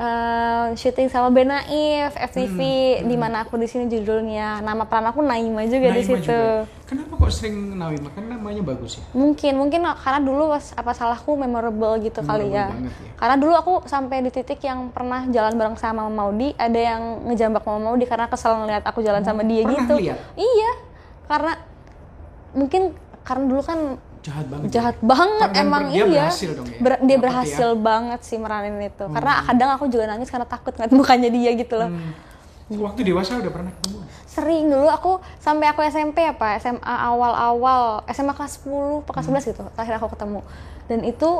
eh, 0.00 0.66
syuting 0.72 1.06
sama 1.06 1.28
Ben 1.28 1.44
Naif 1.46 2.16
FTV 2.16 2.58
Hmm, 2.96 3.04
di 3.04 3.16
mana 3.16 3.44
aku 3.44 3.54
di 3.54 3.68
sini 3.68 3.84
judulnya 3.86 4.58
nama 4.58 4.82
peran 4.82 5.04
aku 5.06 5.20
Naima 5.20 5.60
juga 5.64 5.92
di 5.92 6.00
Naima 6.00 6.16
situ. 6.16 6.32
juga. 6.32 6.64
Kenapa 6.82 7.12
kok 7.14 7.30
sering 7.30 7.54
Nawima? 7.72 8.08
Kan 8.10 8.24
namanya 8.26 8.62
bagus 8.64 8.96
ya. 8.96 9.04
Mungkin, 9.12 9.54
mungkin 9.54 9.84
karena 9.94 10.18
dulu 10.18 10.50
pas 10.50 10.72
apa 10.72 10.90
salahku 10.90 11.36
memorable 11.36 12.00
gitu 12.00 12.18
kali 12.20 12.48
Memorable 12.48 12.56
ya. 12.56 12.66
banget 12.66 12.92
ya. 12.96 13.10
Karena 13.14 13.36
dulu 13.36 13.54
aku 13.54 13.72
sampai 13.84 14.16
di 14.20 14.30
titik 14.30 14.58
yang 14.60 14.88
pernah 14.88 15.28
jalan 15.28 15.54
bareng 15.54 15.76
sama 15.76 16.08
Maudi, 16.08 16.50
ada 16.56 16.74
yang 16.74 17.02
ngejambak 17.24 17.62
Mama 17.62 17.80
Maudi 17.86 18.04
karena 18.04 18.26
kesel 18.26 18.56
ngeliat 18.56 18.82
aku 18.82 19.00
jalan 19.00 19.20
sama 19.20 19.44
dia 19.44 19.62
pernah 19.62 19.84
gitu. 19.84 19.94
lihat? 20.00 20.18
Iya, 20.34 20.70
karena 21.26 21.52
mungkin 22.50 22.82
karena 23.20 23.44
dulu 23.46 23.62
kan 23.62 23.78
Jahat 24.20 24.46
banget. 24.46 24.66
ya. 24.66 24.72
jahat 24.74 24.96
banget 25.00 25.48
Dan 25.50 25.62
emang 25.62 25.82
dia 25.88 25.96
iya. 25.98 26.04
berhasil 26.06 26.50
dong 26.52 26.66
ya? 26.66 26.78
Ber- 26.78 27.00
dia 27.00 27.08
Dapet 27.10 27.22
berhasil 27.22 27.68
ya? 27.68 27.78
banget 27.80 28.20
sih 28.20 28.36
meranin 28.36 28.76
itu. 28.78 29.04
Karena 29.06 29.32
kadang 29.42 29.70
aku 29.72 29.84
juga 29.86 30.04
nangis 30.06 30.28
karena 30.28 30.44
takut 30.44 30.72
ngeliat 30.72 30.92
mukanya 30.92 31.28
dia 31.28 31.50
gitu 31.54 31.74
loh. 31.74 31.88
Hmm. 31.88 32.12
Waktu 32.70 33.00
dewasa 33.02 33.34
udah 33.34 33.50
pernah 33.50 33.72
ketemu? 33.72 33.98
Sering 34.24 34.64
dulu 34.66 34.86
aku 34.86 35.12
sampai 35.36 35.66
aku 35.66 35.82
SMP 35.82 36.22
apa 36.22 36.54
SMA 36.56 36.78
awal-awal 36.86 37.82
SMA 38.06 38.30
kelas 38.30 38.60
10 38.60 39.02
atau 39.02 39.10
kelas 39.10 39.26
Hmm. 39.26 39.36
11 39.36 39.50
gitu 39.50 39.62
terakhir 39.72 39.94
aku 39.96 40.08
ketemu. 40.10 40.40
Dan 40.86 41.00
itu 41.02 41.30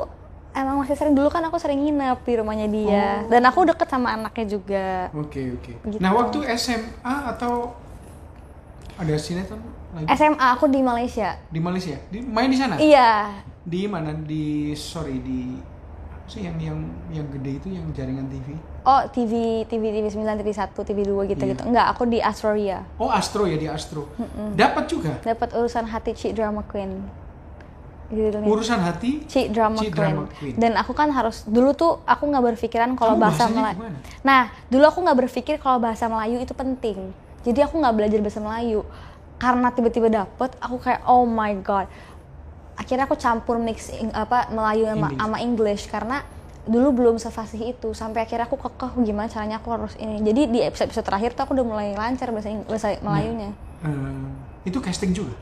emang 0.51 0.83
masih 0.83 0.97
sering 0.97 1.15
dulu 1.15 1.29
kan 1.29 1.45
aku 1.45 1.57
sering 1.57 1.79
nginep 1.79 2.19
di 2.21 2.35
rumahnya 2.35 2.67
dia. 2.67 3.07
Oh. 3.21 3.31
Dan 3.31 3.43
aku 3.45 3.63
deket 3.63 3.87
sama 3.87 4.11
anaknya 4.11 4.47
juga. 4.49 4.87
Oke 5.13 5.55
oke. 5.55 5.73
Gitu. 5.87 6.01
Nah 6.01 6.11
waktu 6.13 6.43
SMA 6.51 6.91
atau 7.29 7.79
ada 8.97 9.15
sinetron 9.15 9.63
lagi 9.95 10.07
SMA 10.15 10.47
aku 10.55 10.65
di 10.71 10.81
Malaysia. 10.81 11.35
di 11.51 11.61
Malaysia? 11.61 11.97
Di, 12.09 12.19
main 12.23 12.49
di 12.51 12.59
sana? 12.59 12.75
Iya. 12.79 13.11
Di 13.67 13.81
mana? 13.91 14.15
Di 14.15 14.73
sorry 14.73 15.19
di 15.21 15.59
apa 16.11 16.27
sih 16.31 16.47
yang 16.47 16.57
yang 16.63 16.79
yang 17.11 17.27
gede 17.35 17.59
itu 17.59 17.69
yang 17.75 17.87
jaringan 17.91 18.31
TV? 18.31 18.55
Oh, 18.87 19.03
TV 19.11 19.63
TV 19.67 19.83
TV 19.91 20.07
9, 20.09 20.41
TV 20.41 20.51
1, 20.55 20.73
TV 20.73 20.99
2 21.05 21.31
gitu-gitu. 21.35 21.63
Iya. 21.63 21.69
Enggak, 21.69 21.87
aku 21.91 22.03
di 22.07 22.19
Astoria. 22.23 22.79
Oh 23.03 23.11
Astro 23.11 23.45
ya 23.51 23.59
di 23.59 23.67
Astro. 23.67 24.09
Dapat 24.55 24.85
juga 24.87 25.13
Dapat 25.21 25.59
urusan 25.59 25.85
hati 25.91 26.15
Cik 26.15 26.33
Drama 26.39 26.63
Queen. 26.65 27.21
Judulnya. 28.11 28.43
urusan 28.43 28.83
hati. 28.83 29.23
Cik 29.23 29.55
Drama, 29.55 29.79
Cik 29.79 29.95
Queen. 29.95 30.15
Drama 30.19 30.23
Queen. 30.35 30.55
Dan 30.59 30.75
aku 30.75 30.93
kan 30.99 31.15
harus 31.15 31.47
dulu 31.47 31.71
tuh 31.79 32.03
aku 32.03 32.27
nggak 32.27 32.43
berpikiran 32.43 32.99
kalau 32.99 33.15
Kamu 33.15 33.23
bahasa 33.23 33.47
Melayu. 33.47 33.79
gimana? 33.79 33.99
Nah, 34.27 34.43
dulu 34.67 34.85
aku 34.91 34.99
nggak 35.07 35.19
berpikir 35.27 35.55
kalau 35.63 35.79
bahasa 35.79 36.11
Melayu 36.11 36.43
itu 36.43 36.51
penting. 36.51 37.15
Jadi 37.47 37.63
aku 37.63 37.79
nggak 37.79 37.95
belajar 37.95 38.19
bahasa 38.19 38.43
Melayu. 38.43 38.83
Karena 39.41 39.73
tiba-tiba 39.73 40.07
dapet, 40.07 40.53
aku 40.59 40.77
kayak 40.79 41.01
oh 41.05 41.25
my 41.25 41.57
god. 41.59 41.89
Akhirnya 42.77 43.05
aku 43.05 43.17
campur 43.17 43.57
mix 43.57 43.89
apa 44.11 44.49
Melayu 44.49 44.85
sama, 44.85 44.97
English. 45.07 45.19
sama 45.19 45.37
English 45.39 45.85
karena 45.87 46.17
dulu 46.61 46.89
belum 46.95 47.17
sefasih 47.17 47.73
itu 47.73 47.89
sampai 47.91 48.23
akhirnya 48.23 48.45
aku 48.45 48.55
kekeh 48.55 48.93
gimana 49.03 49.27
caranya 49.27 49.57
aku 49.57 49.69
harus 49.71 49.97
ini 49.97 50.21
jadi 50.21 50.45
di 50.45 50.61
episode 50.61 50.87
episode 50.87 51.03
terakhir 51.03 51.33
tuh 51.33 51.43
aku 51.43 51.57
udah 51.57 51.67
mulai 51.67 51.89
lancar 51.93 52.29
bahasa 52.29 52.49
Ing- 52.49 52.69
bahasa 52.69 53.01
Melayunya 53.01 53.51
Eh, 53.81 54.29
itu 54.63 54.77
casting 54.77 55.11
juga. 55.11 55.33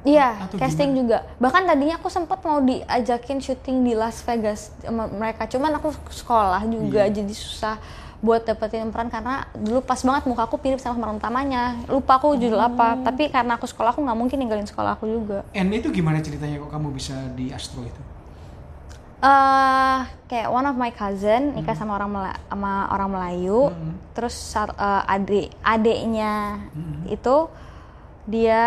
Iya, 0.00 0.48
casting 0.50 0.96
juga. 0.96 1.28
Bahkan 1.36 1.62
tadinya 1.62 1.94
aku 1.94 2.08
sempat 2.08 2.40
mau 2.40 2.58
diajakin 2.58 3.36
syuting 3.38 3.84
di 3.84 3.92
Las 3.92 4.24
Vegas 4.24 4.72
sama 4.80 5.04
mereka, 5.06 5.44
cuman 5.44 5.76
aku 5.76 5.92
sekolah 6.10 6.64
juga 6.64 7.04
Iya. 7.04 7.14
jadi 7.14 7.30
susah 7.30 7.76
buat 8.20 8.44
dapetin 8.44 8.88
peran 8.88 9.08
karena 9.08 9.48
dulu 9.54 9.80
pas 9.80 9.96
banget 9.96 10.24
muka 10.24 10.44
aku 10.44 10.56
mirip 10.58 10.76
sama 10.76 10.94
pemeran 10.94 11.16
utamanya. 11.16 11.62
Lupa 11.86 12.16
aku 12.16 12.36
judul 12.36 12.56
Oh. 12.56 12.68
apa, 12.68 13.00
tapi 13.00 13.26
karena 13.26 13.56
aku 13.56 13.64
sekolah 13.64 13.90
aku 13.90 14.00
nggak 14.00 14.14
mungkin 14.14 14.36
ninggalin 14.38 14.64
sekolah 14.64 14.94
aku 14.94 15.08
juga. 15.08 15.40
And 15.50 15.68
itu 15.70 15.88
gimana 15.88 16.18
ceritanya 16.18 16.56
kok 16.58 16.68
kamu 16.70 16.88
bisa 16.90 17.16
di 17.32 17.48
Astro 17.48 17.80
itu? 17.82 18.02
eh 19.20 19.98
kayak 20.26 20.48
one 20.48 20.64
of 20.64 20.76
my 20.76 20.88
cousin 20.90 21.52
nikah 21.52 21.76
Hmm. 21.76 21.80
sama 21.82 21.92
orang 21.94 22.08
Mela- 22.10 22.40
sama 22.42 22.72
orang 22.88 23.08
Melayu, 23.10 23.68
terus 24.10 24.32
sat- 24.32 24.72
eh, 24.72 25.02
adik 25.06 25.52
adiknya 25.62 26.64
Hmm. 26.72 27.04
itu 27.04 27.36
dia 28.24 28.64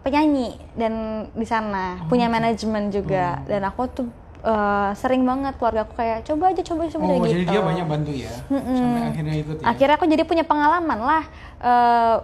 penyanyi 0.00 0.58
dan 0.74 0.92
di 1.30 1.44
sana 1.44 1.94
Oh, 2.00 2.08
punya 2.08 2.26
manajemen 2.26 2.90
juga 2.90 3.38
dan 3.44 3.62
aku 3.62 3.86
tuh 3.86 4.06
eh, 4.40 4.90
sering 4.94 5.22
banget 5.22 5.54
keluarga 5.54 5.82
aku 5.82 5.94
kayak 5.94 6.22
coba 6.22 6.44
aja 6.48 6.62
coba 6.62 6.82
coba 6.86 7.04
Oh, 7.04 7.14
aja 7.16 7.28
jadi 7.28 7.42
gitu. 7.42 7.50
dia 7.50 7.60
banyak 7.60 7.86
bantu 7.86 8.12
ya, 8.12 8.32
sampai 8.46 9.02
akhirnya 9.08 9.34
ikut 9.36 9.56
ya. 9.56 9.64
Akhirnya 9.66 9.94
aku 9.96 10.06
jadi 10.06 10.22
punya 10.22 10.44
pengalaman 10.44 10.98
lah. 11.00 11.24
eh, 11.60 12.16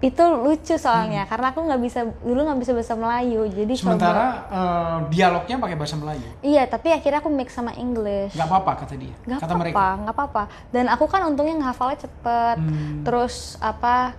itu 0.00 0.20
lucu 0.20 0.76
soalnya 0.76 1.24
karena 1.24 1.48
aku 1.48 1.64
nggak 1.64 1.80
bisa 1.80 2.00
dulu 2.20 2.44
nggak 2.44 2.60
bisa 2.60 2.72
bahasa 2.72 2.92
Melayu 2.92 3.48
jadi 3.48 3.72
coba 3.74 3.88
Sementara 3.88 4.26
eh, 4.52 4.96
dialognya 5.08 5.56
pakai 5.56 5.76
bahasa 5.78 5.96
Melayu. 5.96 6.28
iya 6.40 6.62
tapi 6.66 6.92
akhirnya 6.92 7.18
aku 7.18 7.30
mix 7.30 7.48
sama 7.50 7.72
English 7.74 8.36
Nggak 8.36 8.44
apa-apa 8.46 8.72
kata 8.78 8.94
dia, 8.94 9.16
Gak 9.22 9.40
kata 9.40 9.54
mereka. 9.54 9.72
apa-apa, 9.72 10.00
nggak 10.02 10.14
apa-apa. 10.14 10.42
Dan 10.70 10.84
aku 10.86 11.04
kan 11.06 11.24
untungnya 11.24 11.56
ngehafalnya 11.56 11.98
cepet. 11.98 12.56
Hmm. 12.58 13.00
Terus 13.00 13.34
apa 13.58 14.12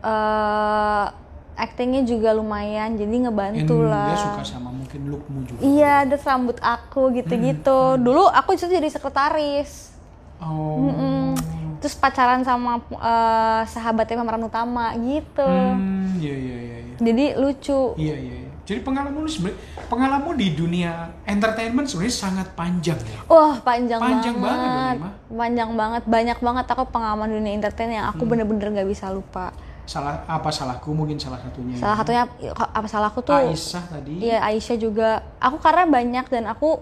eh 0.00 1.06
actingnya 1.54 2.02
juga 2.02 2.30
lumayan, 2.30 2.94
jadi 2.94 3.10
And 3.10 3.24
ngebantu 3.26 3.74
dia 3.78 3.90
lah. 3.90 4.18
suka 4.18 4.42
sama 4.42 4.70
mungkin 4.70 5.00
lookmu 5.06 5.38
juga. 5.46 5.60
Iya, 5.62 5.92
ada 6.04 6.16
rambut 6.18 6.58
aku 6.58 7.14
gitu-gitu. 7.14 7.78
Hmm. 7.94 8.02
Dulu 8.02 8.26
aku 8.26 8.54
itu 8.54 8.66
jadi 8.66 8.86
sekretaris. 8.86 9.94
Oh. 10.42 10.90
Mm-mm. 10.90 11.38
Terus 11.78 11.94
pacaran 11.94 12.42
sama 12.42 12.80
eh, 12.90 13.62
sahabatnya 13.68 14.16
pemeran 14.18 14.44
utama 14.44 14.90
gitu. 14.96 15.44
Hmm, 15.44 16.16
iya 16.18 16.34
iya 16.34 16.56
iya. 16.58 16.78
iya. 16.82 16.94
Jadi 16.98 17.24
lucu. 17.36 17.82
Iya 17.94 18.16
iya. 18.16 18.34
iya. 18.40 18.50
Jadi 18.64 18.80
pengalaman 18.80 19.20
lu 19.20 19.28
sebenarnya 19.28 19.60
pengalamanmu 19.92 20.32
di 20.40 20.56
dunia 20.56 21.12
entertainment 21.28 21.84
sebenarnya 21.84 22.16
sangat 22.16 22.48
panjang 22.56 22.96
ya. 22.96 23.20
Wah 23.28 23.60
panjang, 23.60 24.00
Panjang 24.00 24.40
banget 24.40 24.56
banget, 24.64 24.96
panjang 25.28 25.70
banget, 25.76 26.02
banyak 26.08 26.38
banget 26.40 26.66
aku 26.72 26.82
pengalaman 26.88 27.28
dunia 27.28 27.52
entertain 27.52 27.92
yang 27.92 28.08
Hmm. 28.08 28.16
aku 28.16 28.24
bener-bener 28.24 28.72
nggak 28.72 28.88
bisa 28.88 29.12
lupa. 29.12 29.52
Salah 29.84 30.24
apa 30.24 30.48
salahku 30.48 30.90
mungkin 30.90 31.20
salah 31.20 31.36
satunya. 31.38 31.76
Salah 31.76 31.92
ya. 31.94 32.00
satunya 32.00 32.22
apa 32.54 32.86
salahku 32.88 33.20
tuh? 33.20 33.36
Aisyah 33.36 33.84
tadi. 33.86 34.14
Iya 34.18 34.40
Aisyah 34.42 34.76
juga. 34.76 35.08
Aku 35.38 35.60
karena 35.60 35.84
banyak 35.84 36.26
dan 36.28 36.44
aku 36.46 36.80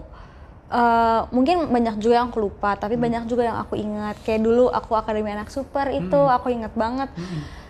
eh, 0.69 1.21
mungkin 1.29 1.69
banyak 1.69 2.01
juga 2.01 2.17
yang 2.17 2.33
aku 2.33 2.41
lupa, 2.41 2.73
tapi 2.73 2.97
Hmm. 2.97 3.05
banyak 3.05 3.23
juga 3.27 3.45
yang 3.45 3.61
aku 3.61 3.77
ingat. 3.77 4.17
Kayak 4.23 4.41
dulu 4.41 4.65
aku 4.67 4.97
Akademi 4.97 5.29
Anak 5.29 5.47
Super 5.47 5.91
itu 5.91 6.17
Hmm. 6.17 6.33
aku 6.33 6.49
ingat 6.49 6.73
banget. 6.73 7.13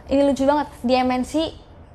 Ini 0.08 0.24
lucu 0.24 0.46
banget. 0.46 0.72
Di 0.80 0.94
MNC 0.96 1.34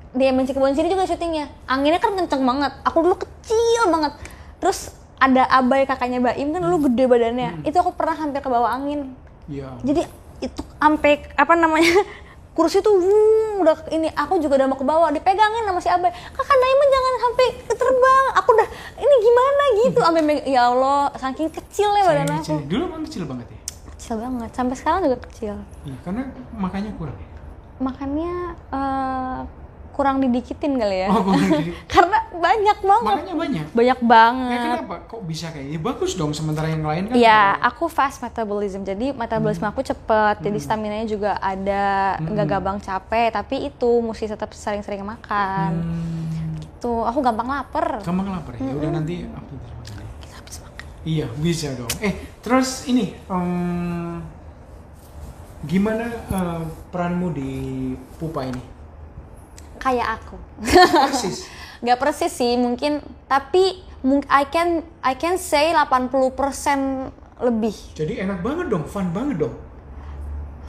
di 0.09 0.23
MNC 0.25 0.53
Kebon 0.53 0.73
Siri 0.73 0.85
juga 0.85 1.05
syutingnya. 1.05 1.49
Anginnya 1.65 1.97
kan 1.97 2.13
kenceng 2.13 2.41
banget. 2.41 2.73
Aku 2.83 3.01
dulu 3.01 3.15
kecil 3.15 3.89
banget. 3.89 4.13
Terus 4.57 4.89
ada 5.17 5.49
Abai 5.49 5.83
kakaknya 5.83 6.19
Baim 6.19 6.49
kan 6.49 6.61
dulu 6.61 6.85
gede 6.85 7.05
badannya. 7.05 7.61
Itu 7.61 7.77
aku 7.79 7.93
pernah 7.93 8.13
hampir 8.13 8.41
ke 8.41 8.49
bawah 8.49 8.69
angin. 8.69 9.13
Iya. 9.45 9.81
Jadi 9.81 10.05
itu 10.39 10.61
sampai 10.77 11.25
apa 11.33 11.53
namanya 11.53 11.93
kursi 12.51 12.79
tuh 12.79 12.91
wuh, 12.91 13.61
udah 13.61 13.87
ini 13.89 14.11
aku 14.11 14.35
juga 14.37 14.57
udah 14.57 14.67
mau 14.67 14.75
ke 14.75 14.83
bawah 14.83 15.09
dipegangin 15.09 15.63
sama 15.63 15.79
si 15.79 15.87
Abai 15.87 16.11
kakak 16.11 16.57
Naiman 16.57 16.87
jangan 16.87 17.13
sampai 17.21 17.47
terbang 17.71 18.25
aku 18.35 18.49
udah 18.51 18.67
ini 18.97 19.15
gimana 19.19 19.63
gitu 19.79 19.99
sampai 19.99 20.23
ya 20.43 20.61
Allah 20.67 20.99
saking 21.15 21.47
kecilnya 21.49 22.01
badan 22.03 22.27
aku 22.27 22.41
kecil. 22.41 22.57
Dulu 22.67 22.83
emang 22.85 23.03
kecil 23.05 23.23
banget 23.23 23.47
ya. 23.47 23.59
kecil 23.93 24.15
banget 24.17 24.49
sampai 24.51 24.75
sekarang 24.75 24.99
juga 25.03 25.17
kecil 25.23 25.55
Iya, 25.83 25.95
karena 26.03 26.21
makanya 26.51 26.91
kurang. 26.95 27.15
ya? 27.15 27.27
makannya 27.79 28.33
eh, 28.75 29.39
kurang 29.99 30.23
didikitin 30.23 30.79
kali 30.79 31.03
ya 31.03 31.09
Oh, 31.11 31.27
karena 31.91 32.15
banyak 32.31 32.77
banget 32.79 33.03
Makanya 33.19 33.35
banyak. 33.35 33.65
banyak 33.69 33.99
Ya 33.99 34.07
banget 34.07 34.59
kenapa? 34.63 34.95
Kok 35.05 35.21
bisa 35.27 35.51
kayak? 35.51 35.67
Ya 35.67 35.79
bagus 35.81 36.15
dong 36.15 36.31
sementara 36.31 36.71
yang 36.71 36.79
lain 36.81 37.03
kan. 37.05 37.15
Iya, 37.19 37.41
aku 37.59 37.85
fast 37.85 38.23
metabolism. 38.23 38.81
Jadi 38.81 39.11
metabolisme 39.11 39.59
Hmm. 39.61 39.73
aku 39.75 39.83
cepet. 39.83 40.39
Jadi 40.39 40.55
stamina 40.57 40.95
nya 40.95 41.03
juga 41.05 41.35
ada, 41.35 42.15
nggak 42.17 42.47
gampang 42.47 42.79
capek. 42.79 43.27
Tapi 43.29 43.67
itu 43.67 43.91
mesti 43.99 44.25
tetap 44.25 44.55
sering-sering 44.55 45.03
makan. 45.03 45.71
Hmm, 45.75 46.79
Tuh, 46.79 47.03
aku 47.03 47.19
gampang 47.19 47.51
lapar. 47.51 47.99
gampang 47.99 48.31
lapar 48.31 48.55
ya. 48.55 48.71
Udah 48.71 48.89
nanti 48.93 49.27
apa 49.27 49.49
itu 49.49 49.67
makannya? 49.69 50.07
Iya, 51.03 51.27
bisa 51.35 51.67
dong. 51.75 51.91
Eh, 51.99 52.13
terus 52.39 52.87
ini 52.87 53.19
em, 53.25 54.23
gimana 55.61 56.07
eh, 56.07 56.61
peranmu 56.87 57.27
di 57.29 57.51
Pupa 58.15 58.47
ini? 58.47 58.78
Kayak 59.79 60.21
aku. 60.21 60.35
Persis. 61.09 61.47
Gak 61.85 61.97
persis 61.97 62.29
sih, 62.29 62.59
mungkin. 62.59 62.99
Tapi 63.25 63.81
I 64.27 64.43
can 64.47 64.83
I 64.99 65.15
can 65.15 65.35
say 65.35 65.71
80% 65.71 66.11
lebih. 67.39 67.75
Jadi 67.95 68.19
enak 68.19 68.43
banget 68.43 68.67
dong, 68.67 68.83
fun 68.83 69.09
banget 69.09 69.47
dong. 69.47 69.55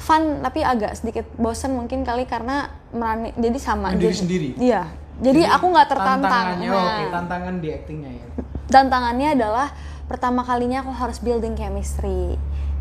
Fun 0.01 0.41
tapi 0.41 0.63
agak 0.63 0.97
sedikit 0.97 1.27
bosen 1.37 1.77
mungkin 1.77 2.07
kali 2.07 2.25
karena 2.25 2.71
merani 2.91 3.35
jadi 3.37 3.59
sama. 3.59 3.93
Jadi- 3.93 4.17
sendiri? 4.17 4.49
Iya. 4.57 4.87
Jadi, 5.21 5.45
aku 5.45 5.69
nggak 5.69 5.89
tertantang. 5.93 6.33
Tantangannya, 6.57 6.69
Nah. 6.73 6.81
oke, 6.81 7.05
tantangan 7.13 7.55
di 7.61 7.69
actingnya 7.69 8.11
ya. 8.17 8.27
tantangannya 8.71 9.29
adalah 9.37 9.69
pertama 10.09 10.41
kalinya 10.41 10.81
aku 10.81 10.95
harus 10.95 11.21
building 11.21 11.53
chemistry 11.53 12.39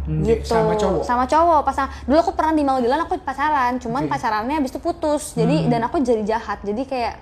Hmm, 0.09 0.25
gitu 0.25 0.49
sama 0.49 0.73
cowok? 0.73 1.01
sama 1.05 1.23
cowok 1.29 1.61
pasang 1.61 1.85
dulu 2.09 2.17
aku 2.17 2.33
pernah 2.33 2.57
di 2.57 2.65
Maldives 2.65 2.97
aku 2.97 3.21
pacaran 3.21 3.77
cuman 3.77 4.01
Oke. 4.03 4.09
pacarannya 4.09 4.55
habis 4.57 4.73
itu 4.73 4.81
putus 4.81 5.37
jadi 5.37 5.69
dan 5.69 5.85
aku 5.85 6.01
jadi 6.01 6.25
jahat 6.25 6.65
jadi 6.65 6.81
kayak 6.81 7.13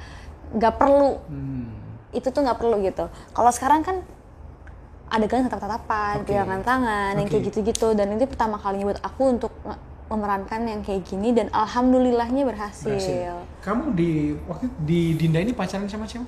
nggak 0.56 0.74
perlu 0.80 1.20
Hmm. 1.28 1.68
itu 2.16 2.32
tuh 2.32 2.40
nggak 2.40 2.56
perlu 2.56 2.80
gitu 2.80 3.12
kalau 3.36 3.52
sekarang 3.52 3.84
kan 3.84 4.00
adegan 5.08 5.44
tatap-tatapan 5.44 6.24
Oke. 6.24 6.32
pegangan 6.32 6.62
tangan 6.64 7.12
yang 7.16 7.28
kayak 7.28 7.44
gitu-gitu 7.52 7.92
dan 7.92 8.08
itu 8.16 8.24
pertama 8.24 8.56
kalinya 8.56 8.92
buat 8.92 9.04
aku 9.04 9.24
untuk 9.36 9.52
memerankan 10.08 10.64
yang 10.64 10.80
kayak 10.80 11.04
gini 11.04 11.36
dan 11.36 11.52
alhamdulillahnya 11.52 12.48
berhasil. 12.48 12.88
Berhasil. 12.88 13.44
Kamu 13.60 13.92
di 13.92 14.40
waktu 14.48 14.72
di 14.80 15.20
Dinda 15.20 15.44
ini 15.44 15.52
pacaran 15.52 15.84
sama 15.92 16.08
siapa? 16.08 16.24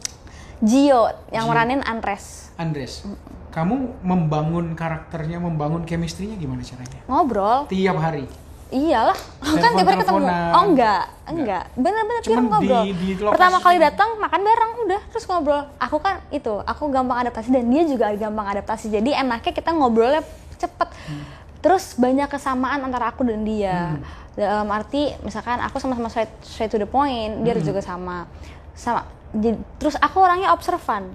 Gio 0.59 1.03
yang 1.29 1.45
Gio. 1.45 1.49
meranin 1.49 1.81
Andres 1.81 2.51
Andres. 2.55 3.07
Kamu 3.49 4.03
membangun 4.03 4.71
karakternya, 4.73 5.39
membangun 5.39 5.81
chemistry-nya 5.81 6.35
gimana 6.35 6.61
caranya? 6.61 6.99
ngobrol. 7.05 7.65
Tiap 7.65 7.97
hari. 7.97 8.29
Iyalah, 8.69 9.17
kan 9.57 9.71
tiap 9.73 9.87
hari 9.87 9.97
ketemu. 9.97 10.21
Oh 10.53 10.63
enggak, 10.67 11.03
enggak. 11.25 11.63
Bener-bener 11.73 12.21
tiap 12.21 12.43
ngobrol. 12.43 12.83
di- 12.85 12.93
di 12.93 13.09
lokasi 13.17 13.33
Pertama 13.33 13.57
kali 13.57 13.77
datang 13.79 14.09
makan 14.15 14.41
bareng 14.43 14.71
udah 14.85 15.01
terus 15.09 15.25
ngobrol. 15.25 15.65
Aku 15.79 15.97
kan 15.97 16.21
itu, 16.29 16.53
aku 16.61 16.83
gampang 16.87 17.17
adaptasi 17.19 17.49
dan 17.49 17.65
dia 17.65 17.81
juga 17.83 18.13
gampang 18.13 18.45
adaptasi. 18.51 18.91
Jadi 18.91 19.09
enaknya 19.11 19.49
kita 19.49 19.71
ngobrolnya 19.71 20.21
cepet. 20.53 20.89
Hmm. 21.09 21.23
Terus 21.59 21.97
banyak 21.97 22.29
kesamaan 22.29 22.79
antara 22.79 23.09
aku 23.09 23.25
dan 23.25 23.41
dia. 23.41 23.97
Dalam 24.31 24.69
arti 24.69 25.11
misalkan 25.19 25.57
aku 25.57 25.75
sama-sama 25.75 26.05
straight, 26.07 26.29
straight 26.39 26.69
to 26.69 26.77
the 26.77 26.85
point, 26.85 27.41
dia 27.41 27.51
Hmm. 27.51 27.65
juga 27.65 27.81
sama. 27.81 28.29
Sama. 28.71 29.01
Jadi, 29.29 29.57
terus 29.77 29.95
aku 29.95 30.17
orangnya 30.19 30.49
observan. 30.51 31.09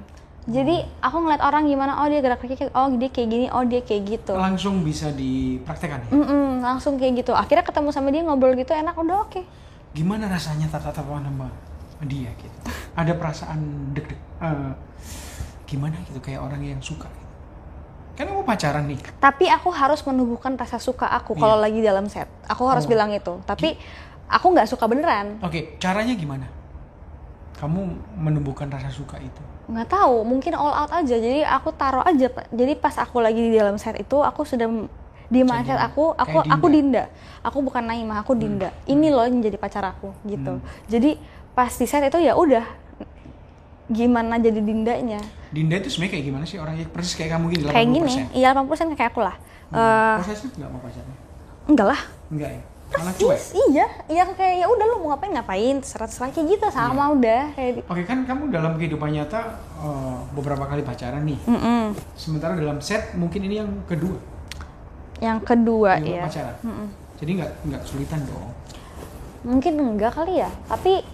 Jadi 0.44 0.84
aku 1.00 1.24
ngeliat 1.24 1.40
orang 1.40 1.64
gimana, 1.64 2.04
oh 2.04 2.06
dia 2.06 2.20
gerak 2.20 2.36
kayak 2.36 2.68
oh 2.76 2.92
dia 2.92 3.08
kayak 3.08 3.28
gini, 3.32 3.46
oh 3.48 3.64
dia 3.64 3.80
kayak 3.80 4.02
gitu. 4.04 4.36
Langsung 4.36 4.84
bisa 4.84 5.08
dipraktekkan 5.08 6.04
ya? 6.04 6.10
Mm-mm, 6.12 6.60
langsung 6.60 7.00
kayak 7.00 7.24
gitu. 7.24 7.32
Akhirnya 7.32 7.64
ketemu 7.64 7.88
sama 7.96 8.12
dia 8.12 8.20
ngobrol 8.20 8.52
gitu 8.52 8.76
enak 8.76 8.92
udah 8.92 9.24
oke. 9.24 9.40
Gimana 9.96 10.28
rasanya 10.28 10.68
tatap-tatapan 10.68 11.24
sama 11.32 11.48
dia 12.04 12.28
gitu? 12.36 12.56
Ada 12.92 13.16
perasaan 13.16 13.60
deg-deg 13.96 14.20
eh, 14.44 14.72
gimana 15.64 15.96
gitu 16.04 16.20
kayak 16.20 16.44
orang 16.44 16.60
yang 16.60 16.80
suka 16.84 17.08
gitu. 17.08 17.32
Kan 18.14 18.28
kamu 18.28 18.44
pacaran 18.44 18.84
nih. 18.84 19.00
Tapi 19.18 19.48
aku 19.48 19.72
harus 19.72 20.04
menumbuhkan 20.04 20.60
rasa 20.60 20.76
suka 20.76 21.08
aku 21.08 21.34
kalau 21.34 21.56
lagi 21.56 21.80
dalam 21.80 22.04
set. 22.06 22.28
Aku 22.46 22.68
harus 22.68 22.84
Oh. 22.84 22.90
bilang 22.92 23.10
itu. 23.10 23.40
Tapi 23.48 23.80
aku 24.28 24.46
nggak 24.52 24.68
suka 24.68 24.84
beneran. 24.86 25.40
Oke, 25.40 25.80
caranya 25.80 26.12
gimana? 26.12 26.46
Kamu 27.64 27.80
menumbuhkan 28.20 28.68
rasa 28.68 28.92
suka 28.92 29.16
itu. 29.16 29.40
Nggak 29.72 29.88
tahu, 29.88 30.20
mungkin 30.28 30.52
all 30.52 30.84
out 30.84 30.92
aja. 30.92 31.16
Jadi 31.16 31.40
aku 31.40 31.72
taruh 31.72 32.04
aja. 32.04 32.28
Jadi 32.52 32.72
pas 32.76 32.92
aku 33.00 33.24
lagi 33.24 33.40
di 33.40 33.56
dalam 33.56 33.80
set 33.80 33.96
itu, 33.96 34.20
aku 34.20 34.44
sudah 34.44 34.68
di 35.32 35.40
mindset 35.40 35.80
aku, 35.80 36.12
aku 36.12 36.44
kayak 36.44 36.52
aku 36.52 36.66
Dinda. 36.68 37.08
Dinda. 37.08 37.40
Aku 37.40 37.64
bukan 37.64 37.88
Naimah, 37.88 38.20
aku 38.20 38.36
Dinda. 38.36 38.68
Ini 38.84 39.08
loh 39.08 39.24
yang 39.24 39.40
jadi 39.40 39.56
pacar 39.56 39.80
aku 39.80 40.12
gitu. 40.28 40.60
Hmm. 40.60 40.64
Jadi 40.92 41.16
pas 41.56 41.72
di 41.72 41.88
set 41.88 42.04
itu 42.04 42.20
ya 42.20 42.36
udah 42.36 42.68
gimana 43.88 44.36
jadi 44.36 44.60
Dindanya. 44.60 45.24
Dinda 45.48 45.80
itu 45.80 45.88
sebenarnya 45.88 46.12
kayak 46.20 46.24
gimana 46.28 46.44
sih 46.44 46.58
orangnya 46.60 46.84
persis 46.92 47.16
kayak 47.16 47.40
kamu 47.40 47.44
gini 47.48 47.62
80%? 47.64 47.72
Kayak 47.72 47.88
gini, 47.88 48.14
iya 48.36 48.48
80% 48.52 48.92
kayak 48.92 49.10
aku 49.16 49.20
lah. 49.24 49.36
Eh, 49.72 50.16
Posesif 50.20 50.52
nggak 50.52 50.68
mau 50.68 50.80
pacarnya? 50.84 51.16
enggak 51.64 51.86
lah. 51.88 52.00
Enggak 52.28 52.50
ya? 52.52 52.62
Malah 52.94 53.14
cuek? 53.14 53.40
Iya, 53.66 53.86
iya 54.06 54.22
kayak 54.28 54.56
ya 54.56 54.66
udah 54.66 54.86
lu 54.86 54.96
mau 54.98 55.08
ngapain 55.10 55.32
ngapain, 55.32 55.74
terserah 55.78 56.06
terserah 56.06 56.30
kayak 56.30 56.46
gitu 56.48 56.66
sama 56.68 57.10
udah 57.10 57.42
kayak 57.52 57.72
di- 57.74 57.84
Oke 57.84 58.02
kan 58.02 58.22
kamu 58.22 58.48
dalam 58.48 58.72
kehidupan 58.74 59.10
nyata 59.10 59.40
eh, 59.76 60.16
beberapa 60.30 60.64
kali 60.64 60.82
pacaran 60.82 61.22
nih. 61.22 61.38
Mm-mm. 61.44 61.82
Sementara 62.14 62.54
dalam 62.54 62.78
set 62.78 63.14
mungkin 63.14 63.40
ini 63.42 63.58
yang 63.58 63.70
kedua. 63.84 64.18
Yang 65.18 65.38
kedua 65.44 65.98
ya, 65.98 66.22
pacaran. 66.22 66.54
Jadi 67.16 67.30
nggak 67.34 67.52
nggak 67.64 67.80
kesulitan 67.82 68.20
dong. 68.24 68.50
mungkin 69.44 69.76
enggak 69.76 70.16
kali 70.16 70.40
ya, 70.40 70.48
tapi 70.64 71.04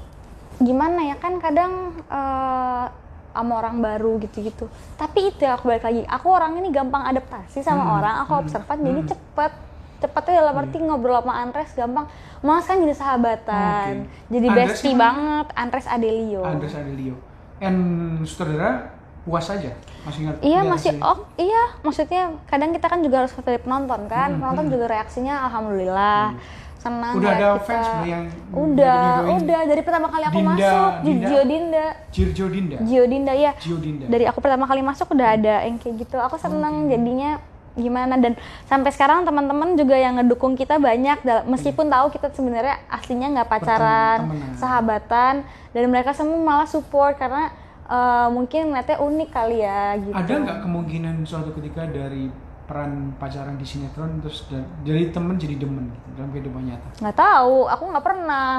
gimana 0.56 1.02
ya 1.04 1.16
kan 1.16 1.36
kadang 1.36 1.72
eh, 2.06 2.86
sama 3.30 3.52
orang 3.56 3.78
baru 3.78 4.18
gitu-gitu. 4.18 4.66
Tapi 4.94 5.30
itu 5.30 5.42
aku 5.42 5.66
balik 5.66 5.82
lagi, 5.82 6.02
aku 6.04 6.26
orang 6.28 6.54
ini 6.54 6.70
gampang 6.70 7.06
adaptasi 7.06 7.58
sama 7.60 7.82
Hmm, 7.82 7.96
orang, 7.96 8.14
aku 8.20 8.32
hmm, 8.32 8.40
observan 8.40 8.76
hmm. 8.76 8.86
jadi 8.86 9.00
cepet 9.08 9.52
cepetnya 10.00 10.40
dalam 10.40 10.56
arti 10.56 10.76
ngobrol 10.76 11.16
sama 11.16 11.34
Andres 11.38 11.70
gampang 11.72 12.08
Mas 12.40 12.64
kan 12.64 12.76
jadi 12.76 12.94
sahabatan 12.94 13.92
Oke. 14.02 14.32
jadi 14.32 14.46
Andres 14.48 14.68
bestie 14.72 14.94
banget 14.94 15.46
Andres 15.54 15.86
Adelio 15.86 16.42
Andres 16.42 16.74
Adelio. 16.74 17.14
And 17.58 17.78
sutradara 18.24 18.96
puas 19.20 19.44
saja 19.44 19.76
masih 20.00 20.20
ngerti. 20.26 20.40
Iya 20.42 20.60
masih 20.64 20.92
oh 20.98 21.28
iya 21.36 21.76
maksudnya 21.78 22.22
kadang 22.44 22.72
kita 22.72 22.88
kan 22.88 23.00
juga 23.00 23.16
harus 23.20 23.36
dari 23.36 23.60
penonton 23.60 24.08
kan 24.08 24.32
Hmm, 24.32 24.40
penonton 24.40 24.64
hmm. 24.64 24.72
juga 24.72 24.84
reaksinya 24.90 25.44
alhamdulillah 25.44 26.40
senang 26.74 27.12
Udah 27.12 27.30
ada 27.30 27.48
kita. 27.52 27.64
fans 27.68 27.88
yang 28.08 28.24
udah 28.50 29.00
udah 29.36 29.60
dari 29.68 29.82
pertama 29.84 30.08
kali 30.08 30.24
aku 30.24 30.40
Dinda, 30.40 30.56
masuk 30.56 30.90
di 30.96 31.10
Dinda. 31.12 31.28
Gio 31.28 31.42
Dinda 31.44 31.86
Jirjo 32.08 32.44
Dinda. 32.48 32.76
Gio 32.80 33.04
Dinda 33.04 33.32
ya 33.36 33.52
Gio 33.54 33.76
Dinda. 33.76 34.04
dari 34.08 34.24
aku 34.24 34.40
pertama 34.40 34.64
kali 34.64 34.80
masuk 34.80 35.12
udah 35.12 35.28
ada 35.36 35.54
yang 35.62 35.76
kayak 35.76 36.00
gitu 36.00 36.16
aku 36.16 36.40
seneng 36.40 36.88
jadinya 36.88 37.36
gimana 37.72 38.14
dan 38.14 38.34
sampai 38.64 38.90
sekarang 38.90 39.22
teman-teman 39.22 39.72
juga 39.72 39.94
yang 39.94 40.16
ngedukung 40.16 40.52
kita 40.52 40.76
banyak 40.76 41.20
meskipun 41.44 41.86
tahu 41.86 42.10
kita 42.10 42.26
sebenarnya 42.28 42.82
aslinya 42.88 43.30
nggak 43.32 43.48
pacaran 43.48 44.18
sahabatan 44.54 45.34
dan 45.68 45.82
mereka 45.86 46.10
semua 46.10 46.34
malah 46.36 46.66
support 46.66 47.14
karena 47.14 47.54
eh, 47.84 48.28
mungkin 48.28 48.70
ngeliatnya 48.70 48.98
unik 48.98 49.28
kali 49.28 49.58
ya 49.60 49.82
gitu 49.96 50.10
Ada 50.12 50.34
nggak 50.36 50.58
kemungkinan 50.60 51.16
suatu 51.22 51.50
ketika 51.52 51.86
dari 51.86 52.26
peran 52.64 53.14
pacaran 53.16 53.54
di 53.54 53.64
sinetron 53.64 54.18
terus 54.18 54.46
da- 54.46 54.62
dari 54.80 55.08
temen 55.08 55.34
jadi 55.34 55.54
demen 55.56 55.90
gitu 55.90 56.06
dalam 56.12 56.30
kehidupan 56.30 56.62
nyata? 56.64 56.88
nggak 56.98 57.16
tahu 57.16 57.66
aku 57.66 57.82
nggak 57.88 58.04
pernah 58.04 58.50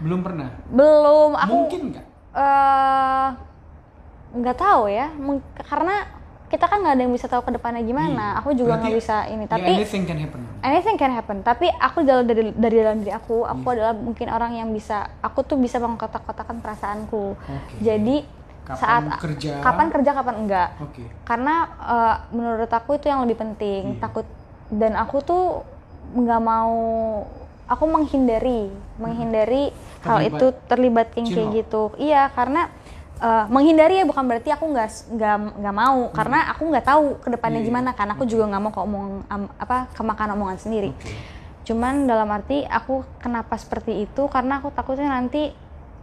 Belum 0.00 0.20
pernah. 0.20 0.48
belum 0.66 1.30
aku 1.34 1.50
Mungkin 1.52 1.80
nggak? 1.90 2.04
eh, 2.34 3.28
nggak 4.32 4.56
tahu 4.56 4.82
ya 4.86 5.10
karena 5.60 5.96
kita 6.50 6.66
kan 6.66 6.82
nggak 6.82 6.94
ada 6.94 7.02
yang 7.02 7.14
bisa 7.14 7.24
tahu 7.24 7.42
ke 7.42 7.52
depannya 7.52 7.80
gimana 7.80 8.34
Iya. 8.34 8.38
aku 8.38 8.48
juga 8.52 8.74
nggak 8.76 8.92
bisa 8.92 9.16
ini 9.24 9.46
ya 9.46 9.48
tapi 9.48 9.70
anything 9.72 10.02
can 10.02 10.18
happen. 10.18 10.40
anything 10.60 10.96
can 10.96 11.12
happen 11.12 11.36
tapi 11.40 11.70
aku 11.70 12.02
dalam 12.02 12.26
dari 12.26 12.50
dari 12.50 12.76
dalam 12.76 12.98
diri 12.98 13.12
aku 13.12 13.46
aku 13.46 13.66
adalah 13.68 13.94
mungkin 13.94 14.26
orang 14.28 14.52
yang 14.54 14.68
bisa 14.68 15.06
aku 15.20 15.40
tuh 15.42 15.54
bisa 15.56 15.78
mengkotak-kotakan 15.78 16.58
perasaanku 16.58 17.38
Oke. 17.38 17.74
jadi 17.78 18.26
Kapan 18.60 18.76
saat 18.76 19.02
kerja? 19.20 19.52
kapan 19.60 19.86
kerja 19.88 20.10
kapan 20.12 20.34
enggak 20.40 20.68
Oke. 20.80 21.02
karena 21.22 21.54
eh, 21.80 22.14
menurut 22.32 22.68
aku 22.68 22.90
itu 22.92 23.06
yang 23.06 23.22
lebih 23.22 23.38
penting 23.38 23.94
Iya. 23.94 24.00
takut 24.00 24.26
dan 24.68 24.94
aku 24.94 25.16
tuh 25.20 25.44
nggak 26.12 26.40
mau 26.40 26.74
aku 27.64 27.84
menghindari 27.86 28.66
menghindari 28.98 29.70
hal 30.00 30.18
Terlibat. 30.18 30.34
itu 30.34 30.46
terlibat 30.66 31.08
yang 31.14 31.26
kayak 31.28 31.48
gitu 31.56 31.82
iya 31.96 32.26
karena 32.28 32.66
eh, 33.20 33.44
menghindari 33.46 33.94
ya 33.96 34.04
bukan 34.04 34.24
berarti 34.24 34.48
aku 34.48 34.64
nggak 34.66 34.88
nggak 35.12 35.36
nggak 35.60 35.76
mau 35.76 36.00
karena 36.10 36.38
aku 36.48 36.62
nggak 36.66 36.86
tahu 36.86 37.04
ke 37.18 37.28
depannya 37.28 37.60
Hmm. 37.60 37.64
Iya, 37.64 37.70
gimana 37.70 37.90
kan 37.92 38.08
aku 38.10 38.24
juga 38.24 38.48
nggak 38.48 38.62
mau 38.62 38.72
keomong 38.72 39.04
am- 39.26 39.52
apa 39.54 39.92
kemakan 39.92 40.34
omongan 40.34 40.58
sendiri 40.58 40.90
Oke. 40.90 41.12
cuman 41.62 42.04
dalam 42.04 42.28
arti 42.28 42.64
aku 42.64 43.04
kenapa 43.18 43.54
seperti 43.54 44.02
itu 44.02 44.22
karena 44.26 44.58
aku 44.58 44.72
takutnya 44.72 45.10
nanti 45.10 45.52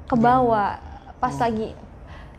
kebawa 0.06 0.78
pas 1.18 1.34
Oh. 1.34 1.42
lagi 1.42 1.74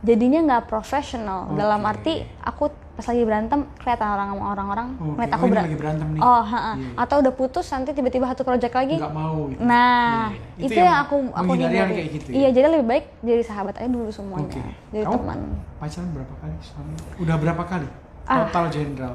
jadinya 0.01 0.41
nggak 0.45 0.63
profesional 0.67 1.51
dalam 1.53 1.81
Oke. 1.81 1.91
arti 1.91 2.15
aku 2.41 2.65
pas 2.93 3.03
lagi 3.05 3.23
berantem 3.23 3.61
kelihatan 3.77 4.09
orang 4.09 4.29
sama 4.29 4.45
orang-orang 4.49 4.89
ngeliat 4.97 5.27
Oh, 5.29 5.37
aku 5.37 5.45
ini 5.45 5.53
beran- 5.53 5.65
lagi 5.65 5.77
berantem 5.77 6.07
nih. 6.09 6.21
oh 6.21 6.43
ha-ha. 6.45 6.73
Iya. 6.75 6.91
atau 6.97 7.17
udah 7.17 7.33
putus 7.33 7.67
nanti 7.69 7.91
tiba-tiba 7.93 8.27
satu 8.27 8.43
project 8.43 8.75
lagi 8.75 8.95
Nggak 8.97 9.15
mau 9.17 9.39
gitu. 9.47 9.61
nah 9.61 10.29
Iya, 10.29 10.39
iya. 10.57 10.67
itu, 10.67 10.81
yang, 10.81 10.99
aku 11.01 11.15
aku 11.33 11.51
hindari 11.53 11.79
kayak 11.93 12.09
gitu 12.13 12.27
ya? 12.29 12.35
iya 12.37 12.49
jadi 12.51 12.67
lebih 12.69 12.87
baik 12.89 13.05
jadi 13.21 13.43
sahabat 13.45 13.75
aja 13.77 13.87
dulu 13.89 14.07
semuanya 14.09 14.51
Oke. 14.51 14.61
jadi 14.89 15.05
Kamu 15.05 15.15
teman 15.15 15.39
pacaran 15.77 16.09
berapa 16.11 16.35
kali 16.37 16.55
selama? 16.61 16.93
Udah 17.17 17.37
berapa 17.37 17.63
kali? 17.65 17.89
Ah. 18.25 18.37
Total 18.45 18.65
general. 18.69 19.15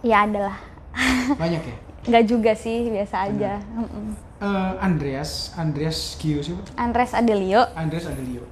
ya 0.00 0.16
adalah 0.22 0.56
Banyak 1.40 1.62
ya? 1.62 1.76
nggak 2.04 2.24
juga 2.26 2.52
sih 2.54 2.84
biasa 2.86 3.16
aja. 3.24 3.56
Eh, 4.36 4.72
Andreas, 4.78 5.52
Andreas 5.54 6.14
Gio 6.14 6.36
siapa? 6.38 6.60
Andres 6.74 7.10
Adelio 7.10 7.64
Andreas 7.74 8.04
Adelio. 8.06 8.44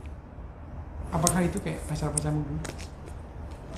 Apakah 1.12 1.40
itu 1.40 1.58
kayak 1.58 1.78
pacar-pacarmu 1.84 2.40
dulu? 2.40 2.60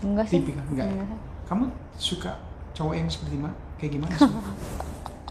enggak 0.05 0.27
sih 0.27 0.39
Tipikal 0.39 0.63
enggak. 0.67 0.87
ya? 0.87 0.93
Enggak. 0.95 1.19
Kamu 1.45 1.65
suka 1.95 2.33
cowok 2.73 2.95
yang 2.95 3.09
seperti 3.09 3.37
mana? 3.37 3.55
Kayak 3.75 3.93
gimana? 3.93 4.15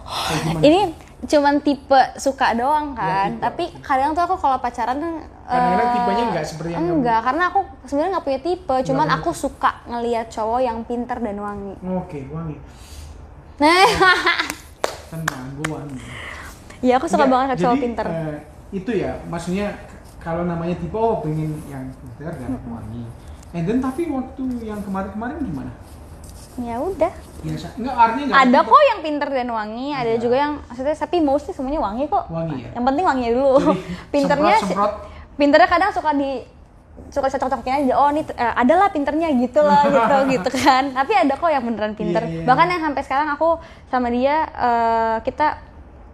Kayak 0.04 0.41
gimana? 0.43 0.62
ini 0.62 0.82
cuman 1.24 1.56
tipe 1.58 1.95
suka 2.18 2.51
doang 2.51 2.91
kan 2.91 3.32
tipe, 3.32 3.39
tapi 3.39 3.64
kadang 3.80 4.12
tuh 4.12 4.20
aku 4.22 4.36
kalau 4.36 4.60
pacaran 4.60 4.99
Kadang-kadang 5.41 5.80
eh, 5.82 5.93
tipenya 5.93 6.24
nggak 6.30 6.43
seperti 6.45 6.70
yang 6.70 6.84
kamu- 6.84 6.95
enggak 6.97 7.20
karena 7.22 7.43
aku 7.47 7.60
sebenarnya 7.82 8.12
nggak 8.12 8.26
punya 8.26 8.41
tipe 8.41 8.76
cuman 8.84 9.06
punya 9.06 9.16
aku 9.16 9.30
suka 9.34 9.72
ngelihat 9.86 10.28
cowok 10.28 10.60
yang 10.62 10.78
pinter 10.84 11.18
dan 11.18 11.38
wangi 11.38 11.74
Oke, 11.80 12.20
wangi. 12.28 12.58
nah 13.56 13.72
Tenang, 15.10 15.47
gue 15.56 15.68
wangi. 15.70 15.99
ya 16.82 16.93
aku 16.93 17.08
suka 17.08 17.24
Enggak, 17.24 17.36
banget 17.39 17.56
cowok 17.58 17.72
jadi, 17.74 17.84
pinter 17.88 18.06
eh, 18.06 18.38
itu 18.74 18.91
ya, 18.93 19.12
maksudnya 19.24 19.68
kalau 20.24 20.44
namanya 20.44 20.74
tipe, 20.74 20.96
oh 20.96 21.20
pengen 21.20 21.60
yang 21.66 21.92
pinter 21.92 22.32
dan 22.34 22.56
wangi. 22.66 23.04
And 23.52 23.64
then 23.64 23.80
tapi 23.80 24.08
waktu 24.08 24.42
yang 24.62 24.80
kemarin-kemarin 24.80 25.38
gimana? 25.42 25.74
ya 26.56 26.78
udah 26.78 27.10
Biasa? 27.42 27.66
Enggak, 27.74 27.96
artinya 27.98 28.24
enggak 28.30 28.42
ada 28.44 28.60
tipe. 28.60 28.70
kok 28.70 28.84
yang 28.86 29.00
pinter 29.02 29.28
dan 29.28 29.48
wangi 29.50 29.88
ada 29.90 30.06
Ada. 30.08 30.22
juga 30.22 30.36
yang 30.38 30.52
maksudnya 30.62 30.94
tapi 30.96 31.18
mostly 31.20 31.50
semuanya 31.50 31.82
wangi 31.82 32.06
kok 32.06 32.30
Wangi 32.30 32.58
ya? 32.60 32.70
yang 32.72 32.86
penting 32.86 33.04
wangi 33.04 33.28
dulu 33.28 33.54
Jadi, 33.58 33.82
pinternya 34.14 34.54
sih- 34.54 34.70
semprot-semprot. 34.70 34.94
pinternya 35.34 35.66
kadang 35.68 35.90
suka 35.90 36.12
di 36.14 36.30
suka 37.10 37.26
cocok-cocokin 37.28 37.74
aja 37.80 37.94
oh 37.96 38.06
nih 38.08 38.22
eh, 38.30 38.54
ada 38.56 38.74
lah 38.76 38.88
pinternya 38.88 39.34
gitu 39.34 39.60
loh 39.60 39.82
gitu 39.98 40.16
gitu 40.32 40.50
kan 40.56 40.94
tapi 40.94 41.12
ada 41.16 41.34
kok 41.34 41.50
yang 41.50 41.64
beneran 41.64 41.94
pinter 41.94 42.22
Iya, 42.22 42.30
iya. 42.32 42.46
bahkan 42.46 42.70
yang 42.70 42.82
sampai 42.84 43.02
sekarang 43.02 43.28
aku 43.32 43.50
sama 43.90 44.08
dia 44.08 44.36
eh, 44.46 45.16
kita 45.26 45.58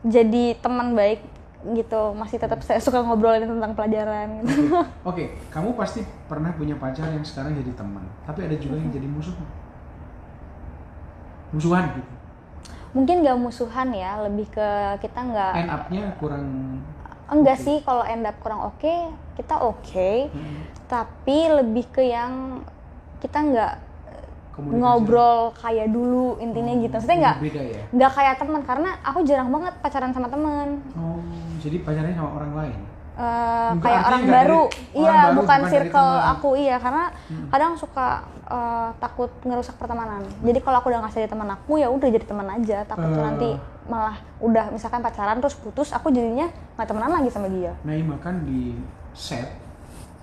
jadi 0.01 0.55
teman 0.55 0.95
baik 0.95 1.19
gitu 1.59 2.15
masih 2.15 2.39
tetap 2.39 2.63
saya 2.63 2.79
suka 2.79 3.03
ngobrolin 3.03 3.43
tentang 3.43 3.75
pelajaran 3.75 4.41
gitu. 4.41 4.71
Oke, 5.09 5.35
kamu 5.49 5.75
pasti 5.75 6.01
pernah 6.25 6.51
punya 6.51 6.75
pacar 6.75 7.11
yang 7.11 7.21
sekarang 7.21 7.51
jadi 7.53 7.75
teman, 7.75 8.03
tapi 8.23 8.47
ada 8.47 8.55
juga 8.55 8.79
yang 8.79 8.87
jadi 8.89 9.05
musuh. 9.05 9.35
Musuhan 11.49 11.97
gitu. 11.97 12.11
mungkin 12.89 13.21
gak 13.21 13.37
musuhan 13.37 13.93
ya 13.93 14.17
lebih 14.25 14.49
ke 14.49 14.67
kita 14.97 15.19
nggak 15.21 15.53
End 15.55 15.69
up-nya 15.69 16.03
kurang 16.17 16.45
enggak 17.29 17.57
oke. 17.57 17.65
sih 17.65 17.77
kalau 17.85 18.01
end 18.01 18.25
up 18.25 18.33
kurang 18.41 18.65
oke 18.65 18.95
kita 19.37 19.55
oke 19.61 20.09
Hmm, 20.33 20.65
tapi 20.89 21.37
lebih 21.53 21.85
ke 21.93 22.01
yang 22.01 22.65
kita 23.21 23.37
nggak 23.37 23.73
komunikasi. 24.59 24.81
ngobrol 24.81 25.39
kayak 25.55 25.87
dulu 25.87 26.35
intinya 26.37 26.73
gitu 26.75 26.93
maksudnya 26.93 27.17
nggak 27.17 27.35
ya. 27.49 27.81
nggak 27.89 28.11
kayak 28.11 28.35
teman 28.37 28.61
karena 28.61 28.89
aku 29.01 29.19
jarang 29.23 29.49
banget 29.49 29.73
pacaran 29.79 30.11
sama 30.11 30.27
teman 30.27 30.67
Oh, 30.93 31.23
jadi 31.57 31.79
pacarnya 31.79 32.13
sama 32.13 32.31
orang 32.33 32.53
lain. 32.53 32.79
Eh, 33.15 33.23
Enggak, 33.69 33.83
kayak 33.83 34.01
orang 34.01 34.23
baru 34.23 34.61
dari- 34.61 34.75
orang 34.95 34.95
iya 34.95 35.19
baru, 35.21 35.35
bukan 35.35 35.59
circle 35.67 36.11
aku 36.29 36.49
iya 36.55 36.75
karena 36.77 37.03
kadang 37.47 37.71
suka 37.75 38.07
eh, 38.45 38.89
takut 38.97 39.27
ngerusak 39.41 39.75
pertemanan 39.75 40.23
jadi 40.39 40.59
kalau 40.59 40.79
aku 40.79 40.87
udah 40.87 40.99
ngasih 41.01 41.19
jadi 41.19 41.29
teman 41.29 41.49
aku 41.49 41.71
ya 41.75 41.87
udah 41.87 42.07
jadi 42.09 42.25
teman 42.25 42.47
aja 42.49 42.77
takut 42.83 43.09
Eh. 43.09 43.19
nanti 43.19 43.49
malah 43.85 44.15
udah 44.39 44.71
misalkan 44.71 44.99
pacaran 44.99 45.35
terus 45.37 45.53
putus 45.53 45.91
aku 45.91 46.07
jadinya 46.09 46.47
nggak 46.75 46.87
temenan 46.87 47.11
lagi 47.11 47.27
sama 47.27 47.47
dia 47.47 47.75
Nah, 47.81 47.91
makan 47.97 48.35
di 48.41 48.79
set 49.11 49.51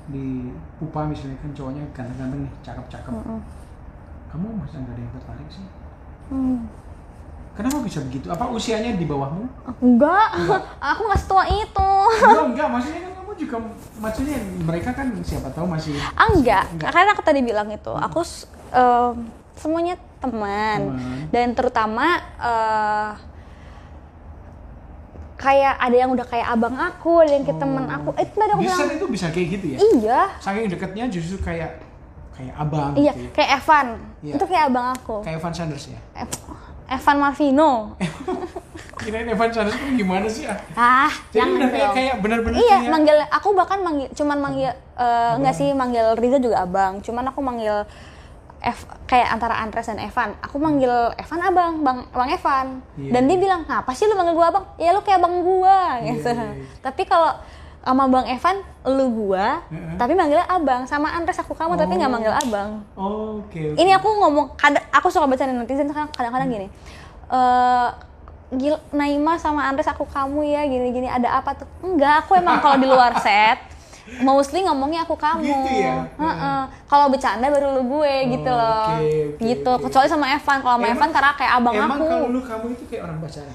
di 0.07 0.49
pupa 0.77 1.05
misalnya 1.05 1.37
kan 1.37 1.51
cowoknya 1.51 1.83
ganteng-ganteng 1.91 2.47
nih, 2.47 2.53
cakep-cakep. 2.63 3.11
Mm-mm. 3.13 3.39
Kamu 4.29 4.47
masa 4.55 4.77
nggak 4.77 4.93
ada 4.93 5.01
yang 5.01 5.13
tertarik 5.13 5.49
sih? 5.49 5.67
Hmm. 6.29 6.59
Kenapa 7.53 7.81
bisa 7.81 7.99
begitu? 8.03 8.27
Apa 8.27 8.49
usianya 8.49 8.93
di 8.93 9.05
bawahmu? 9.05 9.45
enggak 9.79 10.29
aku 10.93 11.01
nggak 11.05 11.21
setua 11.21 11.45
itu 11.47 11.91
enggak, 12.21 12.45
enggak. 12.47 12.69
Maksudnya 12.69 13.01
kan 13.01 13.13
kamu 13.15 13.33
juga, 13.35 13.57
maksudnya 13.97 14.37
mereka 14.61 14.91
kan 14.93 15.07
siapa 15.21 15.49
tahu 15.51 15.67
masih 15.67 15.97
Ah, 16.13 16.29
enggak. 16.29 16.65
Enggak. 16.71 16.91
karena 16.91 17.11
aku 17.11 17.23
tadi 17.23 17.41
bilang 17.41 17.69
itu 17.69 17.93
aku 17.93 18.21
s- 18.21 18.45
em, 18.69 19.25
semuanya 19.55 19.97
teman 20.19 20.93
Teman. 20.93 21.17
dan 21.31 21.47
terutama 21.53 22.07
eh, 22.37 23.11
kayak 25.37 25.75
ada 25.79 25.97
yang 25.97 26.11
udah 26.11 26.25
kayak 26.25 26.47
abang 26.47 26.73
aku 26.75 27.21
ada 27.21 27.33
yang 27.33 27.45
kayak 27.45 27.57
teman 27.59 27.85
aku 27.87 28.09
itu 28.17 28.33
tadi 28.35 28.51
aku 28.51 28.59
di 28.59 28.67
bilang 28.67 28.89
itu 28.91 29.07
bisa 29.07 29.27
kayak 29.29 29.49
gitu 29.51 29.67
ya? 29.67 29.79
iya 29.93 30.21
Saking 30.39 30.67
deketnya 30.67 31.05
justru 31.09 31.37
kayak 31.39 31.77
kayak 32.33 32.53
abang 32.55 32.93
iya 32.95 33.13
gitu 33.13 33.21
ya. 33.23 33.31
kayak 33.33 33.51
Evan 33.55 33.87
Iya. 34.27 34.35
itu 34.35 34.45
kayak 34.45 34.65
abang 34.67 34.87
aku 34.91 35.23
Kayak 35.23 35.39
Evan 35.39 35.53
Sanders 35.53 35.85
ya? 35.87 35.99
Ev- 36.17 36.43
Evan 36.89 37.17
Marvino 37.17 37.71
Kirain 38.99 39.29
Evan 39.29 39.51
Sanders 39.51 39.77
itu 39.77 39.87
gimana 39.97 40.27
sih? 40.27 40.45
ah? 40.45 40.59
ah 40.75 41.13
Jadi 41.29 41.37
jangan 41.37 41.53
udah 41.55 41.69
kayak, 41.71 41.91
kayak 41.93 42.15
benar-benar 42.19 42.57
iya 42.57 42.77
kayak 42.81 42.91
manggil 42.91 43.17
aku 43.29 43.49
bahkan 43.53 43.79
manggil 43.81 44.09
cuman 44.13 44.39
manggil 44.41 44.71
enggak 45.37 45.55
sih 45.55 45.69
manggil 45.73 46.07
Riza 46.15 46.39
juga 46.39 46.57
abang 46.61 46.99
cuman 47.01 47.25
aku 47.27 47.41
manggil 47.41 47.87
Ev, 48.59 48.79
kayak 49.07 49.31
antara 49.31 49.55
Andres 49.57 49.87
dan 49.87 50.01
Evan 50.01 50.35
aku 50.41 50.57
manggil 50.57 50.91
Evan 51.15 51.41
abang 51.41 51.73
bang 51.81 51.99
bang 52.09 52.29
Evan 52.33 52.67
Iya, 52.97 53.11
dan 53.13 53.23
dia 53.25 53.37
iya. 53.37 53.43
bilang 53.45 53.61
ngapa 53.63 53.93
sih 53.93 54.05
lu 54.05 54.17
manggil 54.17 54.35
gua 54.35 54.49
abang 54.49 54.65
ya 54.75 54.91
lu 54.91 55.01
kayak 55.01 55.21
bang 55.21 55.35
gua 55.39 55.79
Iya, 55.97 56.09
gitu 56.11 56.31
iya, 56.31 56.45
iya. 56.51 56.65
tapi 56.81 57.03
kalau 57.05 57.31
sama 57.87 58.11
bang 58.11 58.27
Evan 58.29 58.57
lu 58.85 59.07
gua 59.17 59.63
Heeh. 59.65 59.95
tapi 59.95 60.13
manggilnya 60.13 60.43
abang 60.45 60.83
sama 60.83 61.07
Andres 61.09 61.39
aku 61.39 61.55
kamu 61.55 61.75
tapi 61.75 61.95
nggak 61.95 62.11
Oh. 62.11 62.15
manggil 62.15 62.35
abang 62.35 62.71
Oke, 62.93 63.63
oke. 63.65 63.79
ini 63.79 63.91
aku 63.91 64.09
ngomong 64.11 64.51
kadang 64.55 64.83
aku 64.91 65.07
suka 65.07 65.25
baca 65.25 65.43
netizen 65.45 65.87
kadang- 65.87 66.11
kadang-kadang 66.11 66.51
gini 66.51 66.67
eh 67.29 67.89
gil 68.53 68.75
Naima 68.91 69.35
sama 69.37 69.63
Andres 69.65 69.87
aku 69.87 70.03
kamu 70.05 70.43
ya 70.45 70.63
gini-gini 70.65 71.07
ada 71.07 71.37
apa 71.37 71.55
tuh 71.55 71.67
enggak 71.81 72.21
aku 72.21 72.35
emang 72.35 72.59
kalau 72.59 72.75
di 72.77 72.87
luar 72.87 73.15
set 73.17 73.59
mostly 74.21 74.63
ngomongnya 74.63 75.03
aku 75.03 75.15
kamu 75.15 75.43
Gitu 75.43 75.71
ya? 75.81 76.07
Heeh. 76.17 76.61
kalau 76.87 77.07
bercanda 77.07 77.43
baru 77.45 77.71
lu 77.73 77.83
gue 77.89 78.15
gitu 78.33 78.47
Oh, 78.47 78.55
loh 78.55 78.87
oke, 78.93 79.03
oke, 79.03 79.43
gitu 79.45 79.67
oke. 79.69 79.83
kecuali 79.85 80.07
sama 80.07 80.27
Evan 80.29 80.59
kalau 80.59 80.75
sama 80.77 80.85
Emang- 80.85 80.95
Evan 80.97 81.11
karena 81.11 81.31
kayak 81.35 81.53
abang 81.57 81.75
Emang 81.77 81.91
aku 81.93 82.05
kalau 82.05 82.27
lu 82.29 82.41
kamu 82.41 82.67
itu 82.73 82.85
kayak 82.87 83.03
orang 83.05 83.19
pacaran? 83.19 83.55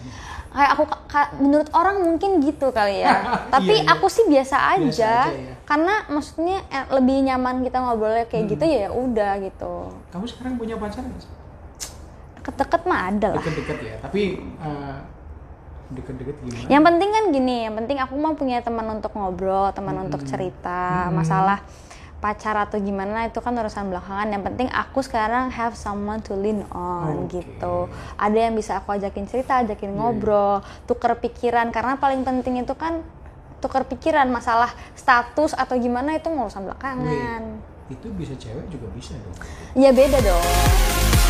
Kayak 0.52 0.70
aku 0.74 0.84
ka- 1.08 1.32
menurut 1.36 1.72
orang 1.72 1.98
mungkin 2.02 2.40
gitu 2.40 2.70
kali 2.70 3.00
ya 3.00 3.24
tapi 3.54 3.72
Iya, 3.74 3.84
iya. 3.84 3.92
aku 3.94 4.06
sih 4.06 4.26
biasa 4.26 4.58
aja, 4.70 4.84
Biasa 4.84 5.06
aja 5.26 5.32
ya. 5.32 5.54
karena 5.64 5.94
maksudnya 6.08 6.58
eh, 6.68 6.86
lebih 6.92 7.18
nyaman 7.24 7.56
kita 7.62 7.78
ngobrolnya 7.80 8.26
kayak 8.26 8.44
Hmm. 8.44 8.52
gitu 8.52 8.64
ya 8.66 8.88
udah 8.90 9.32
gitu 9.42 9.74
Kamu 10.10 10.26
sekarang 10.26 10.54
punya 10.56 10.76
pacar 10.76 11.02
nggak 11.02 11.20
sih? 11.20 11.32
deket-deket 12.36 12.82
mah 12.84 13.00
ada 13.08 13.28
lah 13.30 13.38
Deket-deket 13.40 13.78
ya, 13.80 13.96
tapi 14.00 14.22
eh, 14.42 14.98
deket-deket 15.92 16.36
gimana? 16.42 16.68
Yang 16.68 16.84
penting 16.86 17.10
kan 17.12 17.24
gini, 17.30 17.58
yang 17.62 17.76
penting 17.76 17.98
aku 18.00 18.14
mau 18.16 18.34
punya 18.34 18.58
teman 18.60 18.88
untuk 18.90 19.12
ngobrol, 19.12 19.70
teman 19.70 19.94
Hmm. 19.94 20.06
untuk 20.06 20.24
cerita, 20.24 21.12
masalah 21.12 21.60
pacar 22.22 22.54
atau 22.54 22.78
gimana 22.78 23.26
itu 23.26 23.42
kan 23.42 23.58
urusan 23.58 23.90
belakangan. 23.90 24.30
Yang 24.30 24.44
penting 24.54 24.68
aku 24.70 25.02
sekarang 25.02 25.50
have 25.50 25.74
someone 25.74 26.22
to 26.22 26.38
lean 26.38 26.64
on 26.70 27.26
Oke. 27.26 27.42
gitu. 27.42 27.90
Ada 28.16 28.48
yang 28.48 28.54
bisa 28.54 28.78
aku 28.78 28.94
ajakin 28.94 29.26
cerita, 29.26 29.66
ajakin 29.66 29.92
Iya, 29.92 29.98
ngobrol, 29.98 30.62
tuker 30.86 31.18
pikiran 31.18 31.74
karena 31.74 31.98
paling 31.98 32.22
penting 32.22 32.62
itu 32.62 32.78
kan 32.78 33.02
tuker 33.60 33.84
pikiran 33.90 34.30
masalah 34.30 34.70
status 34.94 35.58
atau 35.58 35.76
gimana 35.76 36.16
itu 36.16 36.30
urusan 36.30 36.70
belakangan. 36.70 37.42
Wait, 37.90 37.98
itu 37.98 38.08
bisa 38.14 38.34
cewek 38.38 38.70
juga 38.70 38.88
bisa 38.94 39.18
dong. 39.18 39.36
Ya 39.74 39.90
beda 39.90 40.22
dong. 40.22 41.21